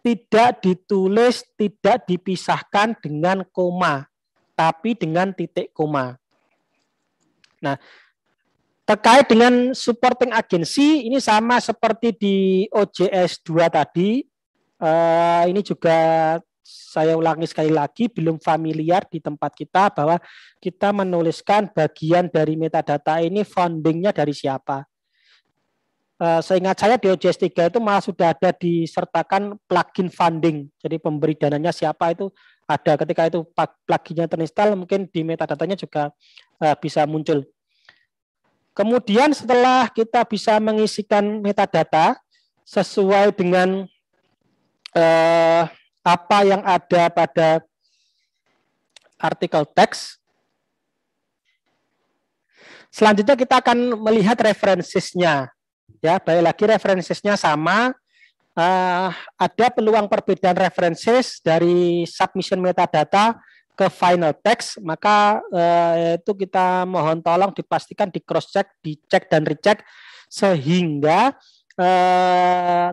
tidak 0.00 0.64
ditulis, 0.64 1.44
tidak 1.58 2.08
dipisahkan 2.08 2.96
dengan 3.04 3.44
koma, 3.52 4.08
tapi 4.56 4.96
dengan 4.96 5.36
titik 5.36 5.74
koma. 5.76 6.16
Nah, 7.60 7.76
Terkait 8.86 9.26
dengan 9.26 9.74
supporting 9.74 10.30
agency, 10.30 11.10
ini 11.10 11.18
sama 11.18 11.58
seperti 11.58 12.14
di 12.14 12.36
OJS 12.70 13.42
2 13.42 13.66
tadi. 13.66 14.22
Uh, 14.78 15.42
ini 15.50 15.58
juga 15.58 15.98
saya 16.66 17.14
ulangi 17.14 17.46
sekali 17.46 17.70
lagi, 17.70 18.10
belum 18.10 18.42
familiar 18.42 19.06
di 19.06 19.22
tempat 19.22 19.54
kita 19.54 19.94
bahwa 19.94 20.18
kita 20.58 20.90
menuliskan 20.90 21.70
bagian 21.70 22.26
dari 22.26 22.58
metadata 22.58 23.22
ini 23.22 23.46
foundingnya 23.46 24.10
dari 24.10 24.34
siapa. 24.34 24.82
Uh, 26.16 26.40
seingat 26.40 26.80
saya 26.80 26.96
di 26.96 27.12
OJS 27.12 27.36
3 27.36 27.70
itu 27.70 27.78
malah 27.78 28.00
sudah 28.00 28.32
ada 28.32 28.50
disertakan 28.50 29.60
plugin 29.68 30.08
funding. 30.08 30.66
Jadi 30.80 30.96
pemberi 30.96 31.36
dananya 31.36 31.70
siapa 31.70 32.10
itu 32.10 32.32
ada 32.66 32.98
ketika 32.98 33.28
itu 33.30 33.44
pluginnya 33.86 34.26
terinstall 34.26 34.74
mungkin 34.74 35.06
di 35.06 35.22
metadatanya 35.22 35.76
juga 35.78 36.10
uh, 36.58 36.74
bisa 36.80 37.06
muncul. 37.06 37.44
Kemudian 38.76 39.32
setelah 39.32 39.88
kita 39.88 40.24
bisa 40.28 40.60
mengisikan 40.60 41.40
metadata 41.40 42.20
sesuai 42.66 43.32
dengan 43.32 43.88
eh, 44.92 45.64
apa 46.06 46.38
yang 46.46 46.62
ada 46.62 47.10
pada 47.10 47.48
artikel 49.18 49.66
teks, 49.74 50.22
selanjutnya 52.94 53.34
kita 53.34 53.58
akan 53.58 53.98
melihat 53.98 54.38
referensinya. 54.38 55.50
Ya, 55.98 56.22
baik 56.22 56.46
lagi 56.46 56.64
referensinya 56.70 57.34
sama. 57.34 57.90
Uh, 58.56 59.12
ada 59.36 59.66
peluang 59.68 60.08
perbedaan 60.08 60.56
references 60.56 61.42
dari 61.44 62.06
submission 62.08 62.56
metadata 62.62 63.36
ke 63.76 63.92
final 63.92 64.32
text, 64.40 64.80
maka 64.80 65.44
eh, 65.52 66.16
itu 66.16 66.32
kita 66.32 66.88
mohon 66.88 67.20
tolong 67.20 67.52
dipastikan 67.52 68.08
di 68.08 68.24
cross 68.24 68.48
check, 68.48 68.72
dicek 68.80 69.28
dan 69.28 69.44
recheck 69.44 69.84
sehingga 70.32 71.36
eh, 71.76 72.88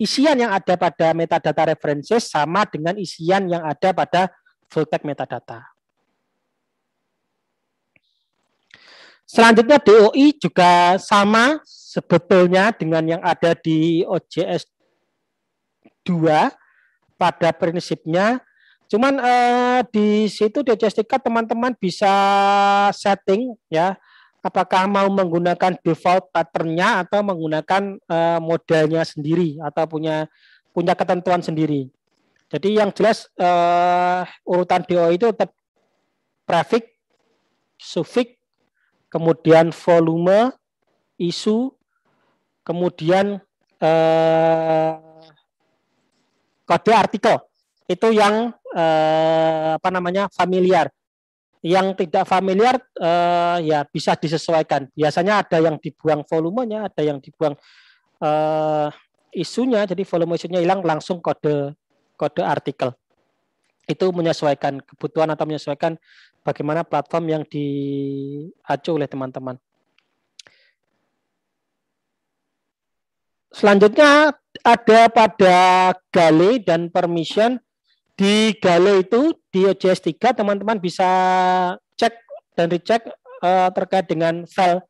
isian 0.00 0.40
yang 0.40 0.52
ada 0.56 0.80
pada 0.80 1.12
metadata 1.12 1.62
references 1.68 2.32
sama 2.32 2.64
dengan 2.64 2.96
isian 2.96 3.44
yang 3.52 3.60
ada 3.60 3.92
pada 3.92 4.32
full 4.72 4.88
text 4.88 5.04
metadata. 5.04 5.60
Selanjutnya 9.28 9.78
DOI 9.78 10.34
juga 10.40 10.98
sama 10.98 11.62
sebetulnya 11.68 12.72
dengan 12.74 13.04
yang 13.04 13.22
ada 13.22 13.54
di 13.54 14.02
OJS 14.02 14.66
2 16.02 16.50
pada 17.14 17.54
prinsipnya 17.54 18.42
Cuman 18.90 19.22
eh, 19.22 19.80
di 19.94 20.26
situ 20.26 20.66
di 20.66 20.74
Justika 20.74 21.22
teman-teman 21.22 21.70
bisa 21.78 22.10
setting 22.90 23.54
ya 23.70 23.94
apakah 24.40 24.88
mau 24.88 25.08
menggunakan 25.08 25.76
default 25.84 26.32
patternnya 26.32 27.04
atau 27.06 27.20
menggunakan 27.20 27.96
eh, 27.96 28.38
modelnya 28.40 29.04
sendiri 29.04 29.60
atau 29.60 29.84
punya 29.86 30.26
punya 30.70 30.94
ketentuan 30.96 31.44
sendiri. 31.44 31.90
Jadi 32.50 32.82
yang 32.82 32.90
jelas 32.90 33.30
eh, 33.38 34.22
urutan 34.42 34.82
DO 34.82 35.06
itu 35.14 35.30
tetap 35.30 35.54
prefix, 36.48 36.90
suffix, 37.78 38.34
kemudian 39.06 39.70
volume, 39.70 40.50
isu, 41.14 41.70
kemudian 42.66 43.38
eh, 43.78 44.94
kode 46.66 46.92
artikel 46.94 47.38
itu 47.90 48.08
yang 48.14 48.54
eh, 48.74 49.70
apa 49.78 49.88
namanya 49.90 50.30
familiar. 50.30 50.90
Yang 51.60 52.04
tidak 52.04 52.24
familiar 52.24 52.80
eh, 52.96 53.56
ya 53.68 53.84
bisa 53.84 54.16
disesuaikan. 54.16 54.88
Biasanya 54.96 55.44
ada 55.44 55.60
yang 55.60 55.76
dibuang 55.76 56.24
volumenya, 56.24 56.88
ada 56.88 57.02
yang 57.04 57.20
dibuang 57.20 57.52
eh, 58.20 58.88
isunya. 59.36 59.84
Jadi 59.84 60.02
volume 60.08 60.40
isunya 60.40 60.64
hilang 60.64 60.80
langsung 60.80 61.20
kode 61.20 61.76
kode 62.16 62.42
artikel. 62.44 62.96
Itu 63.84 64.08
menyesuaikan 64.12 64.80
kebutuhan 64.80 65.28
atau 65.34 65.44
menyesuaikan 65.44 66.00
bagaimana 66.40 66.86
platform 66.86 67.24
yang 67.28 67.42
diacu 67.44 68.90
oleh 68.96 69.08
teman-teman. 69.08 69.60
Selanjutnya 73.50 74.30
ada 74.62 75.00
pada 75.10 75.58
Gale 76.14 76.62
dan 76.62 76.86
permission 76.86 77.58
di 78.20 78.52
Gale 78.60 79.00
itu 79.00 79.32
di 79.48 79.64
OJS 79.64 80.04
3 80.12 80.36
teman-teman 80.44 80.76
bisa 80.76 81.08
cek 81.96 82.12
dan 82.52 82.68
recheck 82.68 83.08
uh, 83.40 83.72
terkait 83.72 84.04
dengan 84.12 84.44
file 84.44 84.84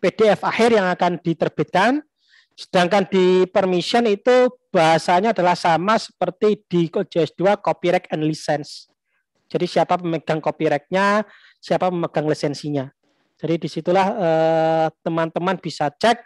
PDF 0.00 0.40
akhir 0.40 0.72
yang 0.72 0.88
akan 0.88 1.20
diterbitkan. 1.20 2.00
Sedangkan 2.56 3.04
di 3.04 3.44
permission 3.52 4.08
itu 4.08 4.48
bahasanya 4.72 5.36
adalah 5.36 5.52
sama 5.52 6.00
seperti 6.00 6.64
di 6.64 6.88
OJS 6.88 7.36
2 7.36 7.60
copyright 7.60 8.08
and 8.08 8.24
license. 8.24 8.88
Jadi 9.52 9.68
siapa 9.68 10.00
pemegang 10.00 10.40
copyright-nya, 10.40 11.28
siapa 11.60 11.92
pemegang 11.92 12.24
lisensinya. 12.32 12.88
Jadi 13.36 13.66
di 13.66 13.68
situlah 13.68 14.06
eh, 14.14 14.86
teman-teman 15.04 15.56
uh, 15.56 15.60
bisa 15.60 15.88
cek. 15.90 16.22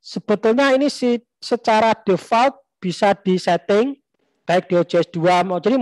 Sebetulnya 0.00 0.72
ini 0.76 0.92
si, 0.92 1.18
secara 1.40 1.92
default 1.92 2.56
bisa 2.78 3.16
disetting 3.16 4.00
baik 4.50 4.66
di 4.66 4.74
OJS 4.74 5.14
2 5.14 5.46
mau 5.46 5.62
jadi 5.62 5.78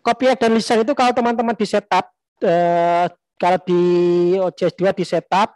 copyright 0.00 0.40
dan 0.40 0.56
lisensi 0.56 0.88
itu 0.88 0.96
kalau 0.96 1.12
teman-teman 1.12 1.52
di 1.52 1.68
setup 1.68 2.08
eh, 2.40 3.12
kalau 3.36 3.60
di 3.60 3.82
OJS 4.40 4.72
2 4.80 4.96
di 4.96 5.04
setup 5.04 5.52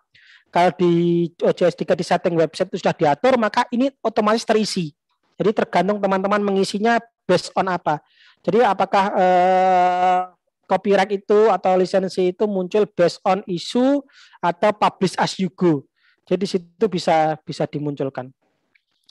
kalau 0.53 0.71
di 0.77 0.93
OJS 1.41 1.73
3 1.81 1.97
di 1.97 2.05
setting 2.05 2.35
website 2.37 2.69
itu 2.69 2.85
sudah 2.85 2.93
diatur 2.93 3.41
maka 3.41 3.65
ini 3.73 3.89
otomatis 4.05 4.45
terisi 4.45 4.93
jadi 5.41 5.57
tergantung 5.57 6.05
teman-teman 6.05 6.45
mengisinya 6.45 7.01
based 7.25 7.49
on 7.57 7.73
apa. 7.73 8.05
Jadi 8.45 8.61
apakah 8.61 9.05
uh, 9.17 10.21
copyright 10.69 11.17
itu 11.17 11.49
atau 11.49 11.81
lisensi 11.81 12.37
itu 12.37 12.45
muncul 12.45 12.85
based 12.93 13.25
on 13.25 13.41
isu 13.49 14.05
atau 14.45 14.71
publish 14.77 15.17
as 15.17 15.41
you 15.41 15.49
go. 15.49 15.81
Jadi 16.29 16.45
situ 16.45 16.85
bisa 16.93 17.41
bisa 17.41 17.65
dimunculkan. 17.65 18.29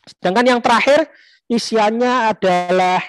Sedangkan 0.05 0.45
yang 0.45 0.61
terakhir 0.61 1.09
isiannya 1.49 2.29
adalah 2.29 3.01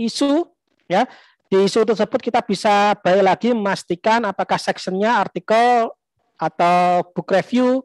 isu 0.00 0.48
ya. 0.88 1.04
Di 1.50 1.66
isu 1.66 1.82
tersebut 1.82 2.20
kita 2.22 2.40
bisa 2.46 2.94
baik 3.02 3.22
lagi 3.26 3.48
memastikan 3.50 4.22
apakah 4.22 4.54
sectionnya 4.54 5.18
artikel 5.18 5.90
atau 6.38 7.02
book 7.10 7.34
review, 7.34 7.82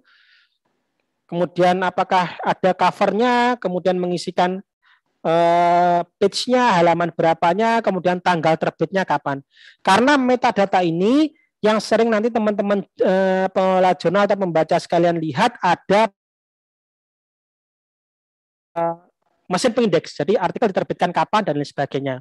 kemudian 1.26 1.82
apakah 1.82 2.38
ada 2.45 2.72
covernya, 2.78 3.57
kemudian 3.57 3.97
mengisikan 3.97 4.61
uh, 5.26 6.05
page-nya, 6.22 6.78
halaman 6.78 7.09
berapanya, 7.09 7.82
kemudian 7.82 8.22
tanggal 8.22 8.53
terbitnya 8.53 9.01
kapan. 9.01 9.41
Karena 9.82 10.13
metadata 10.16 10.86
ini 10.86 11.34
yang 11.66 11.82
sering 11.82 12.13
nanti 12.13 12.30
teman-teman 12.30 12.86
uh, 13.01 13.49
pengelola 13.49 13.97
jurnal 13.97 14.30
atau 14.30 14.38
membaca 14.38 14.78
sekalian 14.78 15.18
lihat 15.18 15.57
ada 15.57 16.13
uh, 18.78 19.05
mesin 19.46 19.72
pengindeks. 19.72 20.18
Jadi 20.18 20.38
artikel 20.38 20.70
diterbitkan 20.70 21.10
kapan 21.14 21.41
dan 21.46 21.54
lain 21.58 21.68
sebagainya. 21.68 22.16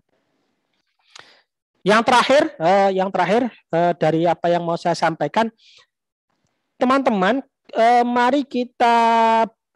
Yang 1.84 2.02
terakhir, 2.08 2.42
uh, 2.56 2.90
yang 2.96 3.12
terakhir 3.12 3.42
uh, 3.68 3.92
dari 3.92 4.24
apa 4.24 4.48
yang 4.48 4.64
mau 4.64 4.76
saya 4.80 4.96
sampaikan, 4.96 5.52
teman-teman, 6.80 7.44
uh, 7.76 8.04
mari 8.08 8.40
kita 8.40 8.96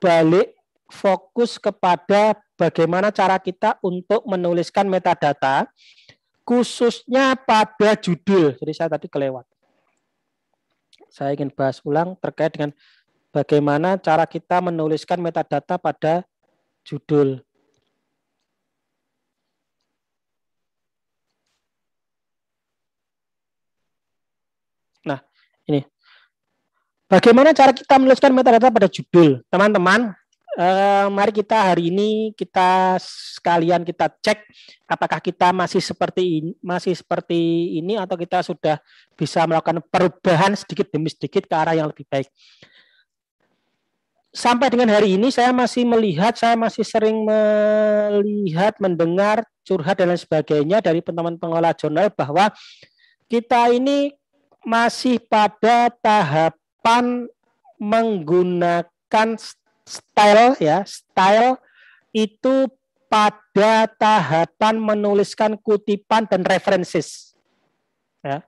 balik 0.01 0.57
fokus 0.89 1.61
kepada 1.61 2.33
bagaimana 2.57 3.13
cara 3.13 3.37
kita 3.37 3.77
untuk 3.85 4.25
menuliskan 4.25 4.89
metadata, 4.89 5.69
khususnya 6.49 7.37
pada 7.37 7.93
judul. 7.93 8.57
Jadi 8.57 8.73
saya 8.73 8.89
tadi 8.89 9.05
kelewat. 9.05 9.45
Saya 11.13 11.37
ingin 11.37 11.53
bahas 11.53 11.85
ulang 11.85 12.17
terkait 12.17 12.57
dengan 12.57 12.73
bagaimana 13.37 14.01
cara 14.01 14.25
kita 14.25 14.65
menuliskan 14.65 15.21
metadata 15.21 15.77
pada 15.77 16.25
judul. 16.89 17.45
Nah, 25.05 25.21
ini. 25.69 25.85
Bagaimana 27.09 27.53
cara 27.53 27.77
kita 27.77 28.01
menuliskan 28.01 28.33
metadata 28.33 28.73
pada 28.73 28.89
judul? 28.89 29.41
Teman-teman, 29.49 30.13
eh, 30.57 31.07
mari 31.13 31.33
kita 31.33 31.73
hari 31.73 31.89
ini 31.93 32.33
kita 32.37 33.01
sekalian 33.01 33.85
kita 33.85 34.13
cek 34.13 34.45
apakah 34.89 35.21
kita 35.21 35.53
masih 35.53 35.81
seperti 35.81 36.41
ini, 36.41 36.53
masih 36.61 36.93
seperti 36.97 37.41
ini 37.81 37.97
atau 37.97 38.17
kita 38.17 38.45
sudah 38.45 38.77
bisa 39.17 39.45
melakukan 39.49 39.81
perubahan 39.89 40.53
sedikit 40.53 40.93
demi 40.93 41.09
sedikit 41.09 41.49
ke 41.49 41.55
arah 41.57 41.77
yang 41.77 41.89
lebih 41.89 42.05
baik 42.09 42.29
sampai 44.33 44.69
dengan 44.69 44.93
hari 44.93 45.17
ini 45.17 45.33
saya 45.33 45.51
masih 45.51 45.89
melihat, 45.89 46.37
saya 46.37 46.55
masih 46.55 46.85
sering 46.85 47.25
melihat, 47.25 48.77
mendengar, 48.79 49.45
curhat 49.65 50.01
dan 50.01 50.13
lain 50.13 50.21
sebagainya 50.21 50.81
dari 50.81 51.05
teman-teman 51.05 51.37
pengelola 51.37 51.73
jurnal 51.77 52.09
bahwa 52.13 52.53
kita 53.29 53.69
ini 53.73 54.13
masih 54.65 55.21
pada 55.21 55.93
tahapan 56.01 57.29
menggunakan 57.77 59.29
style 59.85 60.57
ya, 60.61 60.85
style 60.85 61.57
itu 62.13 62.69
pada 63.09 63.89
tahapan 63.97 64.77
menuliskan 64.77 65.57
kutipan 65.57 66.29
dan 66.29 66.45
references. 66.45 67.33
Ya. 68.21 68.45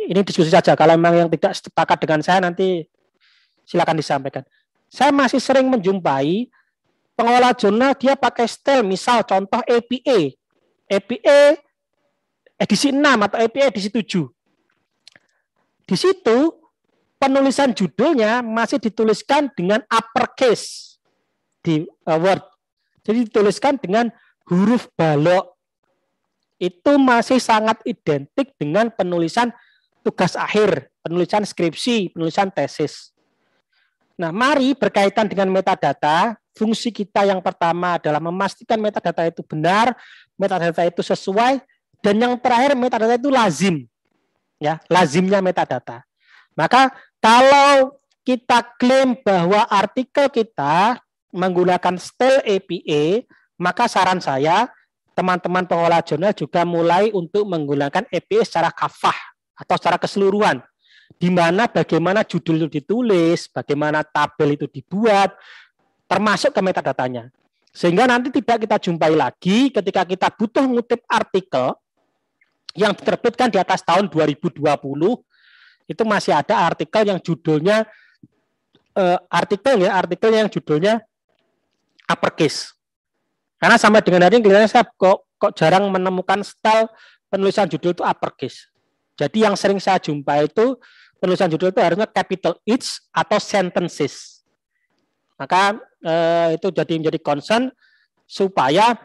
Ini 0.00 0.26
diskusi 0.26 0.50
saja. 0.50 0.74
Kalau 0.74 0.96
memang 0.96 1.26
yang 1.26 1.30
tidak 1.30 1.54
sepakat 1.54 1.98
dengan 2.02 2.20
saya 2.24 2.42
nanti 2.42 2.88
silakan 3.70 4.02
disampaikan. 4.02 4.42
Saya 4.90 5.14
masih 5.14 5.38
sering 5.38 5.70
menjumpai 5.70 6.50
pengelola 7.14 7.54
jurnal 7.54 7.94
dia 7.94 8.18
pakai 8.18 8.50
style 8.50 8.82
misal 8.82 9.22
contoh 9.22 9.62
APA. 9.62 10.34
APA 10.90 11.40
edisi 12.58 12.90
6 12.90 12.98
atau 12.98 13.38
APA 13.38 13.70
edisi 13.70 13.94
7. 13.94 14.26
Di 15.86 15.94
situ 15.94 16.38
penulisan 17.22 17.70
judulnya 17.70 18.42
masih 18.42 18.82
dituliskan 18.82 19.54
dengan 19.54 19.86
uppercase 19.86 20.98
di 21.62 21.86
uh, 22.10 22.18
Word. 22.18 22.42
Jadi 23.06 23.30
dituliskan 23.30 23.78
dengan 23.78 24.10
huruf 24.50 24.90
balok. 24.98 25.54
Itu 26.60 27.00
masih 27.00 27.40
sangat 27.40 27.80
identik 27.88 28.52
dengan 28.60 28.92
penulisan 28.92 29.48
tugas 30.04 30.36
akhir, 30.36 30.92
penulisan 31.00 31.40
skripsi, 31.46 32.12
penulisan 32.12 32.52
tesis. 32.52 33.16
Nah, 34.20 34.28
mari 34.36 34.76
berkaitan 34.76 35.24
dengan 35.24 35.48
metadata, 35.48 36.36
fungsi 36.52 36.92
kita 36.92 37.24
yang 37.24 37.40
pertama 37.40 37.96
adalah 37.96 38.20
memastikan 38.20 38.76
metadata 38.76 39.24
itu 39.24 39.40
benar, 39.40 39.96
metadata 40.36 40.84
itu 40.84 41.00
sesuai, 41.00 41.64
dan 42.04 42.20
yang 42.20 42.36
terakhir 42.36 42.76
metadata 42.76 43.16
itu 43.16 43.32
lazim. 43.32 43.88
Ya, 44.60 44.76
lazimnya 44.92 45.40
metadata. 45.40 46.04
Maka 46.52 46.92
kalau 47.16 47.96
kita 48.20 48.60
klaim 48.76 49.16
bahwa 49.24 49.64
artikel 49.72 50.28
kita 50.28 51.00
menggunakan 51.32 51.96
style 51.96 52.44
APA, 52.44 53.24
maka 53.56 53.88
saran 53.88 54.20
saya 54.20 54.68
teman-teman 55.16 55.64
pengolah 55.64 56.04
jurnal 56.04 56.36
juga 56.36 56.68
mulai 56.68 57.08
untuk 57.16 57.48
menggunakan 57.48 58.04
APA 58.04 58.40
secara 58.44 58.68
kafah 58.68 59.16
atau 59.56 59.80
secara 59.80 59.96
keseluruhan 59.96 60.60
di 61.18 61.28
mana 61.32 61.66
bagaimana 61.66 62.22
judul 62.22 62.64
itu 62.64 62.68
ditulis, 62.80 63.50
bagaimana 63.50 64.06
tabel 64.06 64.54
itu 64.54 64.70
dibuat, 64.70 65.34
termasuk 66.06 66.54
ke 66.54 66.60
metadatanya. 66.62 67.28
Sehingga 67.70 68.06
nanti 68.06 68.34
tidak 68.34 68.66
kita 68.66 68.76
jumpai 68.82 69.14
lagi 69.14 69.70
ketika 69.70 70.02
kita 70.02 70.28
butuh 70.34 70.64
ngutip 70.66 71.02
artikel 71.06 71.74
yang 72.74 72.94
diterbitkan 72.94 73.50
di 73.50 73.58
atas 73.58 73.82
tahun 73.82 74.10
2020, 74.10 74.62
itu 75.90 76.02
masih 76.06 76.34
ada 76.34 76.54
artikel 76.70 77.02
yang 77.02 77.18
judulnya 77.18 77.86
uh, 78.94 79.18
artikel 79.26 79.82
ya, 79.82 79.98
artikel 79.98 80.30
yang 80.30 80.46
judulnya 80.46 81.02
uppercase. 82.06 82.74
Karena 83.58 83.76
sampai 83.76 84.00
dengan 84.00 84.24
hari 84.24 84.38
ini 84.38 84.42
kelihatannya 84.46 84.70
saya 84.70 84.86
kok 84.86 85.26
kok 85.36 85.52
jarang 85.58 85.90
menemukan 85.90 86.46
style 86.46 86.88
penulisan 87.26 87.66
judul 87.66 87.92
itu 87.92 88.02
uppercase. 88.06 88.69
Jadi 89.20 89.44
yang 89.44 89.52
sering 89.52 89.76
saya 89.76 90.00
jumpa 90.00 90.48
itu 90.48 90.80
penulisan 91.20 91.52
judul 91.52 91.68
itu 91.68 91.80
harusnya 91.84 92.08
capital 92.08 92.56
H 92.64 93.04
atau 93.12 93.36
sentences. 93.36 94.40
Maka 95.36 95.76
eh, 96.00 96.56
itu 96.56 96.72
jadi 96.72 96.92
menjadi 96.96 97.20
concern 97.20 97.68
supaya 98.24 98.96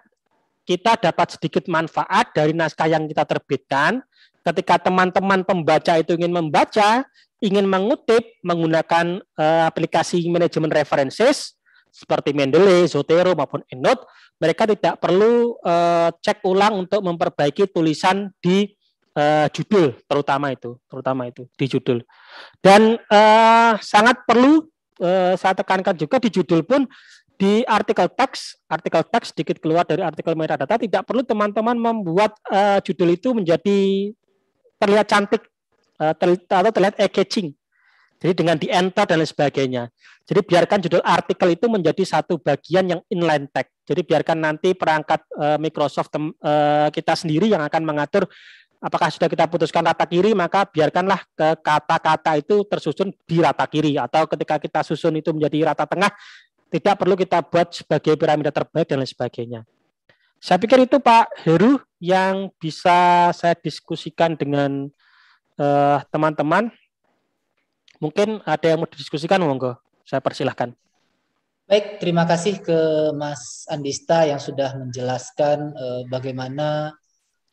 kita 0.64 0.98
dapat 0.98 1.36
sedikit 1.36 1.68
manfaat 1.68 2.32
dari 2.32 2.56
naskah 2.56 2.88
yang 2.88 3.06
kita 3.12 3.28
terbitkan. 3.28 4.00
Ketika 4.46 4.88
teman-teman 4.88 5.44
pembaca 5.44 5.98
itu 6.00 6.16
ingin 6.16 6.32
membaca, 6.32 7.04
ingin 7.44 7.68
mengutip 7.68 8.24
menggunakan 8.40 9.20
eh, 9.20 9.64
aplikasi 9.68 10.24
manajemen 10.32 10.72
references 10.72 11.60
seperti 11.96 12.36
Mendeley, 12.36 12.92
Zotero 12.92 13.32
maupun 13.32 13.64
EndNote, 13.72 14.04
mereka 14.36 14.68
tidak 14.68 15.00
perlu 15.00 15.56
eh, 15.64 16.12
cek 16.12 16.44
ulang 16.44 16.84
untuk 16.84 17.00
memperbaiki 17.00 17.72
tulisan 17.72 18.36
di 18.44 18.75
uh, 19.16 19.48
judul 19.50 19.96
terutama 20.06 20.52
itu, 20.54 20.78
terutama 20.92 21.28
itu 21.32 21.48
di 21.56 21.66
judul. 21.66 22.04
Dan 22.60 23.00
uh, 23.10 23.74
sangat 23.80 24.22
perlu 24.28 24.68
uh, 25.02 25.34
saya 25.40 25.56
tekankan 25.56 25.96
juga 25.96 26.20
di 26.20 26.30
judul 26.30 26.62
pun 26.62 26.86
di 27.36 27.68
artikel 27.68 28.08
teks, 28.08 28.64
artikel 28.72 29.04
teks 29.12 29.36
sedikit 29.36 29.60
keluar 29.60 29.84
dari 29.84 30.00
artikel 30.00 30.40
metadata 30.40 30.80
tidak 30.80 31.04
perlu 31.04 31.24
teman-teman 31.24 31.76
membuat 31.76 32.36
uh, 32.48 32.80
judul 32.80 33.12
itu 33.12 33.36
menjadi 33.36 34.12
terlihat 34.80 35.08
cantik 35.08 35.44
uh, 36.00 36.16
atau 36.16 36.72
terlihat 36.72 36.96
eye-catching. 37.00 37.52
Jadi 38.16 38.32
dengan 38.32 38.56
di 38.56 38.72
enter 38.72 39.04
dan 39.04 39.20
lain 39.20 39.28
sebagainya. 39.28 39.84
Jadi 40.24 40.40
biarkan 40.42 40.80
judul 40.82 41.04
artikel 41.04 41.52
itu 41.52 41.68
menjadi 41.68 42.02
satu 42.08 42.40
bagian 42.40 42.88
yang 42.88 43.02
inline 43.12 43.46
text. 43.52 43.76
Jadi 43.86 44.02
biarkan 44.02 44.42
nanti 44.42 44.74
perangkat 44.74 45.22
Microsoft 45.62 46.10
kita 46.90 47.14
sendiri 47.14 47.52
yang 47.54 47.62
akan 47.62 47.86
mengatur 47.86 48.26
apakah 48.86 49.10
sudah 49.10 49.26
kita 49.26 49.50
putuskan 49.50 49.82
rata 49.82 50.06
kiri 50.06 50.38
maka 50.38 50.70
biarkanlah 50.70 51.26
ke 51.34 51.58
kata-kata 51.66 52.38
itu 52.38 52.62
tersusun 52.70 53.10
di 53.26 53.42
rata 53.42 53.66
kiri 53.66 53.98
atau 53.98 54.30
ketika 54.30 54.62
kita 54.62 54.86
susun 54.86 55.18
itu 55.18 55.34
menjadi 55.34 55.74
rata 55.74 55.90
tengah 55.90 56.14
tidak 56.70 56.96
perlu 57.02 57.18
kita 57.18 57.42
buat 57.42 57.74
sebagai 57.74 58.14
piramida 58.14 58.54
terbaik 58.54 58.86
dan 58.86 59.02
lain 59.02 59.10
sebagainya. 59.10 59.62
Saya 60.38 60.62
pikir 60.62 60.86
itu 60.86 61.02
Pak 61.02 61.48
Heru 61.48 61.82
yang 61.98 62.54
bisa 62.62 63.32
saya 63.34 63.56
diskusikan 63.58 64.38
dengan 64.38 64.92
eh, 65.58 65.98
teman-teman. 66.14 66.70
Mungkin 67.98 68.44
ada 68.44 68.66
yang 68.68 68.84
mau 68.84 68.90
didiskusikan, 68.92 69.40
monggo. 69.40 69.80
Saya 70.04 70.20
persilahkan. 70.20 70.76
Baik, 71.66 71.98
terima 71.98 72.28
kasih 72.30 72.62
ke 72.62 72.78
Mas 73.18 73.66
Andista 73.72 74.22
yang 74.28 74.38
sudah 74.38 74.78
menjelaskan 74.78 75.74
uh, 75.74 76.02
bagaimana 76.14 76.94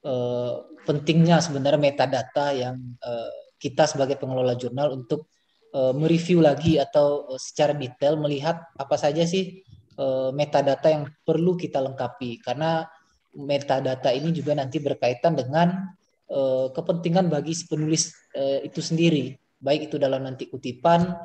uh, 0.07 0.67
pentingnya 0.87 1.39
sebenarnya 1.43 1.81
metadata 1.81 2.55
yang 2.55 2.77
uh, 3.03 3.33
kita 3.59 3.87
sebagai 3.87 4.19
pengelola 4.19 4.59
jurnal 4.59 4.95
untuk 4.95 5.31
uh, 5.75 5.95
mereview 5.95 6.43
lagi 6.43 6.79
atau 6.79 7.31
uh, 7.31 7.41
secara 7.41 7.75
detail 7.75 8.19
melihat 8.19 8.63
apa 8.79 8.95
saja 8.99 9.23
sih 9.23 9.63
uh, 9.99 10.31
metadata 10.35 10.91
yang 10.91 11.07
perlu 11.23 11.55
kita 11.55 11.79
lengkapi 11.79 12.43
karena 12.43 12.87
metadata 13.33 14.13
ini 14.13 14.31
juga 14.31 14.53
nanti 14.53 14.77
berkaitan 14.77 15.33
dengan 15.33 15.89
uh, 16.29 16.69
kepentingan 16.73 17.33
bagi 17.33 17.57
penulis 17.65 18.13
uh, 18.37 18.61
itu 18.61 18.85
sendiri, 18.85 19.37
baik 19.57 19.89
itu 19.89 19.97
dalam 19.97 20.25
nanti 20.29 20.53
kutipan, 20.53 21.17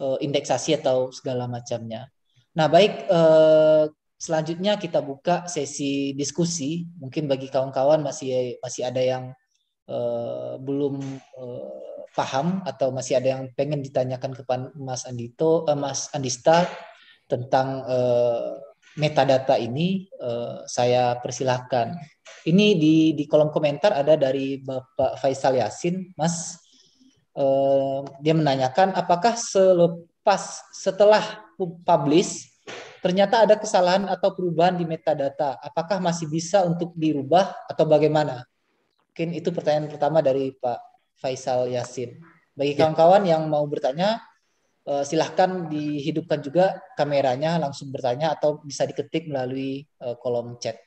uh, 0.00 0.16
indeksasi 0.20 0.80
atau 0.80 1.12
segala 1.12 1.44
macamnya. 1.44 2.08
Nah, 2.52 2.68
baik 2.68 3.08
eh, 3.08 3.84
selanjutnya 4.22 4.78
kita 4.78 5.02
buka 5.02 5.50
sesi 5.50 6.14
diskusi. 6.14 6.86
Mungkin 7.02 7.26
bagi 7.26 7.50
kawan-kawan 7.50 8.06
masih 8.06 8.54
masih 8.62 8.86
ada 8.86 9.02
yang 9.02 9.24
eh, 9.90 10.54
belum 10.62 11.02
eh, 11.18 12.06
paham 12.14 12.62
atau 12.62 12.94
masih 12.94 13.18
ada 13.18 13.34
yang 13.34 13.50
pengen 13.58 13.82
ditanyakan 13.82 14.30
kepada 14.38 14.70
Mas 14.78 15.02
Andito, 15.10 15.66
eh, 15.66 15.74
Mas 15.74 16.06
Andista 16.14 16.70
tentang 17.26 17.82
eh, 17.82 18.50
metadata 18.94 19.58
ini, 19.58 20.06
eh, 20.06 20.56
saya 20.70 21.18
persilahkan. 21.18 21.98
Ini 22.46 22.78
di 22.78 23.18
di 23.18 23.24
kolom 23.26 23.50
komentar 23.50 23.90
ada 23.90 24.14
dari 24.14 24.62
Bapak 24.62 25.18
Faisal 25.18 25.58
Yasin, 25.58 26.14
Mas. 26.14 26.62
Eh, 27.34 28.00
dia 28.22 28.36
menanyakan 28.38 28.94
apakah 28.94 29.34
selepas 29.34 30.62
setelah 30.70 31.42
publish 31.58 32.51
ternyata 33.02 33.42
ada 33.42 33.58
kesalahan 33.58 34.06
atau 34.06 34.32
perubahan 34.32 34.78
di 34.78 34.86
metadata. 34.86 35.58
Apakah 35.58 35.98
masih 35.98 36.30
bisa 36.30 36.62
untuk 36.62 36.94
dirubah 36.94 37.66
atau 37.66 37.84
bagaimana? 37.84 38.46
Mungkin 39.10 39.34
itu 39.34 39.50
pertanyaan 39.50 39.90
pertama 39.90 40.22
dari 40.22 40.54
Pak 40.54 40.80
Faisal 41.18 41.68
Yasin. 41.68 42.16
Bagi 42.54 42.78
ya. 42.78 42.86
kawan-kawan 42.86 43.26
yang 43.26 43.44
mau 43.50 43.66
bertanya, 43.66 44.22
eh, 44.86 45.02
silahkan 45.02 45.66
dihidupkan 45.66 46.40
juga 46.40 46.78
kameranya, 46.94 47.58
langsung 47.58 47.90
bertanya 47.90 48.32
atau 48.32 48.62
bisa 48.62 48.86
diketik 48.86 49.28
melalui 49.28 49.84
eh, 49.84 50.16
kolom 50.22 50.56
chat. 50.62 50.78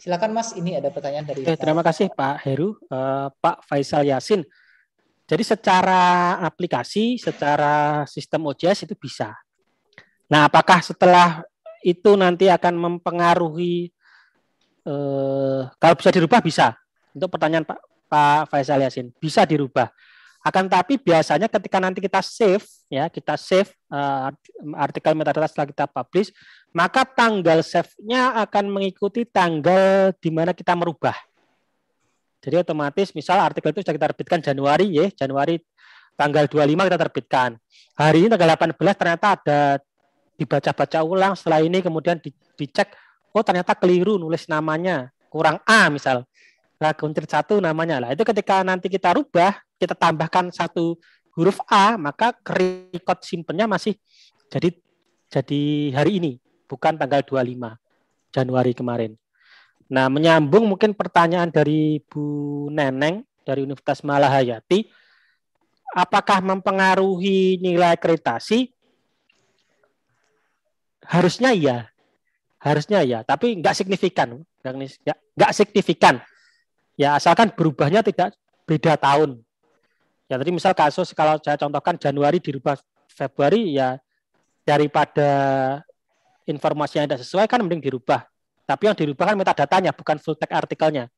Silakan 0.00 0.32
Mas, 0.32 0.56
ini 0.56 0.80
ada 0.80 0.88
pertanyaan 0.88 1.28
dari 1.28 1.44
Oke, 1.44 1.60
Terima 1.60 1.84
kasih 1.84 2.08
Pak 2.08 2.48
Heru, 2.48 2.72
uh, 2.88 3.28
Pak 3.36 3.68
Faisal 3.68 4.08
Yasin. 4.08 4.40
Jadi 5.28 5.44
secara 5.44 6.40
aplikasi, 6.40 7.20
secara 7.20 8.08
sistem 8.08 8.48
OJS 8.48 8.88
itu 8.88 8.96
bisa. 8.96 9.36
Nah, 10.30 10.46
apakah 10.46 10.78
setelah 10.78 11.42
itu 11.82 12.14
nanti 12.14 12.46
akan 12.46 12.78
mempengaruhi 12.78 13.90
eh, 14.86 15.60
kalau 15.66 15.94
bisa 15.98 16.10
dirubah 16.14 16.40
bisa. 16.40 16.78
Untuk 17.10 17.34
pertanyaan 17.34 17.66
Pak 17.66 17.78
Pak 18.06 18.42
Faisal 18.50 18.86
Yasin, 18.86 19.10
bisa 19.18 19.42
dirubah. 19.42 19.90
Akan 20.40 20.72
tapi 20.72 20.96
biasanya 20.96 21.52
ketika 21.52 21.76
nanti 21.76 22.00
kita 22.00 22.24
save 22.24 22.64
ya, 22.88 23.12
kita 23.12 23.36
save 23.36 23.68
uh, 23.92 24.32
artikel 24.80 25.12
metadata 25.12 25.44
setelah 25.44 25.68
kita 25.68 25.84
publish, 25.84 26.32
maka 26.72 27.04
tanggal 27.04 27.60
save-nya 27.60 28.40
akan 28.48 28.72
mengikuti 28.72 29.28
tanggal 29.28 30.16
di 30.16 30.30
mana 30.32 30.56
kita 30.56 30.72
merubah. 30.72 31.12
Jadi 32.40 32.56
otomatis 32.56 33.12
misal 33.12 33.36
artikel 33.36 33.68
itu 33.68 33.84
sudah 33.84 33.92
kita 34.00 34.06
terbitkan 34.16 34.40
Januari 34.40 34.88
ya, 34.88 35.12
Januari 35.12 35.60
tanggal 36.16 36.48
25 36.48 36.88
kita 36.88 36.98
terbitkan. 37.04 37.50
Hari 38.00 38.18
ini 38.24 38.28
tanggal 38.32 38.48
18 38.56 38.80
ternyata 38.96 39.26
ada 39.36 39.60
dibaca-baca 40.40 41.04
ulang 41.04 41.36
setelah 41.36 41.60
ini 41.60 41.84
kemudian 41.84 42.16
di, 42.16 42.32
dicek 42.56 42.96
oh 43.36 43.44
ternyata 43.44 43.76
keliru 43.76 44.16
nulis 44.16 44.48
namanya 44.48 45.12
kurang 45.28 45.60
A 45.68 45.92
misal. 45.92 46.24
Nah 46.80 46.96
kuntir 46.96 47.28
satu 47.28 47.60
namanya. 47.60 48.00
Lah 48.00 48.10
itu 48.16 48.24
ketika 48.24 48.64
nanti 48.64 48.88
kita 48.88 49.12
rubah 49.12 49.60
kita 49.76 49.92
tambahkan 49.92 50.48
satu 50.48 50.96
huruf 51.36 51.60
A 51.68 52.00
maka 52.00 52.32
record 52.40 53.20
simpennya 53.20 53.68
masih 53.68 54.00
jadi 54.48 54.72
jadi 55.28 55.62
hari 55.94 56.18
ini 56.18 56.32
bukan 56.64 56.96
tanggal 56.96 57.20
25 57.20 57.76
Januari 58.32 58.72
kemarin. 58.72 59.12
Nah 59.92 60.08
menyambung 60.08 60.64
mungkin 60.64 60.96
pertanyaan 60.96 61.52
dari 61.52 62.00
Bu 62.08 62.66
Neneng 62.72 63.28
dari 63.44 63.60
Universitas 63.60 64.00
Malahayati. 64.00 64.88
Apakah 65.90 66.38
mempengaruhi 66.38 67.58
nilai 67.58 67.98
akreditasi 67.98 68.70
harusnya 71.10 71.50
iya. 71.50 71.78
Harusnya 72.60 73.00
ya 73.02 73.26
tapi 73.26 73.58
nggak 73.58 73.74
signifikan. 73.74 74.44
Nggak 74.62 75.18
nggak 75.34 75.52
signifikan. 75.56 76.22
Ya 76.94 77.16
asalkan 77.16 77.50
berubahnya 77.50 78.04
tidak 78.04 78.36
beda 78.68 78.94
tahun. 79.00 79.40
Ya 80.30 80.38
tadi 80.38 80.54
misal 80.54 80.76
kasus 80.76 81.10
kalau 81.10 81.40
saya 81.42 81.58
contohkan 81.58 81.98
Januari 81.98 82.38
dirubah 82.38 82.78
Februari 83.10 83.74
ya 83.74 83.98
daripada 84.62 85.30
informasi 86.46 87.02
yang 87.02 87.10
tidak 87.10 87.26
sesuai 87.26 87.50
kan 87.50 87.58
mending 87.64 87.82
dirubah. 87.82 88.28
Tapi 88.68 88.86
yang 88.86 88.94
dirubah 88.94 89.34
kan 89.34 89.36
metadatanya 89.40 89.90
bukan 89.90 90.20
full 90.22 90.38
text 90.38 90.54
artikelnya. 90.54 91.10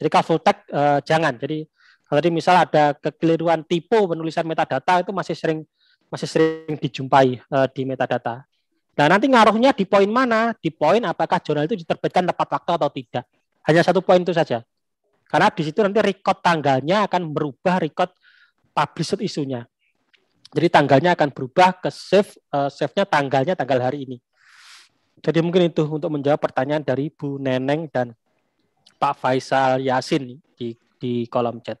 Jadi 0.00 0.08
kalau 0.10 0.24
full 0.26 0.40
text 0.42 0.66
eh, 0.72 0.98
jangan. 1.06 1.38
Jadi 1.38 1.68
kalau 2.08 2.18
tadi 2.18 2.30
misal 2.32 2.56
ada 2.56 2.96
kekeliruan 2.96 3.62
tipe 3.62 3.94
penulisan 3.94 4.48
metadata 4.48 5.04
itu 5.04 5.12
masih 5.12 5.36
sering 5.36 5.60
masih 6.08 6.26
sering 6.26 6.74
dijumpai 6.80 7.38
eh, 7.38 7.66
di 7.70 7.82
metadata 7.84 8.48
Nah, 8.96 9.06
nanti 9.12 9.28
ngaruhnya 9.28 9.76
di 9.76 9.84
poin 9.84 10.08
mana? 10.08 10.56
Di 10.56 10.72
poin 10.72 11.04
apakah 11.04 11.36
jurnal 11.44 11.68
itu 11.68 11.76
diterbitkan 11.76 12.24
tepat 12.24 12.48
waktu 12.48 12.70
atau 12.80 12.88
tidak. 12.88 13.24
Hanya 13.68 13.84
satu 13.84 14.00
poin 14.00 14.24
itu 14.24 14.32
saja. 14.32 14.64
Karena 15.28 15.52
di 15.52 15.62
situ 15.66 15.84
nanti 15.84 16.00
record 16.00 16.40
tanggalnya 16.40 17.04
akan 17.04 17.28
merubah 17.28 17.76
record 17.82 18.14
published 18.72 19.20
isunya. 19.20 19.68
Jadi 20.54 20.72
tanggalnya 20.72 21.12
akan 21.12 21.28
berubah 21.34 21.76
ke 21.82 21.90
save, 21.92 22.32
uh, 22.54 22.72
save-nya 22.72 23.04
tanggalnya 23.04 23.52
tanggal 23.58 23.84
hari 23.84 24.08
ini. 24.08 24.16
Jadi 25.20 25.44
mungkin 25.44 25.68
itu 25.68 25.84
untuk 25.84 26.08
menjawab 26.08 26.40
pertanyaan 26.40 26.80
dari 26.80 27.12
Bu 27.12 27.36
Neneng 27.36 27.90
dan 27.92 28.16
Pak 28.96 29.18
Faisal 29.20 29.82
Yasin 29.82 30.40
di, 30.56 30.72
di 30.96 31.28
kolom 31.28 31.60
chat. 31.60 31.76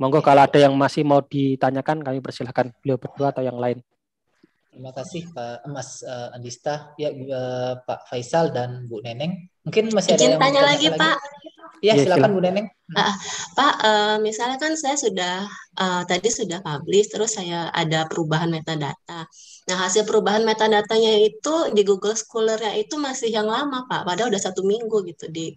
Monggo 0.00 0.18
kalau 0.18 0.42
ada 0.42 0.58
yang 0.58 0.74
masih 0.74 1.06
mau 1.06 1.22
ditanyakan, 1.22 2.02
kami 2.02 2.18
persilahkan 2.18 2.74
beliau 2.82 2.98
berdua 2.98 3.30
atau 3.30 3.44
yang 3.44 3.54
lain. 3.54 3.78
Terima 4.72 4.88
kasih 4.88 5.28
Pak 5.36 5.68
Mas 5.68 6.00
uh, 6.00 6.32
Andista, 6.32 6.96
ya 6.96 7.12
uh, 7.12 7.76
Pak 7.84 8.08
Faisal 8.08 8.56
dan 8.56 8.88
Bu 8.88 9.04
Neneng. 9.04 9.44
Mungkin 9.68 9.92
masih 9.92 10.16
Izin 10.16 10.16
ada 10.16 10.24
yang 10.24 10.40
tanya 10.40 10.60
lagi, 10.64 10.88
lagi 10.88 10.96
Pak. 10.96 11.16
Iya, 11.82 11.92
ya, 11.92 12.02
silakan 12.08 12.30
Bu 12.32 12.40
Neneng. 12.40 12.66
Uh, 12.96 13.14
Pak, 13.52 13.74
uh, 13.84 14.16
misalnya 14.24 14.56
kan 14.56 14.72
saya 14.80 14.96
sudah 14.96 15.44
uh, 15.76 16.02
tadi 16.08 16.32
sudah 16.32 16.64
publish, 16.64 17.12
terus 17.12 17.36
saya 17.36 17.68
ada 17.68 18.08
perubahan 18.08 18.48
metadata. 18.48 19.28
Nah, 19.68 19.76
hasil 19.76 20.08
perubahan 20.08 20.40
metadatanya 20.40 21.20
itu 21.20 21.68
di 21.76 21.84
Google 21.84 22.16
Scholar-nya 22.16 22.72
itu 22.80 22.96
masih 22.96 23.28
yang 23.28 23.52
lama, 23.52 23.84
Pak. 23.84 24.08
Padahal 24.08 24.32
udah 24.32 24.40
satu 24.40 24.64
minggu 24.64 25.04
gitu 25.04 25.28
di 25.28 25.52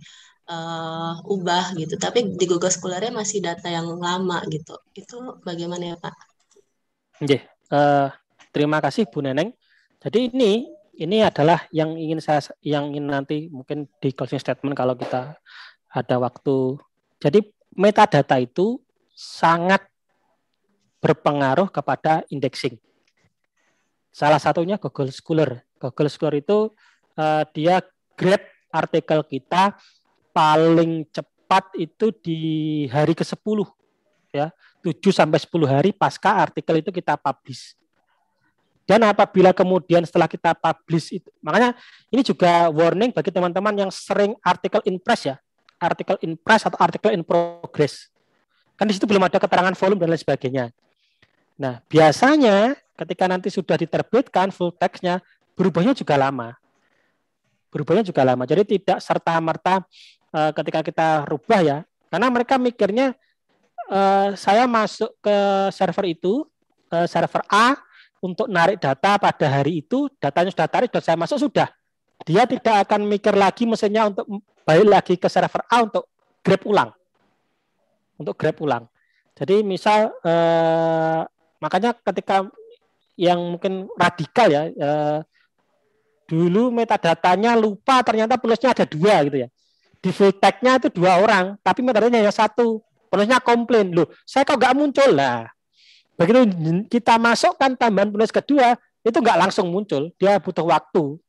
uh, 0.52 1.24
ubah 1.24 1.72
gitu. 1.80 1.96
Tapi 1.96 2.36
di 2.36 2.46
Google 2.52 2.74
Scholar-nya 2.74 3.16
masih 3.16 3.40
data 3.40 3.72
yang 3.72 3.88
lama 3.96 4.44
gitu. 4.52 4.76
Itu 4.92 5.40
bagaimana 5.40 5.94
ya, 5.94 5.96
Pak? 5.96 6.16
Oke, 7.24 7.48
uh, 7.72 8.12
Terima 8.56 8.80
kasih 8.80 9.04
Bu 9.12 9.20
Neneng. 9.20 9.52
Jadi 10.00 10.32
ini 10.32 10.64
ini 10.96 11.20
adalah 11.20 11.68
yang 11.76 12.00
ingin 12.00 12.24
saya 12.24 12.40
yang 12.64 12.88
ingin 12.96 13.12
nanti 13.12 13.52
mungkin 13.52 13.84
di 14.00 14.16
closing 14.16 14.40
statement 14.40 14.72
kalau 14.80 14.96
kita 14.96 15.36
ada 15.92 16.16
waktu. 16.24 16.80
Jadi 17.20 17.52
metadata 17.76 18.40
itu 18.40 18.80
sangat 19.12 19.84
berpengaruh 21.04 21.68
kepada 21.68 22.24
indexing. 22.32 22.80
Salah 24.16 24.40
satunya 24.40 24.80
Google 24.80 25.12
Scholar. 25.12 25.60
Google 25.76 26.08
Scholar 26.08 26.40
itu 26.40 26.72
uh, 27.20 27.44
dia 27.52 27.84
grade 28.16 28.48
artikel 28.72 29.20
kita 29.28 29.76
paling 30.32 31.04
cepat 31.12 31.76
itu 31.76 32.08
di 32.24 32.40
hari 32.88 33.12
ke-10 33.12 33.68
ya. 34.32 34.48
7 34.80 34.96
sampai 35.12 35.44
10 35.44 35.52
hari 35.68 35.92
pasca 35.92 36.40
artikel 36.40 36.80
itu 36.80 36.96
kita 36.96 37.20
publish. 37.20 37.76
Dan 38.86 39.02
apabila 39.02 39.50
kemudian 39.50 40.06
setelah 40.06 40.30
kita 40.30 40.54
publish 40.54 41.18
itu, 41.18 41.26
makanya 41.42 41.74
ini 42.14 42.22
juga 42.22 42.70
warning 42.70 43.10
bagi 43.10 43.34
teman-teman 43.34 43.74
yang 43.74 43.90
sering 43.90 44.38
artikel 44.46 44.78
in 44.86 45.02
press 45.02 45.26
ya, 45.26 45.42
artikel 45.82 46.22
in 46.22 46.38
press 46.38 46.70
atau 46.70 46.78
artikel 46.78 47.10
in 47.10 47.26
progress. 47.26 48.14
Kan 48.78 48.86
di 48.86 48.94
situ 48.94 49.10
belum 49.10 49.26
ada 49.26 49.42
keterangan 49.42 49.74
volume 49.74 50.06
dan 50.06 50.14
lain 50.14 50.22
sebagainya. 50.22 50.66
Nah, 51.58 51.82
biasanya 51.90 52.78
ketika 52.94 53.26
nanti 53.26 53.50
sudah 53.50 53.74
diterbitkan 53.74 54.54
full 54.54 54.70
textnya, 54.70 55.18
berubahnya 55.58 55.98
juga 55.98 56.14
lama. 56.20 56.54
Berubahnya 57.74 58.06
juga 58.06 58.22
lama. 58.22 58.46
Jadi 58.46 58.78
tidak 58.78 59.02
serta-merta 59.02 59.82
uh, 60.30 60.52
ketika 60.62 60.86
kita 60.86 61.08
rubah 61.26 61.60
ya, 61.66 61.78
karena 62.14 62.28
mereka 62.30 62.62
mikirnya 62.62 63.18
uh, 63.90 64.38
saya 64.38 64.70
masuk 64.70 65.10
ke 65.26 65.38
server 65.74 66.06
itu, 66.06 66.46
uh, 66.94 67.08
server 67.10 67.42
A, 67.50 67.80
untuk 68.24 68.48
narik 68.48 68.80
data 68.80 69.18
pada 69.20 69.48
hari 69.48 69.84
itu, 69.84 70.08
datanya 70.18 70.52
sudah 70.52 70.68
tarik, 70.68 70.90
sudah 70.92 71.04
saya 71.04 71.18
masuk 71.20 71.40
sudah. 71.40 71.68
Dia 72.24 72.48
tidak 72.48 72.88
akan 72.88 73.06
mikir 73.06 73.36
lagi 73.36 73.68
mesinnya 73.68 74.08
untuk 74.08 74.26
balik 74.64 74.88
lagi 74.88 75.14
ke 75.20 75.28
server 75.28 75.62
A 75.68 75.84
untuk 75.84 76.08
grab 76.42 76.62
ulang. 76.64 76.90
Untuk 78.16 78.34
grab 78.40 78.58
ulang. 78.64 78.88
Jadi 79.36 79.62
misal 79.62 80.16
eh, 80.24 81.22
makanya 81.60 81.92
ketika 81.92 82.48
yang 83.20 83.40
mungkin 83.56 83.88
radikal 84.00 84.48
ya 84.48 84.72
eh, 84.72 85.20
dulu 86.26 86.74
metadatanya 86.74 87.54
lupa 87.56 88.02
ternyata 88.02 88.40
penulisnya 88.40 88.72
ada 88.72 88.86
dua 88.88 89.22
gitu 89.28 89.38
ya. 89.46 89.50
Di 90.00 90.14
full 90.14 90.38
tag-nya 90.38 90.78
itu 90.78 90.94
dua 90.94 91.18
orang, 91.18 91.58
tapi 91.66 91.82
metadatanya 91.82 92.22
hanya 92.22 92.34
satu. 92.34 92.78
Penulisnya 93.10 93.42
komplain, 93.42 93.90
loh 93.94 94.10
saya 94.26 94.46
kok 94.46 94.58
nggak 94.58 94.76
muncul 94.78 95.10
lah. 95.14 95.55
Begitu 96.16 96.40
kita 96.88 97.20
masukkan 97.20 97.76
tambahan 97.76 98.12
penulis 98.12 98.32
kedua, 98.32 98.80
itu 99.04 99.18
nggak 99.20 99.38
langsung 99.48 99.68
muncul, 99.70 100.10
dia 100.16 100.40
butuh 100.40 100.64
waktu. 100.64 101.20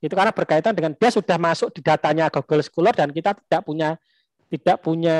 Itu 0.00 0.16
karena 0.16 0.32
berkaitan 0.32 0.72
dengan 0.72 0.96
dia 0.96 1.10
sudah 1.12 1.36
masuk 1.36 1.76
di 1.76 1.84
datanya 1.84 2.32
Google 2.32 2.64
Scholar 2.64 2.96
dan 2.96 3.12
kita 3.12 3.36
tidak 3.36 3.62
punya 3.68 4.00
tidak 4.50 4.76
punya 4.82 5.18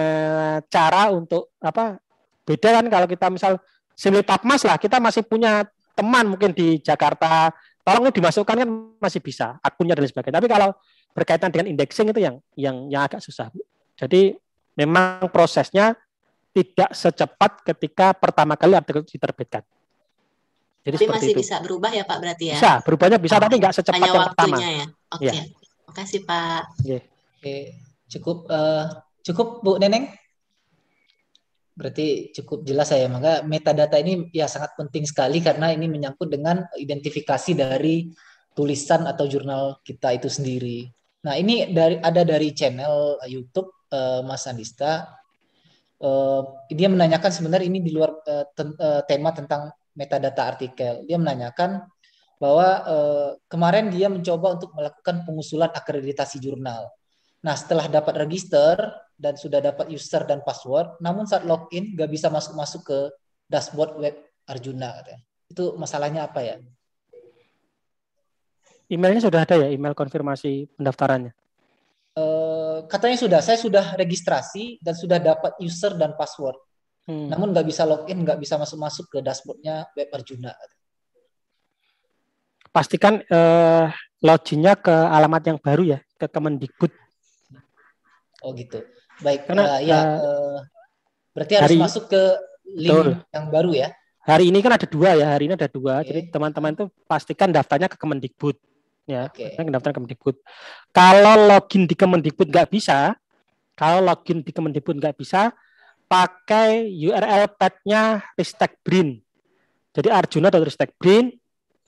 cara 0.66 1.12
untuk 1.12 1.54
apa 1.62 2.00
beda 2.48 2.80
kan 2.80 2.84
kalau 2.90 3.06
kita 3.06 3.30
misal 3.30 3.52
Simli 3.94 4.24
Mas 4.48 4.64
lah, 4.64 4.80
kita 4.80 4.96
masih 4.96 5.20
punya 5.28 5.68
teman 5.92 6.24
mungkin 6.24 6.56
di 6.56 6.80
Jakarta, 6.80 7.52
tolong 7.84 8.08
dimasukkan 8.08 8.64
kan 8.64 8.68
masih 8.96 9.20
bisa 9.20 9.60
akunnya 9.60 9.92
dan 9.92 10.08
sebagainya. 10.08 10.40
Tapi 10.40 10.48
kalau 10.48 10.72
berkaitan 11.12 11.52
dengan 11.52 11.68
indexing 11.68 12.08
itu 12.08 12.24
yang 12.24 12.40
yang 12.56 12.88
yang 12.88 13.02
agak 13.04 13.20
susah. 13.20 13.52
Jadi 14.00 14.32
memang 14.72 15.28
prosesnya 15.28 15.92
tidak 16.50 16.90
secepat 16.94 17.62
ketika 17.62 18.10
pertama 18.14 18.58
kali 18.58 18.74
artikel 18.74 19.06
diterbitkan. 19.06 19.62
Jadi 20.80 20.96
tapi 20.96 21.06
masih 21.12 21.32
itu. 21.36 21.40
bisa 21.44 21.56
berubah 21.60 21.92
ya 21.92 22.04
Pak 22.08 22.16
berarti 22.18 22.44
ya? 22.50 22.56
Bisa, 22.56 22.72
berubahnya 22.80 23.18
bisa 23.20 23.36
oh, 23.36 23.40
tapi 23.44 23.54
nggak 23.60 23.74
secepat 23.76 24.00
yang 24.00 24.28
pertama. 24.32 24.56
ya. 24.58 24.86
Oke. 25.12 25.20
Okay. 25.20 25.28
Ya. 25.28 25.42
Terima 25.44 25.92
kasih 25.94 26.20
Pak. 26.24 26.62
Yeah. 26.82 27.02
Oke, 27.40 27.56
cukup 28.08 28.38
uh, 28.48 28.84
cukup 29.24 29.48
Bu 29.60 29.76
Neneng. 29.76 30.08
Berarti 31.76 32.32
cukup 32.36 32.64
jelas 32.64 32.88
saya. 32.92 33.08
Maka 33.08 33.44
metadata 33.44 33.96
ini 34.00 34.28
ya 34.32 34.48
sangat 34.48 34.76
penting 34.76 35.04
sekali 35.04 35.40
karena 35.40 35.72
ini 35.72 35.88
menyangkut 35.88 36.28
dengan 36.28 36.64
identifikasi 36.76 37.56
dari 37.56 38.12
tulisan 38.56 39.06
atau 39.06 39.24
jurnal 39.28 39.80
kita 39.84 40.16
itu 40.16 40.28
sendiri. 40.28 40.88
Nah, 41.20 41.36
ini 41.36 41.72
dari 41.72 42.00
ada 42.00 42.24
dari 42.24 42.52
channel 42.56 43.20
YouTube 43.28 43.68
uh, 43.92 44.24
Mas 44.24 44.48
Andista 44.48 45.19
uh, 46.00 46.42
dia 46.72 46.88
menanyakan 46.88 47.30
sebenarnya 47.30 47.66
ini 47.68 47.80
di 47.84 47.92
luar 47.92 48.16
uh, 48.24 48.44
ten, 48.56 48.72
uh, 48.76 49.04
tema 49.04 49.30
tentang 49.36 49.70
metadata 49.94 50.48
artikel. 50.48 51.04
Dia 51.04 51.20
menanyakan 51.20 51.84
bahwa 52.40 52.68
uh, 52.88 53.30
kemarin 53.52 53.92
dia 53.92 54.08
mencoba 54.08 54.56
untuk 54.56 54.72
melakukan 54.72 55.28
pengusulan 55.28 55.68
akreditasi 55.70 56.40
jurnal. 56.40 56.88
Nah, 57.44 57.54
setelah 57.56 57.88
dapat 57.88 58.16
register 58.24 58.76
dan 59.20 59.36
sudah 59.36 59.60
dapat 59.60 59.92
user 59.92 60.24
dan 60.24 60.40
password, 60.40 60.96
namun 61.04 61.28
saat 61.28 61.44
login 61.44 61.92
nggak 61.92 62.08
bisa 62.08 62.32
masuk-masuk 62.32 62.84
ke 62.84 62.98
dashboard 63.48 63.96
web 64.00 64.16
Arjuna. 64.48 65.04
Itu 65.48 65.76
masalahnya 65.76 66.28
apa 66.28 66.40
ya? 66.40 66.56
Emailnya 68.90 69.22
sudah 69.22 69.46
ada 69.46 69.54
ya, 69.54 69.68
email 69.70 69.94
konfirmasi 69.94 70.66
pendaftarannya? 70.74 71.30
Eh, 72.18 72.49
katanya 72.86 73.16
sudah, 73.18 73.40
saya 73.42 73.58
sudah 73.58 73.96
registrasi 73.98 74.78
dan 74.80 74.94
sudah 74.94 75.18
dapat 75.18 75.56
user 75.60 75.96
dan 75.98 76.14
password. 76.14 76.56
Hmm. 77.08 77.26
Namun 77.26 77.50
nggak 77.50 77.66
bisa 77.66 77.82
login, 77.88 78.22
nggak 78.22 78.38
bisa 78.38 78.54
masuk-masuk 78.60 79.08
ke 79.10 79.18
dashboardnya 79.24 79.88
web 79.96 80.08
Arjuna. 80.14 80.52
Pastikan 82.70 83.18
uh, 83.26 83.90
loginnya 84.22 84.78
ke 84.78 84.92
alamat 84.92 85.42
yang 85.50 85.58
baru 85.58 85.96
ya, 85.96 85.98
ke 86.14 86.30
Kemendikbud. 86.30 86.92
Oh 88.46 88.54
gitu. 88.54 88.86
Baik. 89.20 89.50
Karena 89.50 89.64
uh, 89.76 89.80
ya 89.82 89.98
uh, 90.22 90.58
berarti 91.34 91.52
harus 91.58 91.66
hari, 91.74 91.76
masuk 91.82 92.04
ke 92.06 92.22
link 92.78 92.94
betul. 92.94 93.08
yang 93.34 93.46
baru 93.50 93.70
ya. 93.74 93.88
Hari 94.20 94.52
ini 94.52 94.58
kan 94.62 94.78
ada 94.78 94.86
dua 94.86 95.18
ya, 95.18 95.26
hari 95.34 95.50
ini 95.50 95.58
ada 95.58 95.66
dua. 95.66 96.04
Okay. 96.04 96.14
Jadi 96.14 96.20
teman-teman 96.30 96.76
itu 96.78 96.86
pastikan 97.10 97.50
daftarnya 97.50 97.90
ke 97.90 97.98
Kemendikbud 97.98 98.69
ya 99.10 99.26
okay. 99.26 99.58
pendaftaran 99.58 99.98
Kemendikbud. 99.98 100.38
Kalau 100.94 101.34
login 101.50 101.90
di 101.90 101.98
Kemendikbud 101.98 102.46
nggak 102.46 102.70
bisa, 102.70 103.18
kalau 103.74 103.98
login 103.98 104.46
di 104.46 104.54
Kemendikbud 104.54 105.02
nggak 105.02 105.18
bisa, 105.18 105.50
pakai 106.06 106.86
URL 106.86 107.50
pad-nya 107.58 108.22
Ristek 108.38 108.78
Brin. 108.86 109.18
Jadi 109.90 110.08
Arjuna 110.10 110.54
atau 110.54 110.62
Ristek 110.62 110.94
Brin 110.94 111.34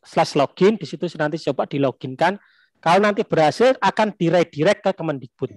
slash 0.02 0.34
login 0.34 0.74
di 0.74 0.86
situ 0.86 1.06
nanti 1.14 1.38
coba 1.38 1.70
diloginkan. 1.70 2.34
Kalau 2.82 2.98
nanti 2.98 3.22
berhasil 3.22 3.78
akan 3.78 4.10
direct 4.18 4.82
ke 4.82 4.90
Kemendikbud. 4.90 5.54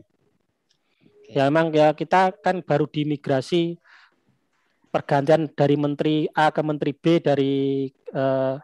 Ya 1.25 1.49
memang 1.49 1.73
ya 1.73 1.89
kita 1.97 2.37
kan 2.37 2.61
baru 2.61 2.85
dimigrasi 2.85 3.81
pergantian 4.93 5.49
dari 5.51 5.75
menteri 5.75 6.15
A 6.37 6.53
ke 6.53 6.61
menteri 6.61 6.93
B 6.93 7.17
dari 7.17 7.89
uh, 8.13 8.61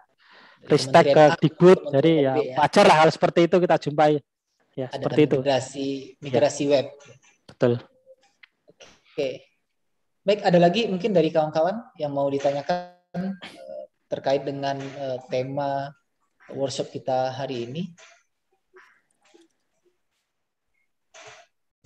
Ristek 0.62 1.06
ke 1.14 1.24
Dikbud, 1.42 1.80
jadi 1.90 2.12
ya, 2.22 2.34
ya 2.38 2.56
wajar 2.62 2.86
lah 2.86 2.98
hal 3.06 3.10
seperti 3.10 3.50
itu 3.50 3.58
kita 3.58 3.76
jumpai. 3.82 4.22
Ya, 4.78 4.88
Ada 4.88 5.04
seperti 5.04 5.22
itu. 5.28 5.38
Migrasi 5.42 5.88
migrasi 6.22 6.64
ya. 6.64 6.70
web. 6.72 6.88
Betul. 7.50 7.74
Oke. 9.12 9.30
Baik, 10.22 10.46
ada 10.46 10.60
lagi 10.62 10.86
mungkin 10.86 11.12
dari 11.18 11.34
kawan-kawan 11.34 11.82
yang 11.98 12.14
mau 12.14 12.30
ditanyakan 12.30 13.36
uh, 13.42 13.84
terkait 14.06 14.46
dengan 14.46 14.78
uh, 14.78 15.18
tema 15.34 15.90
workshop 16.54 16.94
kita 16.94 17.34
hari 17.34 17.66
ini. 17.66 17.84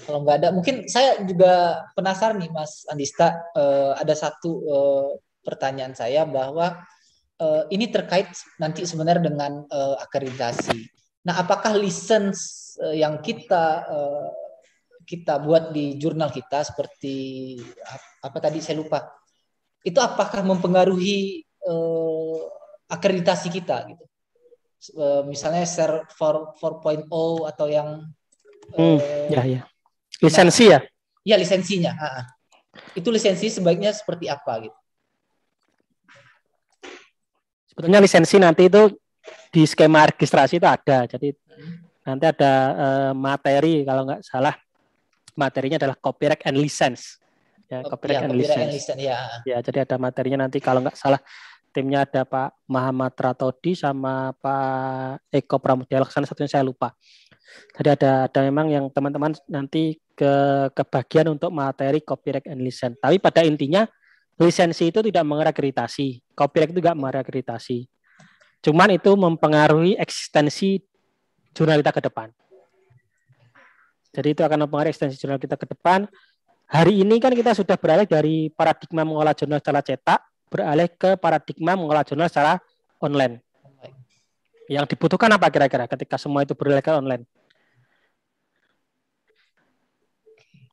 Kalau 0.06 0.22
nggak 0.22 0.38
ada, 0.44 0.50
mungkin 0.54 0.86
saya 0.86 1.18
juga 1.26 1.82
penasaran 1.98 2.38
nih, 2.38 2.52
Mas 2.54 2.86
Andista. 2.92 3.42
Uh, 3.58 3.98
ada 3.98 4.14
satu 4.14 4.52
uh, 4.68 5.10
pertanyaan 5.42 5.98
saya 5.98 6.28
bahwa 6.30 6.86
uh, 7.42 7.64
ini 7.72 7.90
terkait 7.92 8.30
nanti 8.62 8.88
sebenarnya 8.88 9.32
dengan 9.32 9.64
uh, 9.68 9.96
akreditasi. 10.00 10.88
Nah, 11.26 11.42
apakah 11.42 11.74
lisensi 11.76 12.78
uh, 12.80 12.96
yang 12.96 13.20
kita 13.20 13.66
uh, 13.90 14.30
kita 15.06 15.38
buat 15.38 15.70
di 15.70 15.96
jurnal 16.02 16.34
kita 16.34 16.66
seperti 16.66 17.58
apa 18.26 18.38
tadi 18.42 18.60
saya 18.62 18.82
lupa. 18.82 19.06
Itu 19.86 20.02
apakah 20.02 20.42
mempengaruhi 20.42 21.46
uh, 21.70 22.42
akreditasi 22.90 23.54
kita 23.54 23.86
gitu? 23.94 24.06
Uh, 24.98 25.22
misalnya 25.26 25.66
share 25.66 26.06
4.0 26.10 27.10
atau 27.50 27.68
yang 27.70 28.06
hmm, 28.74 29.00
ya 29.34 29.42
ya. 29.46 29.62
Lisensi 30.22 30.70
nah, 30.70 30.78
ya? 30.78 30.80
Iya, 31.26 31.36
lisensinya. 31.42 31.92
-uh. 31.94 32.26
Itu 32.94 33.10
lisensi 33.10 33.50
sebaiknya 33.50 33.94
seperti 33.94 34.30
apa 34.30 34.70
gitu? 34.70 34.78
Sebetulnya 37.76 38.00
lisensi 38.00 38.40
nanti 38.40 38.72
itu 38.72 38.88
di 39.52 39.68
skema 39.68 40.08
registrasi 40.08 40.64
itu 40.64 40.68
ada. 40.68 41.04
Jadi 41.04 41.36
nanti 42.08 42.26
ada 42.26 42.54
uh, 42.72 43.12
materi 43.12 43.84
kalau 43.84 44.08
nggak 44.08 44.24
salah 44.24 44.56
materinya 45.36 45.76
adalah 45.76 46.00
copyright 46.00 46.48
and 46.48 46.56
license. 46.56 47.20
Ya, 47.68 47.84
copyright, 47.84 48.24
ya, 48.24 48.24
and, 48.24 48.32
copyright 48.32 48.48
license. 48.48 48.64
and 48.64 48.72
license. 48.72 49.02
Ya. 49.04 49.20
ya, 49.44 49.58
jadi 49.60 49.84
ada 49.84 50.00
materinya 50.00 50.48
nanti 50.48 50.64
kalau 50.64 50.80
nggak 50.80 50.96
salah 50.96 51.20
timnya 51.76 52.08
ada 52.08 52.24
Pak 52.24 52.56
Muhammad 52.72 53.12
Ratodi 53.20 53.76
sama 53.76 54.32
Pak 54.40 55.28
Eko 55.28 55.60
Pramudya 55.60 56.00
Laksana 56.00 56.24
satunya 56.24 56.48
saya 56.48 56.64
lupa. 56.64 56.96
Jadi 57.76 57.90
ada 57.92 58.32
ada 58.32 58.40
memang 58.48 58.72
yang 58.72 58.88
teman-teman 58.88 59.36
nanti 59.52 60.00
ke 60.16 60.34
kebagian 60.72 61.36
untuk 61.36 61.52
materi 61.52 62.00
copyright 62.00 62.48
and 62.48 62.64
license. 62.64 62.96
Tapi 63.04 63.20
pada 63.20 63.44
intinya 63.44 63.84
lisensi 64.36 64.92
itu 64.92 65.00
tidak 65.00 65.24
mengakreditasi, 65.24 66.20
copyright 66.36 66.72
itu 66.76 66.80
tidak 66.84 66.98
mengakreditasi. 67.00 67.88
Cuman 68.60 68.98
itu 68.98 69.12
mempengaruhi 69.16 69.96
eksistensi 69.96 70.84
jurnal 71.56 71.80
kita 71.80 71.94
ke 71.96 72.02
depan. 72.04 72.28
Jadi 74.12 74.28
itu 74.36 74.42
akan 74.44 74.68
mempengaruhi 74.68 74.92
eksistensi 74.92 75.16
jurnal 75.20 75.40
kita 75.40 75.56
ke 75.56 75.68
depan. 75.70 76.08
Hari 76.66 77.06
ini 77.06 77.22
kan 77.22 77.32
kita 77.32 77.54
sudah 77.54 77.78
beralih 77.78 78.10
dari 78.10 78.50
paradigma 78.52 79.06
mengolah 79.06 79.38
jurnal 79.38 79.62
secara 79.62 79.86
cetak, 79.86 80.20
beralih 80.50 80.90
ke 80.92 81.16
paradigma 81.16 81.78
mengolah 81.78 82.04
jurnal 82.04 82.28
secara 82.28 82.60
online. 83.00 83.40
Yang 84.66 84.98
dibutuhkan 84.98 85.30
apa 85.30 85.48
kira-kira 85.54 85.86
ketika 85.86 86.18
semua 86.18 86.42
itu 86.42 86.58
beralih 86.58 86.82
ke 86.82 86.90
online? 86.90 87.24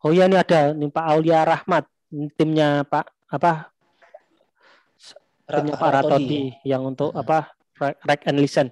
Oh 0.02 0.10
iya 0.10 0.26
ini 0.26 0.34
ada 0.34 0.74
nih 0.74 0.90
Pak 0.90 1.04
Aulia 1.14 1.46
Rahmat, 1.46 1.86
timnya 2.34 2.82
Pak 2.88 3.21
apa 3.32 3.72
timnya 5.48 5.74
Pak 5.80 5.90
Ratodi 5.90 6.52
yang 6.62 6.84
untuk 6.84 7.16
hmm. 7.16 7.22
apa 7.24 7.56
rek 7.80 8.28
and 8.28 8.38
listen. 8.38 8.68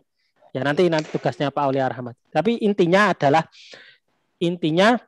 Ya 0.53 0.61
nanti 0.67 0.87
nanti 0.91 1.09
tugasnya 1.09 1.49
Pak 1.49 1.63
Aulia 1.65 1.89
Rahmat. 1.89 2.15
Tapi 2.29 2.61
intinya 2.61 3.15
adalah 3.15 3.47
intinya 4.43 4.99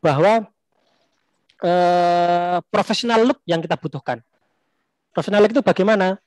bahwa 0.00 0.48
eh, 1.60 2.58
profesional 2.72 3.26
look 3.26 3.44
yang 3.44 3.60
kita 3.60 3.76
butuhkan. 3.76 4.22
Profesional 5.12 5.44
look 5.44 5.52
itu 5.52 5.62
bagaimana? 5.62 6.18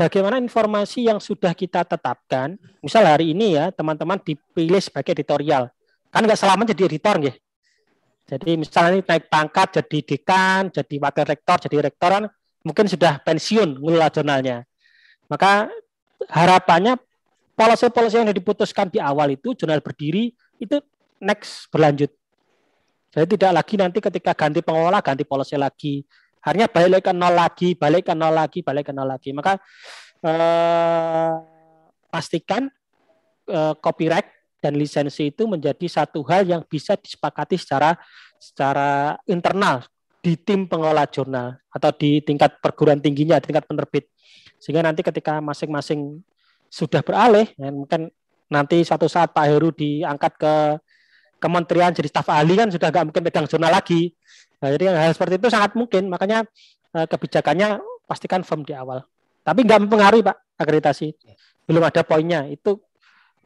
bagaimana 0.00 0.40
informasi 0.40 1.04
yang 1.12 1.20
sudah 1.20 1.52
kita 1.52 1.84
tetapkan, 1.84 2.56
misal 2.80 3.04
hari 3.04 3.36
ini 3.36 3.60
ya 3.60 3.68
teman-teman 3.68 4.16
dipilih 4.16 4.80
sebagai 4.80 5.12
editorial, 5.12 5.68
kan 6.08 6.24
nggak 6.24 6.40
selama 6.40 6.64
jadi 6.64 6.88
editor 6.88 7.20
ya. 7.20 7.34
Jadi 8.30 8.54
misalnya 8.54 9.02
naik 9.02 9.26
pangkat 9.26 9.82
jadi 9.82 9.98
dekan, 10.06 10.70
jadi 10.70 10.94
wakil 11.02 11.26
rektor, 11.26 11.56
jadi 11.66 11.90
rektoran, 11.90 12.30
mungkin 12.62 12.86
sudah 12.86 13.18
pensiun 13.26 13.82
ngelola 13.82 14.06
jurnalnya. 14.06 14.62
Maka 15.26 15.66
harapannya 16.30 16.94
polisi-polisi 17.58 18.22
yang 18.22 18.30
diputuskan 18.30 18.86
di 18.86 19.02
awal 19.02 19.34
itu 19.34 19.58
jurnal 19.58 19.82
berdiri 19.82 20.30
itu 20.62 20.78
next 21.18 21.66
berlanjut. 21.74 22.14
Jadi 23.10 23.34
tidak 23.34 23.50
lagi 23.58 23.74
nanti 23.74 23.98
ketika 23.98 24.30
ganti 24.38 24.62
pengelola 24.62 25.02
ganti 25.02 25.26
polisi 25.26 25.58
lagi. 25.58 26.06
Hanya 26.46 26.70
balik 26.70 27.04
ke 27.04 27.12
nol 27.12 27.34
lagi, 27.34 27.74
balik 27.74 28.08
ke 28.08 28.14
nol 28.14 28.32
lagi, 28.32 28.62
balik 28.62 28.88
ke 28.88 28.92
nol 28.94 29.10
lagi. 29.10 29.34
Maka 29.34 29.58
eh, 30.22 31.32
pastikan 32.08 32.70
eh, 33.50 33.74
copyright 33.82 34.39
dan 34.60 34.76
lisensi 34.76 35.32
itu 35.32 35.48
menjadi 35.48 35.88
satu 35.88 36.20
hal 36.28 36.44
yang 36.44 36.62
bisa 36.68 36.94
disepakati 36.94 37.56
secara 37.56 37.96
secara 38.36 39.16
internal 39.24 39.84
di 40.20 40.36
tim 40.36 40.68
pengelola 40.68 41.08
jurnal 41.08 41.56
atau 41.72 41.90
di 41.96 42.20
tingkat 42.20 42.60
perguruan 42.60 43.00
tingginya, 43.00 43.40
tingkat 43.40 43.64
penerbit. 43.64 44.12
Sehingga 44.60 44.84
nanti 44.84 45.00
ketika 45.00 45.40
masing-masing 45.40 46.20
sudah 46.68 47.00
beralih, 47.00 47.48
ya 47.56 47.72
mungkin 47.72 48.12
nanti 48.52 48.84
satu 48.84 49.08
saat 49.08 49.32
Pak 49.32 49.44
Heru 49.48 49.72
diangkat 49.72 50.32
ke 50.36 50.54
kementerian 51.40 51.90
jadi 51.96 52.08
staf 52.12 52.28
ahli 52.28 52.52
kan 52.60 52.68
sudah 52.68 52.92
nggak 52.92 53.04
mungkin 53.08 53.22
pegang 53.24 53.48
zona 53.48 53.72
lagi. 53.72 54.12
Nah, 54.60 54.76
jadi 54.76 54.92
hal 54.92 55.16
seperti 55.16 55.40
itu 55.40 55.48
sangat 55.48 55.72
mungkin. 55.72 56.12
Makanya 56.12 56.44
eh, 56.92 57.06
kebijakannya 57.08 57.80
pastikan 58.04 58.44
firm 58.44 58.62
di 58.62 58.76
awal. 58.76 59.00
Tapi 59.40 59.64
nggak 59.64 59.88
mempengaruhi 59.88 60.20
Pak 60.20 60.36
akreditasi. 60.60 61.16
Belum 61.64 61.80
ada 61.80 62.04
poinnya. 62.04 62.44
Itu 62.44 62.84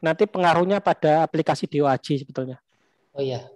nanti 0.05 0.29
pengaruhnya 0.29 0.85
pada 0.85 1.25
aplikasi 1.25 1.65
DOAJ 1.65 2.29
sebetulnya. 2.29 2.61
Oh 3.17 3.25
iya. 3.25 3.49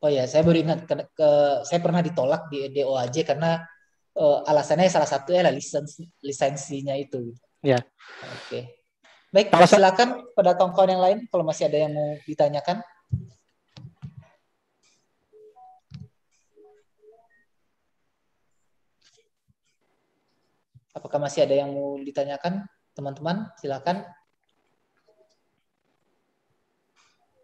Oh 0.00 0.08
iya, 0.08 0.24
saya 0.30 0.46
baru 0.46 0.62
ingat 0.62 0.86
ke, 0.86 0.94
ke 1.12 1.28
saya 1.66 1.82
pernah 1.82 2.00
ditolak 2.00 2.46
di 2.48 2.70
DOAJ 2.70 3.26
karena 3.26 3.60
uh, 4.14 4.46
alasannya 4.46 4.86
salah 4.86 5.10
satu 5.10 5.34
adalah 5.34 5.50
lisensi 5.50 6.06
lisensinya 6.22 6.94
itu. 6.94 7.34
Ya. 7.60 7.82
Oke. 8.46 8.80
Baik, 9.30 9.50
kalau 9.50 9.66
silakan 9.66 10.08
pada 10.32 10.54
kawan-kawan 10.58 10.90
yang 10.90 11.02
lain 11.02 11.18
kalau 11.28 11.44
masih 11.44 11.66
ada 11.66 11.78
yang 11.86 11.92
mau 11.92 12.16
ditanyakan. 12.24 12.82
Apakah 20.90 21.22
masih 21.22 21.46
ada 21.46 21.54
yang 21.54 21.70
mau 21.70 21.94
ditanyakan, 22.02 22.66
teman-teman? 22.98 23.46
Silakan. 23.62 24.02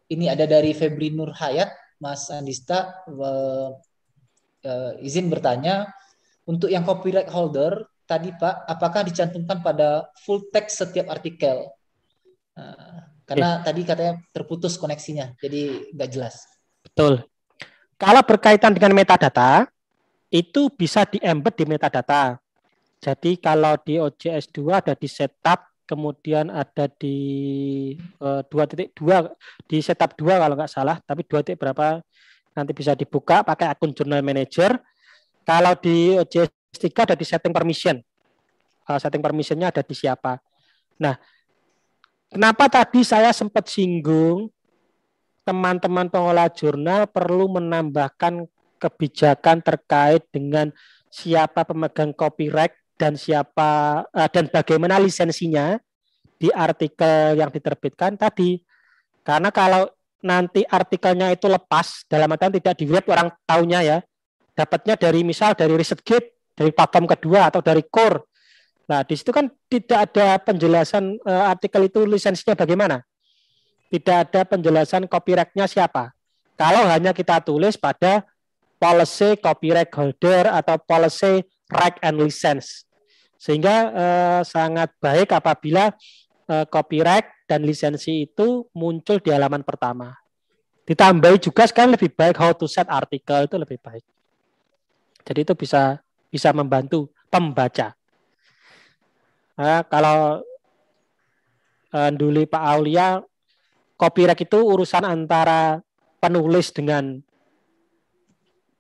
Ini 0.07 0.31
ada 0.31 0.47
dari 0.47 0.71
Febri 0.71 1.11
Nur 1.11 1.35
Hayat, 1.35 1.71
Mas 1.99 2.31
Andista. 2.31 3.03
Uh, 3.11 3.75
uh, 4.63 4.93
izin 5.03 5.27
bertanya, 5.27 5.91
untuk 6.47 6.71
yang 6.71 6.87
copyright 6.87 7.31
holder 7.31 7.91
tadi 8.07 8.31
Pak, 8.31 8.71
apakah 8.71 9.03
dicantumkan 9.03 9.61
pada 9.67 10.07
full 10.23 10.47
text 10.55 10.79
setiap 10.79 11.11
artikel? 11.11 11.67
Uh, 12.55 13.03
karena 13.27 13.59
tadi 13.67 13.83
katanya 13.83 14.23
terputus 14.31 14.79
koneksinya, 14.79 15.35
jadi 15.43 15.91
nggak 15.91 16.11
jelas. 16.15 16.47
Betul. 16.87 17.27
Kalau 17.99 18.23
berkaitan 18.23 18.71
dengan 18.71 18.95
metadata, 18.95 19.67
itu 20.31 20.71
bisa 20.71 21.03
di-embed 21.03 21.59
di 21.59 21.67
metadata. 21.67 22.39
Jadi 23.03 23.35
kalau 23.43 23.75
di 23.83 23.99
OJS 23.99 24.55
2 24.55 24.79
ada 24.79 24.95
di 24.95 25.11
setup, 25.11 25.67
kemudian 25.87 26.51
ada 26.51 26.91
di 26.91 27.17
uh, 28.21 28.43
titik 28.67 28.93
dua 28.99 29.31
di 29.65 29.79
setup 29.79 30.19
dua 30.19 30.43
kalau 30.43 30.59
nggak 30.59 30.71
salah, 30.71 30.99
tapi 31.07 31.23
dua 31.25 31.47
titik 31.47 31.63
berapa 31.63 32.03
nanti 32.53 32.73
bisa 32.75 32.93
dibuka 32.99 33.47
pakai 33.47 33.71
akun 33.71 33.95
Journal 33.95 34.21
Manager. 34.21 34.77
Kalau 35.47 35.79
di 35.79 36.19
OJS 36.19 36.51
3 36.75 37.07
ada 37.07 37.15
di 37.15 37.23
setting 37.23 37.55
permission. 37.55 37.97
Uh, 38.83 38.99
setting 38.99 39.23
permissionnya 39.23 39.71
ada 39.71 39.83
di 39.83 39.95
siapa. 39.95 40.43
Nah, 40.99 41.15
kenapa 42.27 42.67
tadi 42.67 43.07
saya 43.07 43.31
sempat 43.31 43.71
singgung 43.71 44.51
teman-teman 45.47 46.11
pengolah 46.11 46.51
jurnal 46.51 47.07
perlu 47.07 47.47
menambahkan 47.47 48.51
kebijakan 48.83 49.63
terkait 49.63 50.27
dengan 50.35 50.75
siapa 51.07 51.63
pemegang 51.63 52.11
copyright 52.11 52.75
dan 52.97 53.15
siapa 53.15 54.03
uh, 54.09 54.29
dan 54.33 54.49
bagaimana 54.49 54.97
lisensinya 54.97 55.77
di 56.37 56.49
artikel 56.53 57.37
yang 57.37 57.49
diterbitkan 57.53 58.17
tadi. 58.17 58.61
Karena 59.25 59.53
kalau 59.53 59.89
nanti 60.25 60.65
artikelnya 60.65 61.33
itu 61.33 61.47
lepas 61.47 62.05
dalam 62.09 62.33
artian 62.33 62.53
tidak 62.57 62.75
di 62.77 62.89
web 62.89 63.05
orang 63.09 63.29
tahunya 63.45 63.81
ya, 63.85 63.99
dapatnya 64.57 64.97
dari 64.97 65.21
misal 65.23 65.53
dari 65.53 65.77
ResearchGate, 65.77 66.57
dari 66.57 66.71
platform 66.73 67.07
kedua 67.07 67.53
atau 67.53 67.61
dari 67.61 67.85
core. 67.85 68.25
Nah, 68.87 69.03
di 69.03 69.19
situ 69.19 69.35
kan 69.35 69.51
tidak 69.67 70.11
ada 70.11 70.39
penjelasan 70.41 71.19
uh, 71.27 71.51
artikel 71.53 71.91
itu 71.91 72.07
lisensinya 72.07 72.55
bagaimana. 72.55 73.03
Tidak 73.87 74.17
ada 74.17 74.41
penjelasan 74.47 75.07
copyrightnya 75.07 75.67
siapa. 75.67 76.15
Kalau 76.57 76.87
hanya 76.89 77.13
kita 77.13 77.43
tulis 77.45 77.77
pada 77.77 78.25
policy 78.79 79.37
copyright 79.39 79.91
holder 79.93 80.49
atau 80.49 80.77
policy 80.81 81.45
right 81.71 81.97
and 82.03 82.19
license. 82.19 82.87
Sehingga 83.37 83.75
eh, 83.93 84.41
sangat 84.47 84.95
baik 84.99 85.35
apabila 85.35 85.93
eh, 86.49 86.67
copyright 86.67 87.47
dan 87.47 87.63
lisensi 87.63 88.27
itu 88.27 88.67
muncul 88.75 89.23
di 89.23 89.31
halaman 89.31 89.63
pertama. 89.63 90.15
Ditambahi 90.87 91.43
juga 91.43 91.67
sekarang 91.67 91.99
lebih 91.99 92.15
baik 92.15 92.39
how 92.39 92.55
to 92.55 92.71
set 92.71 92.87
artikel 92.87 93.47
itu 93.47 93.57
lebih 93.59 93.79
baik. 93.83 94.07
Jadi 95.27 95.41
itu 95.43 95.55
bisa 95.59 95.99
bisa 96.31 96.55
membantu 96.55 97.11
pembaca. 97.27 97.95
Nah, 99.57 99.83
kalau 99.89 100.47
eh, 101.91 102.11
dulu 102.15 102.47
Pak 102.47 102.63
Aulia 102.63 103.19
copyright 103.97 104.45
itu 104.45 104.59
urusan 104.61 105.03
antara 105.03 105.81
penulis 106.21 106.71
dengan 106.71 107.21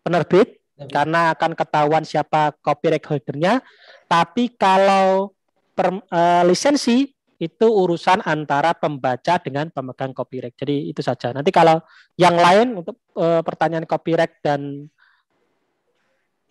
penerbit 0.05 0.56
karena 0.85 1.33
akan 1.33 1.57
ketahuan 1.57 2.05
siapa 2.05 2.53
copyright 2.61 3.05
holdernya. 3.09 3.65
Tapi 4.05 4.53
kalau 4.61 5.33
per, 5.73 5.89
uh, 6.13 6.43
lisensi 6.45 7.09
itu 7.37 7.67
urusan 7.69 8.25
antara 8.25 8.73
pembaca 8.73 9.41
dengan 9.41 9.69
pemegang 9.73 10.13
copyright. 10.13 10.57
Jadi 10.57 10.93
itu 10.93 11.01
saja. 11.01 11.33
Nanti 11.33 11.53
kalau 11.53 11.81
yang 12.17 12.37
lain 12.37 12.81
untuk 12.81 12.97
uh, 13.17 13.41
pertanyaan 13.41 13.89
copyright 13.89 14.41
dan 14.41 14.89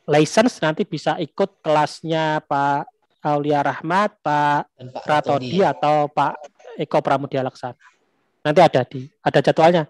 license 0.05 0.61
nanti 0.61 0.85
bisa 0.85 1.17
ikut 1.17 1.61
kelasnya 1.65 2.45
Pak 2.45 2.85
Aulia 3.25 3.65
Rahmat, 3.65 4.21
Pak, 4.21 4.61
Pak 4.77 5.05
Ratodi 5.09 5.65
atau 5.65 6.05
Pak 6.05 6.33
Eko 6.77 7.01
Pramudia 7.01 7.41
Laksana. 7.41 7.77
Nanti 8.45 8.59
ada 8.61 8.81
di 8.85 9.09
ada 9.25 9.39
jadwalnya. 9.41 9.89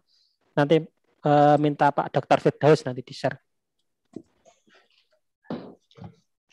Nanti 0.55 0.79
uh, 1.27 1.55
minta 1.59 1.91
Pak 1.91 2.15
Dr. 2.15 2.39
Firdaus 2.39 2.87
nanti 2.87 3.03
di-share. 3.03 3.44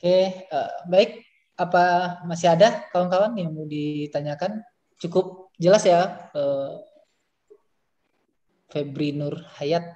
Oke, 0.02 0.50
uh, 0.50 0.82
baik. 0.90 1.22
Apa 1.54 2.18
masih 2.26 2.50
ada 2.50 2.90
kawan-kawan 2.90 3.38
yang 3.38 3.54
mau 3.54 3.62
ditanyakan? 3.70 4.58
Cukup 4.98 5.54
jelas 5.62 5.86
ya, 5.86 6.26
uh, 6.34 6.74
Febri 8.66 9.14
Nur 9.14 9.46
Hayat. 9.62 9.94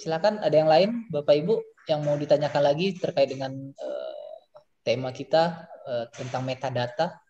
Silakan, 0.00 0.40
ada 0.40 0.56
yang 0.56 0.72
lain, 0.72 0.90
Bapak 1.12 1.36
Ibu, 1.44 1.60
yang 1.84 2.00
mau 2.08 2.16
ditanyakan 2.16 2.72
lagi 2.72 2.96
terkait 2.96 3.28
dengan 3.28 3.52
uh, 3.52 4.16
tema 4.80 5.12
kita 5.12 5.68
uh, 5.84 6.08
tentang 6.08 6.40
metadata. 6.40 7.20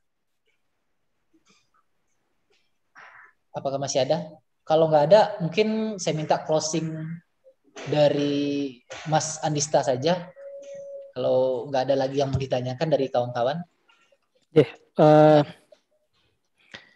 Apakah 3.51 3.83
masih 3.83 4.07
ada? 4.07 4.31
Kalau 4.63 4.87
nggak 4.87 5.05
ada, 5.11 5.35
mungkin 5.43 5.99
saya 5.99 6.15
minta 6.15 6.39
closing 6.47 6.95
dari 7.89 8.79
Mas 9.09 9.41
Andista 9.43 9.83
saja. 9.83 10.29
Kalau 11.13 11.69
nggak 11.69 11.83
ada 11.89 11.97
lagi 12.07 12.25
yang 12.25 12.33
mau 12.33 12.41
ditanyakan 12.41 12.89
dari 12.89 13.13
kawan-kawan. 13.13 13.61
Yeah, 14.53 14.69
uh, 14.97 15.45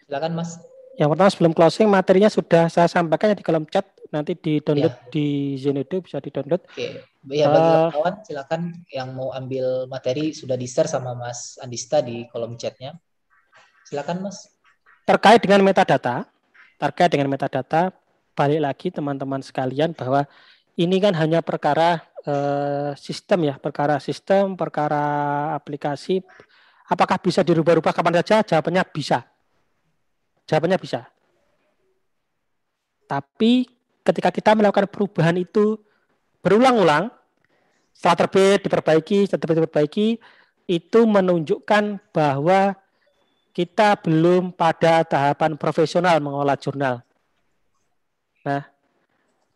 Silakan 0.07 0.33
Mas. 0.39 0.57
Yang 0.97 1.09
pertama 1.13 1.31
sebelum 1.35 1.53
closing 1.53 1.89
materinya 1.93 2.31
sudah 2.33 2.73
saya 2.73 2.89
sampaikan 2.89 3.37
di 3.37 3.45
kolom 3.45 3.69
chat 3.69 3.85
nanti 4.09 4.39
di 4.39 4.63
download 4.65 4.95
yeah. 4.95 5.11
di 5.13 5.27
Zenodo 5.61 6.01
bisa 6.01 6.23
di 6.23 6.33
download. 6.33 6.63
Oke, 6.63 6.73
okay. 6.73 7.37
ya 7.37 7.53
bagi 7.53 7.69
uh, 7.69 7.89
kawan 7.93 8.15
silakan 8.25 8.61
yang 8.89 9.13
mau 9.13 9.35
ambil 9.37 9.85
materi 9.91 10.33
sudah 10.33 10.57
di 10.57 10.65
share 10.65 10.89
sama 10.89 11.13
Mas 11.13 11.61
Andista 11.61 12.01
di 12.01 12.25
kolom 12.33 12.57
chatnya. 12.57 12.97
Silakan 13.85 14.25
Mas. 14.25 14.49
Terkait 15.05 15.43
dengan 15.43 15.61
metadata, 15.61 16.25
terkait 16.81 17.11
dengan 17.13 17.29
metadata, 17.29 17.93
balik 18.33 18.61
lagi 18.65 18.89
teman-teman 18.89 19.45
sekalian 19.45 19.93
bahwa 19.93 20.25
ini 20.77 20.97
kan 21.01 21.17
hanya 21.17 21.41
perkara 21.41 22.05
uh, 22.29 22.93
sistem 23.01 23.49
ya, 23.49 23.55
perkara 23.57 23.97
sistem, 23.97 24.55
perkara 24.55 25.05
aplikasi, 25.57 26.21
apakah 26.87 27.17
bisa 27.17 27.41
dirubah-rubah 27.41 27.97
kapan 27.97 28.21
saja? 28.21 28.45
Jawabannya 28.45 28.85
bisa. 28.93 29.25
Jawabannya 30.45 30.79
bisa. 30.79 31.09
Tapi 33.09 33.67
ketika 34.05 34.29
kita 34.29 34.53
melakukan 34.53 34.87
perubahan 34.87 35.41
itu 35.41 35.81
berulang-ulang, 36.45 37.09
setelah 37.97 38.29
terbit 38.29 38.61
diperbaiki, 38.69 39.25
setelah 39.25 39.41
terbit 39.41 39.57
diperbaiki, 39.65 40.09
itu 40.69 41.01
menunjukkan 41.07 42.13
bahwa 42.13 42.77
kita 43.57 43.97
belum 44.05 44.53
pada 44.53 45.01
tahapan 45.09 45.57
profesional 45.57 46.21
mengolah 46.21 46.61
jurnal. 46.61 47.01
Nah, 48.45 48.69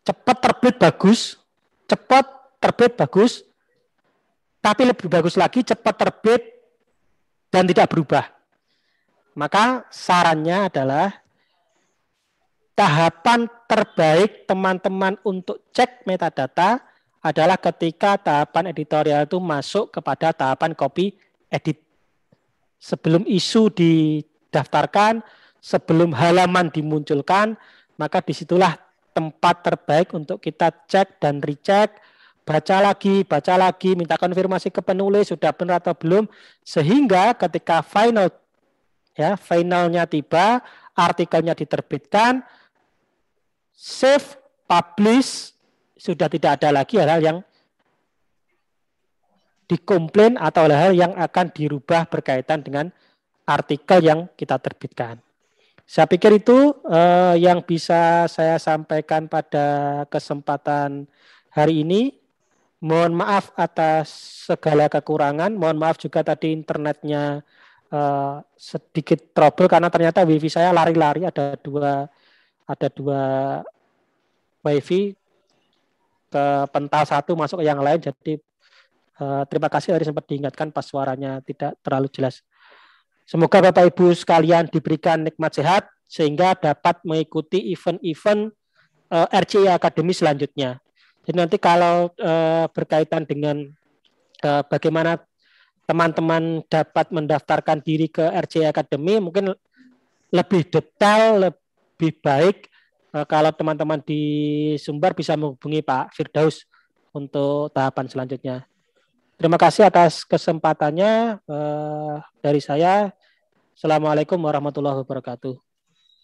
cepat 0.01 0.37
terbit 0.41 0.75
bagus, 0.77 1.37
cepat 1.85 2.25
terbit 2.57 2.93
bagus, 2.97 3.45
tapi 4.61 4.85
lebih 4.85 5.09
bagus 5.09 5.37
lagi 5.37 5.65
cepat 5.65 5.95
terbit 5.97 6.41
dan 7.49 7.65
tidak 7.65 7.89
berubah. 7.89 8.29
Maka 9.33 9.87
sarannya 9.89 10.67
adalah 10.69 11.21
tahapan 12.75 13.47
terbaik 13.69 14.45
teman-teman 14.49 15.15
untuk 15.23 15.61
cek 15.71 16.03
metadata 16.09 16.81
adalah 17.21 17.55
ketika 17.55 18.17
tahapan 18.17 18.73
editorial 18.73 19.29
itu 19.29 19.37
masuk 19.37 19.93
kepada 19.93 20.33
tahapan 20.33 20.73
copy 20.73 21.13
edit. 21.53 21.77
Sebelum 22.81 23.29
isu 23.29 23.69
didaftarkan, 23.69 25.21
sebelum 25.61 26.17
halaman 26.17 26.73
dimunculkan, 26.73 27.53
maka 27.93 28.25
di 28.25 28.33
situlah 28.33 28.73
tempat 29.11 29.63
terbaik 29.63 30.11
untuk 30.15 30.39
kita 30.39 30.71
cek 30.87 31.19
dan 31.19 31.43
recheck, 31.43 31.99
baca 32.47 32.77
lagi, 32.81 33.23
baca 33.27 33.53
lagi, 33.59 33.93
minta 33.93 34.17
konfirmasi 34.17 34.73
ke 34.73 34.81
penulis 34.81 35.29
sudah 35.29 35.51
benar 35.53 35.83
atau 35.83 35.93
belum, 35.93 36.25
sehingga 36.63 37.35
ketika 37.37 37.85
final 37.85 38.31
ya 39.15 39.35
finalnya 39.35 40.07
tiba, 40.07 40.63
artikelnya 40.95 41.53
diterbitkan, 41.55 42.43
save, 43.75 44.39
publish, 44.65 45.51
sudah 45.99 46.31
tidak 46.31 46.57
ada 46.59 46.81
lagi 46.81 46.97
hal-hal 46.97 47.21
yang 47.21 47.37
dikomplain 49.69 50.35
atau 50.35 50.67
hal-hal 50.67 50.91
yang 50.91 51.13
akan 51.15 51.47
dirubah 51.53 52.03
berkaitan 52.11 52.59
dengan 52.59 52.91
artikel 53.47 54.03
yang 54.03 54.19
kita 54.35 54.59
terbitkan. 54.59 55.19
Saya 55.91 56.07
pikir 56.07 56.39
itu 56.39 56.71
eh, 56.87 57.35
yang 57.43 57.59
bisa 57.67 58.23
saya 58.31 58.55
sampaikan 58.55 59.27
pada 59.27 59.67
kesempatan 60.07 61.03
hari 61.51 61.83
ini. 61.83 62.15
Mohon 62.79 63.19
maaf 63.19 63.51
atas 63.59 64.07
segala 64.47 64.87
kekurangan. 64.87 65.51
Mohon 65.51 65.77
maaf 65.83 65.99
juga 65.99 66.23
tadi 66.23 66.55
internetnya 66.55 67.43
eh, 67.91 68.35
sedikit 68.55 69.19
trouble 69.35 69.67
karena 69.67 69.91
ternyata 69.91 70.23
wifi 70.23 70.47
saya 70.47 70.71
lari-lari 70.71 71.27
ada 71.27 71.59
dua 71.59 72.07
ada 72.63 72.87
dua 72.87 73.23
wifi 74.63 75.11
ke 76.31 76.45
pental 76.71 77.03
satu 77.03 77.35
masuk 77.35 77.59
ke 77.59 77.67
yang 77.67 77.83
lain 77.83 77.99
jadi 77.99 78.39
uh, 79.19 79.43
terima 79.51 79.67
kasih 79.67 79.91
hari 79.91 80.07
sempat 80.07 80.25
diingatkan 80.25 80.71
pas 80.71 80.85
suaranya 80.87 81.43
tidak 81.43 81.75
terlalu 81.83 82.07
jelas. 82.09 82.41
Semoga 83.31 83.63
Bapak 83.63 83.95
Ibu 83.95 84.11
sekalian 84.11 84.67
diberikan 84.67 85.23
nikmat 85.23 85.55
sehat 85.55 85.87
sehingga 86.03 86.51
dapat 86.51 86.99
mengikuti 87.07 87.71
event-event 87.71 88.51
uh, 89.07 89.23
eh, 89.31 89.39
RCI 89.39 89.71
Akademi 89.71 90.11
selanjutnya. 90.11 90.83
Jadi 91.23 91.39
nanti 91.39 91.55
kalau 91.55 92.11
uh, 92.19 92.67
berkaitan 92.75 93.23
dengan 93.23 93.71
uh, 94.43 94.67
bagaimana 94.67 95.15
teman-teman 95.87 96.59
dapat 96.67 97.07
mendaftarkan 97.15 97.79
diri 97.79 98.11
ke 98.11 98.19
RCI 98.19 98.67
Akademi 98.67 99.23
mungkin 99.23 99.55
lebih 100.27 100.67
detail, 100.67 101.39
lebih 101.39 102.19
baik 102.19 102.67
uh, 103.15 103.23
kalau 103.23 103.55
teman-teman 103.55 104.03
di 104.03 104.23
Sumbar 104.75 105.15
bisa 105.15 105.39
menghubungi 105.39 105.79
Pak 105.79 106.19
Firdaus 106.19 106.67
untuk 107.15 107.71
tahapan 107.71 108.11
selanjutnya. 108.11 108.67
Terima 109.39 109.55
kasih 109.55 109.87
atas 109.87 110.27
kesempatannya 110.27 111.39
uh, 111.47 112.19
dari 112.43 112.59
saya. 112.59 113.15
Assalamualaikum 113.75 114.39
warahmatullahi 114.41 115.03
wabarakatuh. 115.03 115.53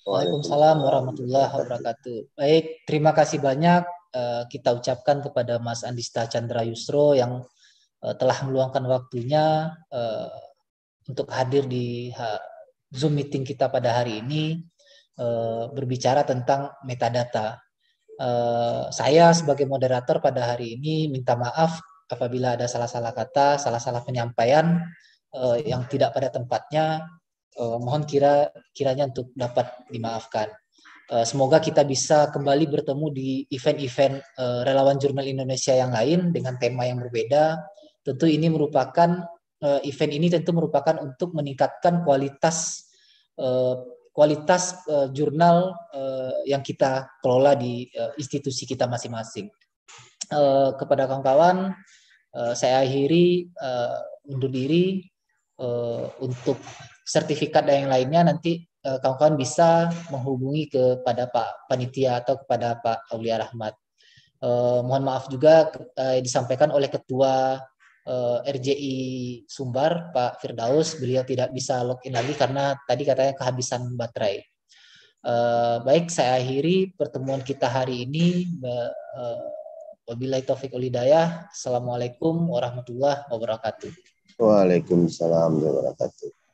Waalaikumsalam 0.08 0.78
warahmatullahi 0.80 1.52
wabarakatuh. 1.52 2.18
Baik, 2.40 2.88
terima 2.88 3.12
kasih 3.12 3.44
banyak 3.44 3.84
uh, 4.16 4.44
kita 4.48 4.76
ucapkan 4.76 5.20
kepada 5.20 5.60
Mas 5.60 5.84
Andista 5.84 6.26
Chandra 6.32 6.64
Yusro 6.64 7.14
yang 7.14 7.44
uh, 8.04 8.14
telah 8.16 8.40
meluangkan 8.48 8.88
waktunya 8.88 9.76
uh, 9.92 10.32
untuk 11.08 11.28
hadir 11.32 11.68
di 11.68 12.12
Zoom 12.92 13.20
meeting 13.20 13.44
kita 13.44 13.68
pada 13.68 14.00
hari 14.00 14.24
ini 14.24 14.60
Eh, 15.18 15.66
berbicara 15.74 16.22
tentang 16.22 16.78
metadata. 16.86 17.58
Saya 18.94 19.30
sebagai 19.34 19.66
moderator 19.70 20.18
pada 20.22 20.54
hari 20.54 20.78
ini 20.78 21.06
minta 21.06 21.34
maaf 21.38 21.78
apabila 22.10 22.54
ada 22.58 22.66
salah-salah 22.66 23.14
kata, 23.14 23.62
salah-salah 23.62 24.02
penyampaian 24.02 24.82
yang 25.66 25.86
tidak 25.86 26.18
pada 26.18 26.34
tempatnya. 26.34 27.06
Uh, 27.58 27.82
mohon 27.82 28.06
kira 28.06 28.54
kiranya 28.70 29.10
untuk 29.10 29.34
dapat 29.34 29.66
dimaafkan. 29.90 30.46
Uh, 31.10 31.26
semoga 31.26 31.58
kita 31.58 31.82
bisa 31.82 32.30
kembali 32.30 32.70
bertemu 32.70 33.06
di 33.10 33.30
event-event 33.50 34.22
uh, 34.38 34.62
relawan 34.62 35.02
jurnal 35.02 35.26
Indonesia 35.26 35.74
yang 35.74 35.90
lain 35.90 36.30
dengan 36.30 36.62
tema 36.62 36.86
yang 36.86 37.02
berbeda. 37.02 37.58
Tentu 38.06 38.30
ini 38.30 38.46
merupakan 38.54 39.26
uh, 39.66 39.80
event 39.82 40.12
ini 40.14 40.30
tentu 40.30 40.54
merupakan 40.54 41.02
untuk 41.02 41.34
meningkatkan 41.34 42.06
kualitas 42.06 42.86
uh, 43.42 43.82
kualitas 44.14 44.86
uh, 44.86 45.10
jurnal 45.10 45.74
uh, 45.98 46.38
yang 46.46 46.62
kita 46.62 47.10
kelola 47.26 47.58
di 47.58 47.90
uh, 47.98 48.14
institusi 48.22 48.70
kita 48.70 48.86
masing-masing. 48.86 49.50
Uh, 50.30 50.76
kepada 50.76 51.08
kawan-kawan, 51.08 51.72
saya 52.54 52.86
akhiri 52.86 53.50
uh, 53.58 53.98
undur 54.30 54.52
diri 54.52 55.08
uh, 55.58 56.06
untuk 56.22 56.60
sertifikat 57.08 57.64
dan 57.64 57.88
yang 57.88 57.92
lainnya 57.96 58.36
nanti 58.36 58.68
kawan-kawan 58.84 59.36
uh, 59.36 59.40
bisa 59.40 59.70
menghubungi 60.12 60.68
kepada 60.68 61.32
Pak 61.32 61.72
Panitia 61.72 62.20
atau 62.20 62.36
kepada 62.44 62.76
Pak 62.84 63.12
Aulia 63.16 63.40
Rahmat. 63.40 63.74
Uh, 64.38 64.86
mohon 64.86 65.08
maaf 65.08 65.32
juga 65.32 65.72
uh, 65.72 66.20
disampaikan 66.22 66.70
oleh 66.70 66.94
Ketua 66.94 67.58
uh, 68.06 68.40
eh, 68.46 68.54
RJI 68.54 68.98
Sumbar 69.50 70.14
Pak 70.14 70.38
Firdaus 70.44 71.02
beliau 71.02 71.26
tidak 71.26 71.50
bisa 71.56 71.82
login 71.82 72.14
lagi 72.14 72.38
karena 72.38 72.78
tadi 72.86 73.08
katanya 73.08 73.34
kehabisan 73.34 73.96
baterai. 73.96 74.44
Baik 75.84 76.08
saya 76.08 76.40
akhiri 76.40 76.96
pertemuan 76.96 77.44
kita 77.44 77.68
hari 77.68 78.08
ini. 78.08 78.48
Wabillahi 80.08 80.48
taufiq 80.48 80.72
walhidayah. 80.72 81.52
Assalamualaikum 81.52 82.48
warahmatullahi 82.48 83.28
wabarakatuh. 83.28 83.92
Waalaikumsalam 84.40 85.60
warahmatullahi 85.60 85.92
wabarakatuh. 86.00 86.47